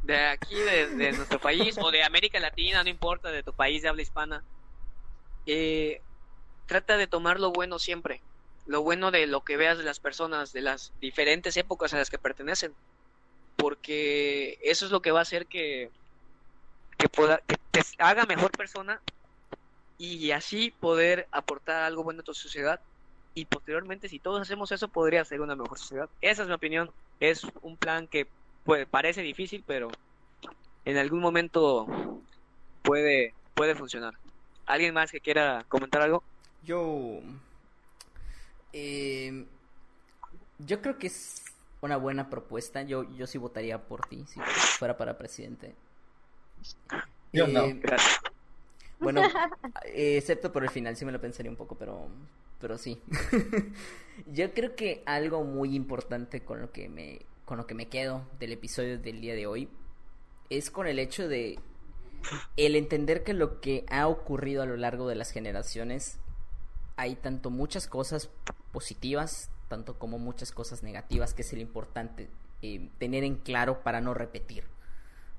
de 0.03 0.27
aquí, 0.27 0.55
de, 0.55 0.89
de 0.89 1.13
nuestro 1.13 1.41
país, 1.41 1.77
o 1.81 1.91
de 1.91 2.05
América 2.05 2.39
Latina, 2.39 2.83
no 2.85 2.91
importa, 2.91 3.31
de 3.31 3.43
tu 3.43 3.55
país 3.55 3.81
de 3.83 3.89
habla 3.89 4.03
hispana, 4.03 4.45
eh, 5.47 6.03
trata 6.67 6.99
de 6.99 7.07
tomar 7.07 7.41
lo 7.41 7.53
bueno 7.53 7.79
siempre. 7.79 8.21
Lo 8.67 8.83
bueno 8.83 9.11
de 9.11 9.27
lo 9.27 9.43
que 9.43 9.57
veas 9.57 9.79
de 9.79 9.85
las 9.85 10.01
personas, 10.01 10.53
de 10.53 10.61
las 10.61 10.93
diferentes 11.01 11.57
épocas 11.57 11.95
a 11.95 11.99
las 11.99 12.11
que 12.11 12.19
pertenecen. 12.19 12.75
Porque 13.57 14.59
eso 14.63 14.85
es 14.85 14.93
lo 14.93 15.01
que 15.01 15.13
va 15.13 15.21
a 15.21 15.23
hacer 15.23 15.47
que, 15.47 15.91
que, 16.97 17.09
pueda, 17.09 17.39
que 17.47 17.57
te 17.71 17.81
haga 17.99 18.27
mejor 18.27 18.51
persona 18.51 19.01
y 19.99 20.31
así 20.31 20.71
poder 20.71 21.27
aportar 21.31 21.83
algo 21.83 22.05
bueno 22.05 22.21
a 22.21 22.25
tu 22.25 22.35
sociedad. 22.35 22.81
Y 23.35 23.45
posteriormente, 23.45 24.09
si 24.09 24.19
todos 24.19 24.41
hacemos 24.41 24.73
eso, 24.73 24.89
podría 24.89 25.25
ser 25.25 25.41
una 25.41 25.57
mejor 25.57 25.79
sociedad. 25.79 26.09
Esa 26.21 26.43
es 26.43 26.49
mi 26.49 26.55
opinión. 26.55 26.91
Es 27.21 27.47
un 27.63 27.77
plan 27.77 28.07
que 28.07 28.27
pues, 28.65 28.87
parece 28.87 29.23
difícil, 29.23 29.63
pero 29.67 29.89
en 30.85 30.97
algún 30.97 31.21
momento 31.21 31.87
puede, 32.83 33.35
puede 33.55 33.75
funcionar. 33.75 34.15
¿Alguien 34.67 34.95
más 34.95 35.11
que 35.11 35.21
quiera 35.21 35.65
comentar 35.69 36.03
algo? 36.03 36.23
Yo. 36.63 37.21
eh, 38.73 39.47
yo 40.59 40.81
creo 40.81 40.99
que 40.99 41.09
es 41.09 41.45
una 41.81 41.97
buena 41.97 42.31
propuesta. 42.31 42.83
Yo, 42.83 43.05
yo 43.17 43.27
sí 43.27 43.39
votaría 43.39 43.79
por 43.83 44.07
ti 44.07 44.25
si 44.27 44.41
fuera 44.79 44.97
para 44.97 45.19
presidente. 45.19 45.75
Yo 47.33 47.47
no. 47.47 47.65
Eh, 47.65 47.79
Gracias. 47.83 48.21
Bueno, 48.99 49.23
eh, 49.85 50.17
excepto 50.19 50.53
por 50.53 50.65
el 50.65 50.71
final, 50.71 50.97
sí 50.97 51.05
me 51.05 51.13
lo 51.13 51.21
pensaría 51.21 51.51
un 51.51 51.57
poco, 51.57 51.77
pero, 51.77 52.09
pero 52.61 52.79
sí. 52.79 53.01
Yo 54.27 54.53
creo 54.53 54.75
que 54.75 55.03
algo 55.07 55.45
muy 55.45 55.75
importante 55.75 56.41
con 56.41 56.61
lo 56.61 56.73
que 56.73 56.89
me, 56.89 57.21
con 57.45 57.59
lo 57.59 57.67
que 57.67 57.75
me 57.75 57.89
quedo 57.89 58.23
del 58.39 58.53
episodio 58.53 58.99
del 58.99 59.21
día 59.21 59.35
de 59.35 59.47
hoy 59.47 59.69
es 60.49 60.71
con 60.71 60.87
el 60.87 60.99
hecho 60.99 61.29
de 61.29 61.59
el 62.57 62.77
entender 62.77 63.23
que 63.23 63.35
lo 63.35 63.61
que 63.61 63.85
ha 63.89 64.09
ocurrido 64.09 64.63
a 64.63 64.67
lo 64.67 64.77
largo 64.77 65.09
de 65.09 65.15
las 65.15 65.31
generaciones 65.31 66.19
hay 66.97 67.15
tanto 67.15 67.51
muchas 67.51 67.87
cosas 67.87 68.31
positivas, 68.73 69.51
tanto 69.69 69.99
como 69.99 70.19
muchas 70.19 70.51
cosas 70.51 70.83
negativas, 70.83 71.35
que 71.35 71.43
es 71.43 71.53
el 71.53 71.61
importante 71.61 72.29
eh, 72.63 72.89
tener 72.99 73.23
en 73.23 73.37
claro 73.37 73.83
para 73.83 74.01
no 74.01 74.15
repetir. 74.15 74.65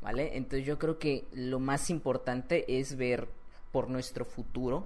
¿Vale? 0.02 0.38
Entonces 0.38 0.66
yo 0.66 0.78
creo 0.78 1.00
que 1.00 1.26
lo 1.34 1.60
más 1.60 1.90
importante 1.90 2.80
es 2.80 2.96
ver 2.98 3.28
por 3.72 3.90
nuestro 3.90 4.26
futuro, 4.26 4.86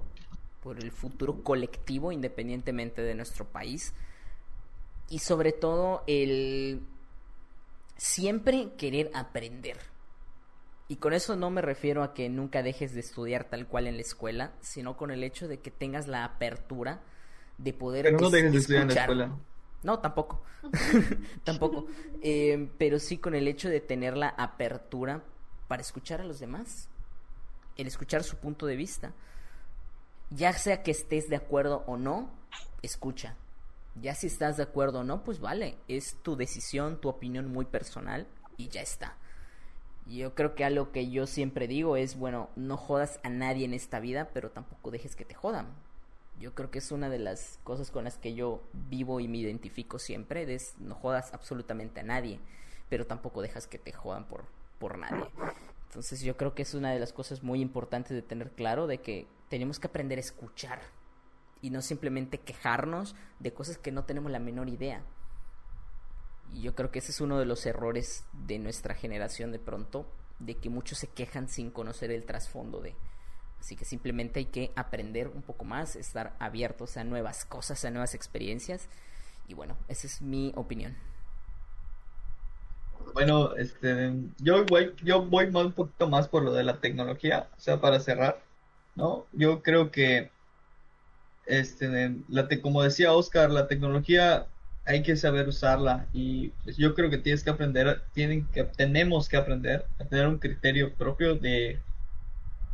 por 0.64 0.80
el 0.80 0.92
futuro 0.92 1.44
colectivo, 1.44 2.12
independientemente 2.12 3.02
de 3.02 3.14
nuestro 3.16 3.46
país, 3.46 3.94
y 5.10 5.20
sobre 5.20 5.52
todo 5.52 6.04
el 6.08 6.82
siempre 7.98 8.70
querer 8.78 9.12
aprender. 9.14 9.78
Y 10.88 10.98
con 10.98 11.14
eso 11.14 11.36
no 11.36 11.50
me 11.50 11.62
refiero 11.62 12.04
a 12.04 12.14
que 12.14 12.30
nunca 12.30 12.64
dejes 12.64 12.94
de 12.94 13.00
estudiar 13.02 13.46
tal 13.46 13.68
cual 13.68 13.88
en 13.88 13.96
la 13.96 14.02
escuela, 14.02 14.52
sino 14.62 14.98
con 14.98 15.12
el 15.12 15.24
hecho 15.24 15.48
de 15.48 15.60
que 15.60 15.72
tengas 15.72 16.08
la 16.08 16.24
apertura 16.26 17.02
de 17.58 17.74
poder 17.74 18.06
Pero 18.06 18.18
no 18.20 18.26
es- 18.28 18.32
dejes 18.34 18.52
de 18.52 18.58
estudiar 18.58 18.82
en 18.84 18.88
la 18.88 18.94
escuela. 19.02 19.38
No, 19.84 20.00
tampoco. 20.00 20.42
tampoco. 21.44 21.88
Eh, 22.22 22.70
pero 22.78 23.00
sí 23.00 23.18
con 23.18 23.36
el 23.36 23.48
hecho 23.48 23.70
de 23.70 23.82
tener 23.82 24.16
la 24.16 24.30
apertura 24.30 25.24
para 25.68 25.82
escuchar 25.82 26.22
a 26.22 26.26
los 26.26 26.40
demás. 26.40 26.90
El 27.78 27.88
escuchar 27.88 28.24
su 28.24 28.38
punto 28.38 28.66
de 28.66 28.76
vista. 28.76 29.14
Ya 30.30 30.54
sea 30.54 30.84
que 30.84 30.92
estés 30.92 31.30
de 31.30 31.36
acuerdo 31.36 31.84
o 31.88 31.98
no, 31.98 32.30
escucha. 32.82 33.36
Ya 34.02 34.16
si 34.16 34.28
estás 34.28 34.56
de 34.58 34.64
acuerdo 34.64 35.00
o 35.00 35.04
no, 35.04 35.24
pues 35.24 35.40
vale. 35.40 35.78
Es 35.88 36.16
tu 36.22 36.36
decisión, 36.36 37.02
tu 37.02 37.10
opinión 37.10 37.52
muy 37.52 37.66
personal 37.66 38.28
y 38.58 38.70
ya 38.70 38.82
está. 38.82 39.18
Yo 40.06 40.34
creo 40.36 40.56
que 40.56 40.66
algo 40.66 40.92
que 40.92 41.10
yo 41.10 41.28
siempre 41.28 41.68
digo 41.68 41.96
es, 41.96 42.18
bueno, 42.18 42.50
no 42.56 42.78
jodas 42.78 43.20
a 43.24 43.30
nadie 43.30 43.66
en 43.66 43.74
esta 43.74 44.00
vida, 44.00 44.30
pero 44.34 44.52
tampoco 44.52 44.92
dejes 44.92 45.16
que 45.16 45.26
te 45.26 45.36
jodan. 45.36 45.68
Yo 46.42 46.56
creo 46.56 46.72
que 46.72 46.80
es 46.80 46.92
una 46.92 47.08
de 47.08 47.20
las 47.20 47.60
cosas 47.64 47.92
con 47.92 48.04
las 48.04 48.18
que 48.18 48.34
yo 48.34 48.64
vivo 48.74 49.20
y 49.20 49.28
me 49.28 49.38
identifico 49.38 50.00
siempre, 50.00 50.52
es 50.52 50.74
no 50.80 50.96
jodas 50.96 51.36
absolutamente 51.36 52.00
a 52.00 52.04
nadie, 52.04 52.40
pero 52.90 53.06
tampoco 53.06 53.44
dejas 53.44 53.68
que 53.68 53.78
te 53.78 53.94
jodan 53.94 54.28
por, 54.28 54.46
por 54.80 54.98
nadie. 54.98 55.28
Entonces 55.88 56.22
yo 56.22 56.38
creo 56.38 56.56
que 56.56 56.64
es 56.64 56.74
una 56.74 56.92
de 56.92 57.00
las 57.00 57.14
cosas 57.14 57.44
muy 57.44 57.62
importantes 57.62 58.16
de 58.16 58.24
tener 58.24 58.50
claro, 58.54 58.88
de 58.88 59.02
que 59.02 59.28
tenemos 59.50 59.80
que 59.80 59.86
aprender 59.86 60.18
a 60.18 60.22
escuchar 60.22 60.82
y 61.62 61.70
no 61.70 61.84
simplemente 61.84 62.40
quejarnos 62.40 63.16
de 63.40 63.54
cosas 63.54 63.78
que 63.78 63.92
no 63.92 64.06
tenemos 64.06 64.32
la 64.32 64.40
menor 64.40 64.68
idea. 64.68 65.04
Y 66.52 66.62
yo 66.62 66.74
creo 66.74 66.90
que 66.90 67.00
ese 67.00 67.12
es 67.12 67.22
uno 67.22 67.38
de 67.38 67.46
los 67.46 67.68
errores 67.68 68.26
de 68.34 68.58
nuestra 68.58 68.96
generación 68.96 69.52
de 69.52 69.60
pronto, 69.60 70.12
de 70.40 70.56
que 70.56 70.72
muchos 70.72 70.98
se 70.98 71.08
quejan 71.08 71.48
sin 71.48 71.70
conocer 71.70 72.10
el 72.10 72.26
trasfondo 72.26 72.82
de. 72.82 72.96
Así 73.62 73.78
que 73.78 73.86
simplemente 73.86 74.42
hay 74.42 74.48
que 74.48 74.74
aprender 74.78 75.30
un 75.30 75.44
poco 75.44 75.66
más, 75.66 75.96
estar 75.98 76.36
abiertos 76.42 76.98
a 76.98 77.06
nuevas 77.06 77.46
cosas, 77.46 77.86
a 77.86 77.92
nuevas 77.92 78.16
experiencias. 78.16 78.90
Y 79.48 79.56
bueno, 79.56 79.78
esa 79.90 80.08
es 80.08 80.22
mi 80.22 80.54
opinión. 80.58 80.98
Bueno, 83.14 83.56
este, 83.56 84.12
yo 84.38 84.66
voy, 84.66 84.96
yo 85.04 85.26
voy 85.26 85.52
más 85.52 85.66
un 85.66 85.74
poquito 85.74 86.08
más 86.10 86.28
por 86.30 86.44
lo 86.44 86.54
de 86.54 86.64
la 86.64 86.80
tecnología, 86.80 87.50
o 87.58 87.60
sea, 87.60 87.82
para 87.82 88.00
cerrar, 88.00 88.48
¿no? 88.96 89.28
Yo 89.34 89.62
creo 89.64 89.92
que, 89.92 90.32
este, 91.46 92.16
la 92.28 92.48
te- 92.48 92.62
como 92.62 92.84
decía 92.84 93.14
Oscar, 93.14 93.52
la 93.52 93.68
tecnología 93.68 94.52
hay 94.86 95.04
que 95.04 95.16
saber 95.16 95.48
usarla 95.48 96.10
y 96.14 96.50
pues, 96.64 96.78
yo 96.78 96.94
creo 96.96 97.10
que 97.10 97.18
tienes 97.18 97.44
que 97.44 97.50
aprender, 97.52 98.04
tienen 98.14 98.48
que, 98.52 98.64
tenemos 98.66 99.30
que 99.30 99.38
aprender 99.38 99.86
a 100.00 100.06
tener 100.08 100.28
un 100.28 100.40
criterio 100.40 100.96
propio 100.96 101.36
de 101.36 101.84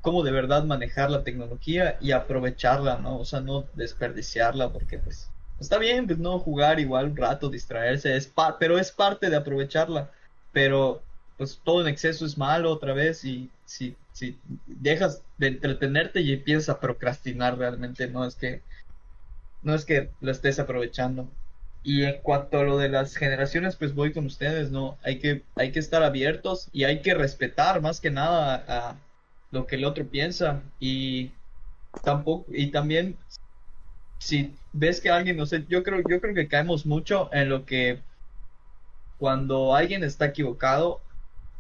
cómo 0.01 0.23
de 0.23 0.31
verdad 0.31 0.63
manejar 0.63 1.09
la 1.11 1.23
tecnología 1.23 1.97
y 2.01 2.11
aprovecharla, 2.11 2.97
¿no? 2.97 3.19
O 3.19 3.25
sea, 3.25 3.41
no 3.41 3.65
desperdiciarla 3.73 4.71
porque 4.71 4.99
pues 4.99 5.29
está 5.59 5.77
bien, 5.77 6.07
pues 6.07 6.19
no 6.19 6.39
jugar 6.39 6.79
igual 6.79 7.07
un 7.07 7.17
rato, 7.17 7.49
distraerse, 7.49 8.15
es 8.15 8.31
pero 8.59 8.77
es 8.77 8.91
parte 8.91 9.29
de 9.29 9.35
aprovecharla. 9.37 10.11
Pero 10.51 11.01
pues 11.37 11.61
todo 11.63 11.81
en 11.81 11.87
exceso 11.87 12.25
es 12.25 12.37
malo 12.37 12.71
otra 12.71 12.93
vez 12.93 13.23
y 13.23 13.49
si, 13.65 13.95
si 14.11 14.39
dejas 14.65 15.21
de 15.37 15.47
entretenerte 15.47 16.21
y 16.21 16.33
empiezas 16.33 16.69
a 16.69 16.79
procrastinar 16.79 17.57
realmente 17.57 18.07
no 18.07 18.25
es 18.25 18.35
que 18.35 18.61
no 19.61 19.75
es 19.75 19.85
que 19.85 20.09
lo 20.21 20.31
estés 20.31 20.59
aprovechando. 20.59 21.29
Y 21.83 22.03
en 22.03 22.21
cuanto 22.21 22.59
a 22.59 22.63
lo 22.63 22.77
de 22.77 22.89
las 22.89 23.15
generaciones 23.15 23.75
pues 23.75 23.93
voy 23.93 24.13
con 24.13 24.25
ustedes 24.25 24.71
no 24.71 24.97
hay 25.03 25.19
que 25.19 25.43
hay 25.55 25.71
que 25.71 25.79
estar 25.79 26.03
abiertos 26.03 26.69
y 26.73 26.85
hay 26.85 27.01
que 27.01 27.13
respetar 27.13 27.81
más 27.81 27.99
que 28.01 28.09
nada 28.11 28.63
a 28.67 28.95
lo 29.51 29.65
que 29.65 29.75
el 29.75 29.85
otro 29.85 30.05
piensa 30.07 30.61
y 30.79 31.31
tampoco 32.03 32.45
y 32.49 32.67
también 32.71 33.17
si 34.19 34.55
ves 34.73 34.99
que 34.99 35.09
alguien 35.09 35.37
no 35.37 35.45
sé 35.45 35.65
yo 35.69 35.83
creo 35.83 36.01
yo 36.07 36.19
creo 36.19 36.33
que 36.35 36.47
caemos 36.47 36.85
mucho 36.85 37.29
en 37.33 37.49
lo 37.49 37.65
que 37.65 38.01
cuando 39.17 39.75
alguien 39.75 40.03
está 40.03 40.25
equivocado, 40.25 41.01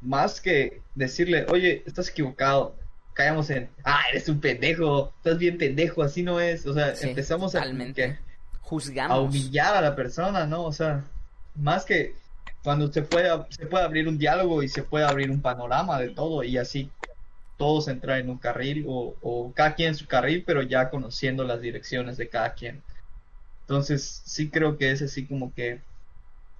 más 0.01 0.39
que 0.39 0.81
decirle, 0.95 1.45
oye, 1.49 1.83
estás 1.85 2.09
equivocado, 2.09 2.75
caemos 3.13 3.49
en, 3.49 3.69
ah, 3.83 4.01
eres 4.11 4.29
un 4.29 4.39
pendejo, 4.39 5.13
estás 5.17 5.39
bien 5.39 5.57
pendejo, 5.57 6.03
así 6.03 6.23
no 6.23 6.39
es. 6.39 6.65
O 6.65 6.73
sea, 6.73 6.95
Sí, 6.95 7.09
empezamos 7.09 7.55
a, 7.55 7.63
que 7.93 8.17
Juzgamos. 8.61 9.17
a 9.17 9.21
humillar 9.21 9.75
a 9.75 9.81
la 9.81 9.95
persona, 9.95 10.45
¿no? 10.45 10.63
O 10.63 10.71
sea, 10.71 11.03
más 11.55 11.83
que 11.85 12.15
cuando 12.63 12.91
se 12.91 13.01
puede, 13.01 13.29
se 13.49 13.65
puede 13.65 13.85
abrir 13.85 14.07
un 14.07 14.17
diálogo 14.17 14.61
y 14.61 14.69
se 14.69 14.83
puede 14.83 15.05
abrir 15.05 15.31
un 15.31 15.41
panorama 15.41 15.99
de 15.99 16.09
todo 16.09 16.43
y 16.43 16.57
así 16.57 16.91
todos 17.57 17.87
entrar 17.89 18.19
en 18.19 18.29
un 18.29 18.39
carril 18.39 18.85
o, 18.87 19.17
o 19.21 19.53
cada 19.53 19.75
quien 19.75 19.89
en 19.89 19.95
su 19.95 20.07
carril, 20.07 20.43
pero 20.45 20.63
ya 20.63 20.89
conociendo 20.91 21.43
las 21.45 21.61
direcciones 21.61 22.17
de 22.17 22.29
cada 22.29 22.53
quien. 22.55 22.85
Entonces, 23.67 24.23
sí 24.25 24.51
creo 24.51 24.77
que 24.77 24.91
es 24.91 25.01
así 25.03 25.27
como 25.27 25.53
que 25.53 25.85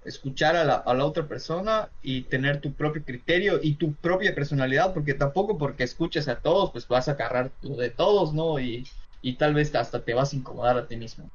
escuchar 0.02 0.56
a 0.56 0.64
la, 0.66 0.76
a 0.76 0.94
la 0.94 1.06
otra 1.06 1.28
persona 1.28 1.94
y 2.02 2.24
tener 2.30 2.62
tu 2.62 2.76
propio 2.76 3.04
criterio 3.04 3.60
y 3.62 3.78
tu 3.78 3.96
propia 3.96 4.34
personalidad, 4.36 4.94
porque 4.94 5.14
tampoco 5.14 5.58
porque 5.58 5.84
escuches 5.84 6.28
a 6.28 6.42
todos, 6.42 6.72
pues 6.72 6.88
vas 6.88 7.08
a 7.10 7.12
agarrar 7.14 7.54
lo 7.62 7.76
de 7.78 7.90
todos, 7.92 8.34
¿no? 8.34 8.60
Y, 8.60 8.88
y 9.22 9.38
tal 9.38 9.54
vez 9.54 9.74
hasta 9.76 10.04
te 10.04 10.14
vas 10.14 10.34
a 10.34 10.36
incomodar 10.38 10.78
a 10.78 10.88
ti 10.88 10.98
mismo. 10.98 11.30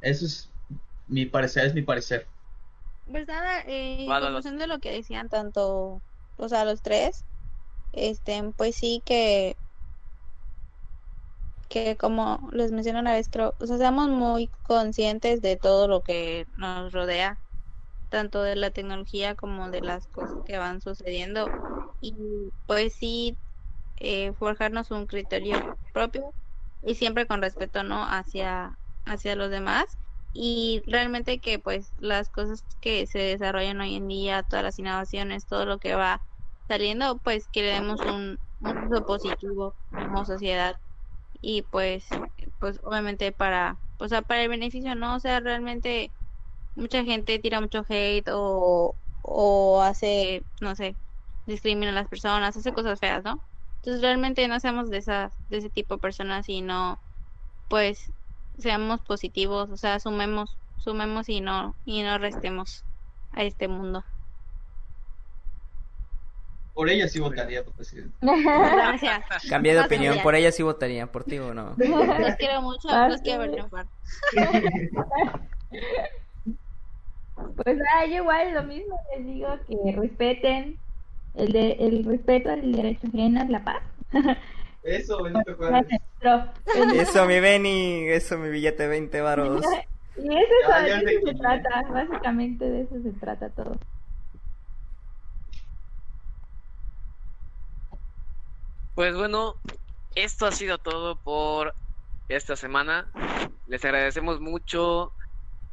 Eso 0.00 0.26
es 0.26 0.54
mi 1.06 1.26
parecer, 1.26 1.66
es 1.66 1.74
mi 1.74 1.82
parecer. 1.82 2.28
Pues 3.04 3.26
nada, 3.26 3.60
eh, 3.66 4.06
en 4.06 4.58
de 4.58 4.66
lo 4.66 4.78
que 4.78 4.92
decían 4.92 5.28
tanto, 5.28 6.02
o 6.36 6.48
sea, 6.48 6.64
los 6.64 6.80
tres, 6.82 7.24
este, 7.94 8.42
pues 8.56 8.76
sí 8.76 9.02
que, 9.06 9.56
que 11.68 11.96
como 11.96 12.48
les 12.52 12.72
mencioné 12.72 13.00
una 13.00 13.12
vez, 13.12 13.28
creo, 13.30 13.54
o 13.58 13.66
sea, 13.66 13.78
seamos 13.78 14.08
muy 14.08 14.48
conscientes 14.62 15.40
de 15.42 15.56
todo 15.56 15.88
lo 15.88 16.02
que 16.02 16.46
nos 16.56 16.92
rodea, 16.92 17.40
tanto 18.10 18.42
de 18.42 18.56
la 18.56 18.70
tecnología 18.70 19.34
como 19.34 19.70
de 19.70 19.80
las 19.82 20.06
cosas 20.08 20.36
que 20.46 20.58
van 20.58 20.80
sucediendo, 20.80 21.48
y 22.00 22.14
pues 22.66 22.94
sí, 22.96 23.38
eh, 23.96 24.32
forjarnos 24.34 24.90
un 24.90 25.06
criterio 25.06 25.78
propio 25.92 26.34
y 26.82 26.94
siempre 26.96 27.26
con 27.26 27.42
respeto, 27.42 27.82
¿no? 27.84 28.04
Hacia, 28.04 28.78
hacia 29.04 29.36
los 29.36 29.50
demás 29.50 29.86
y 30.32 30.82
realmente 30.86 31.40
que 31.40 31.58
pues 31.60 31.92
las 31.98 32.28
cosas 32.30 32.64
que 32.80 33.06
se 33.06 33.18
desarrollan 33.20 33.80
hoy 33.80 33.96
en 33.96 34.08
día, 34.08 34.42
todas 34.44 34.64
las 34.64 34.78
innovaciones, 34.78 35.46
todo 35.46 35.66
lo 35.66 35.78
que 35.78 35.94
va 35.94 36.22
saliendo, 36.68 37.18
pues 37.20 37.48
que 37.48 37.62
le 37.62 37.68
demos 37.72 38.00
un, 38.00 38.38
un 38.60 38.78
uso 38.92 39.04
positivo 39.06 39.76
como 39.90 40.24
sociedad 40.24 40.76
y 41.40 41.62
pues 41.62 42.06
pues 42.58 42.80
obviamente 42.84 43.32
para 43.32 43.80
pues 43.98 44.12
para 44.28 44.42
el 44.42 44.48
beneficio, 44.48 44.94
¿no? 44.94 45.16
O 45.16 45.20
sea, 45.20 45.40
realmente 45.40 46.12
mucha 46.74 47.04
gente 47.04 47.38
tira 47.38 47.60
mucho 47.60 47.84
hate 47.88 48.28
o, 48.32 48.96
o 49.22 49.82
hace, 49.82 50.46
no 50.60 50.74
sé, 50.76 50.98
discrimina 51.46 51.90
a 51.92 51.94
las 51.94 52.08
personas, 52.08 52.56
hace 52.56 52.72
cosas 52.72 53.00
feas, 53.00 53.24
¿no? 53.24 53.42
Entonces 53.82 54.02
realmente 54.02 54.48
no 54.48 54.60
seamos 54.60 54.90
de 54.90 54.98
esas 54.98 55.34
de 55.48 55.58
ese 55.58 55.70
tipo 55.70 55.94
de 55.96 56.00
personas 56.00 56.48
y 56.48 56.62
no 56.62 57.02
pues 57.68 58.12
seamos 58.58 59.00
positivos, 59.02 59.70
o 59.70 59.76
sea, 59.76 60.00
sumemos, 60.00 60.58
sumemos 60.76 61.28
y 61.28 61.40
no 61.40 61.76
y 61.84 62.02
no 62.02 62.18
restemos 62.18 62.86
a 63.32 63.44
este 63.44 63.68
mundo. 63.68 64.04
Por 66.74 66.90
ella 66.90 67.06
sí 67.08 67.20
votaría 67.20 67.62
por 67.64 67.72
presidente. 67.74 68.14
Gracias. 68.20 69.20
Cambié 69.48 69.74
de 69.74 69.80
opinión, 69.82 70.18
por 70.22 70.34
ella 70.34 70.50
sí 70.52 70.62
votaría, 70.64 71.06
por 71.06 71.22
ti 71.24 71.38
o 71.38 71.54
no. 71.54 71.74
Los 71.78 72.34
quiero 72.36 72.60
mucho, 72.62 72.88
Ah, 72.90 73.08
los 73.08 73.20
quiero 73.22 73.50
triunfar. 73.50 73.86
Pues 77.56 77.78
ah, 77.94 78.06
yo 78.06 78.16
igual 78.16 78.54
lo 78.54 78.62
mismo 78.62 78.96
les 79.16 79.26
digo 79.26 79.48
que 79.66 79.92
respeten 79.92 80.78
el, 81.34 81.52
de, 81.52 81.72
el 81.80 82.04
respeto 82.04 82.50
al 82.50 82.70
derecho 82.72 83.08
ajeno 83.08 83.42
es 83.42 83.50
la 83.50 83.64
paz. 83.64 83.82
Eso, 84.84 85.22
Benito 85.22 85.54
Juárez. 85.56 85.86
Eso, 86.94 87.26
mi 87.26 87.40
Benny, 87.40 88.08
eso, 88.08 88.38
mi 88.38 88.50
billete 88.50 88.86
20 88.86 89.20
varos. 89.20 89.64
Y 90.16 90.20
eso, 90.28 90.46
Ya, 90.68 90.80
de 90.82 90.88
ya 90.88 90.96
eso 90.98 91.20
te- 91.24 91.32
se 91.32 91.38
trata, 91.38 91.82
básicamente 91.90 92.64
de 92.70 92.82
eso 92.82 92.94
se 93.02 93.10
trata 93.18 93.48
todo. 93.50 93.76
Pues 98.94 99.14
bueno, 99.16 99.56
esto 100.14 100.46
ha 100.46 100.52
sido 100.52 100.78
todo 100.78 101.16
por 101.16 101.74
esta 102.28 102.54
semana. 102.54 103.10
Les 103.66 103.84
agradecemos 103.84 104.40
mucho 104.40 105.12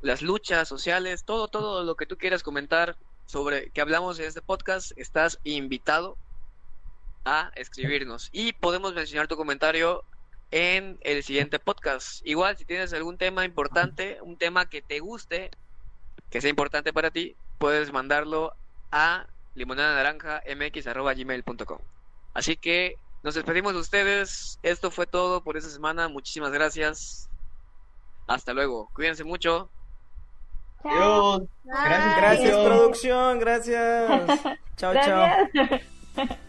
las 0.00 0.22
luchas 0.22 0.68
sociales, 0.68 1.24
todo, 1.24 1.48
todo 1.48 1.84
lo 1.84 1.96
que 1.96 2.06
tú 2.06 2.16
quieras 2.16 2.42
comentar 2.42 2.96
sobre 3.26 3.70
que 3.70 3.80
hablamos 3.80 4.18
en 4.18 4.26
este 4.26 4.42
podcast, 4.42 4.90
estás 4.96 5.38
invitado 5.44 6.16
a 7.24 7.52
escribirnos 7.56 8.30
y 8.32 8.52
podemos 8.54 8.94
mencionar 8.94 9.28
tu 9.28 9.36
comentario 9.36 10.04
en 10.50 10.98
el 11.02 11.22
siguiente 11.22 11.58
podcast. 11.58 12.26
Igual, 12.26 12.56
si 12.56 12.64
tienes 12.64 12.94
algún 12.94 13.18
tema 13.18 13.44
importante, 13.44 14.18
un 14.22 14.38
tema 14.38 14.68
que 14.68 14.80
te 14.80 15.00
guste, 15.00 15.50
que 16.30 16.40
sea 16.40 16.50
importante 16.50 16.92
para 16.92 17.10
ti, 17.10 17.34
puedes 17.58 17.92
mandarlo 17.92 18.54
a 18.90 19.26
limonada.naranja.mx@gmail.com. 19.54 21.78
Así 22.32 22.56
que 22.56 22.96
nos 23.22 23.34
despedimos 23.34 23.74
de 23.74 23.80
ustedes. 23.80 24.58
Esto 24.62 24.90
fue 24.90 25.06
todo 25.06 25.42
por 25.42 25.56
esta 25.56 25.70
semana. 25.70 26.08
Muchísimas 26.08 26.52
gracias. 26.52 27.28
Hasta 28.26 28.52
luego. 28.54 28.90
Cuídense 28.94 29.24
mucho. 29.24 29.70
Adiós. 30.84 31.42
Gracias, 31.64 32.16
Gracias, 32.16 32.56
producción, 32.56 33.38
gracias. 33.38 34.40
Chao, 34.76 34.94
chao. 34.94 35.28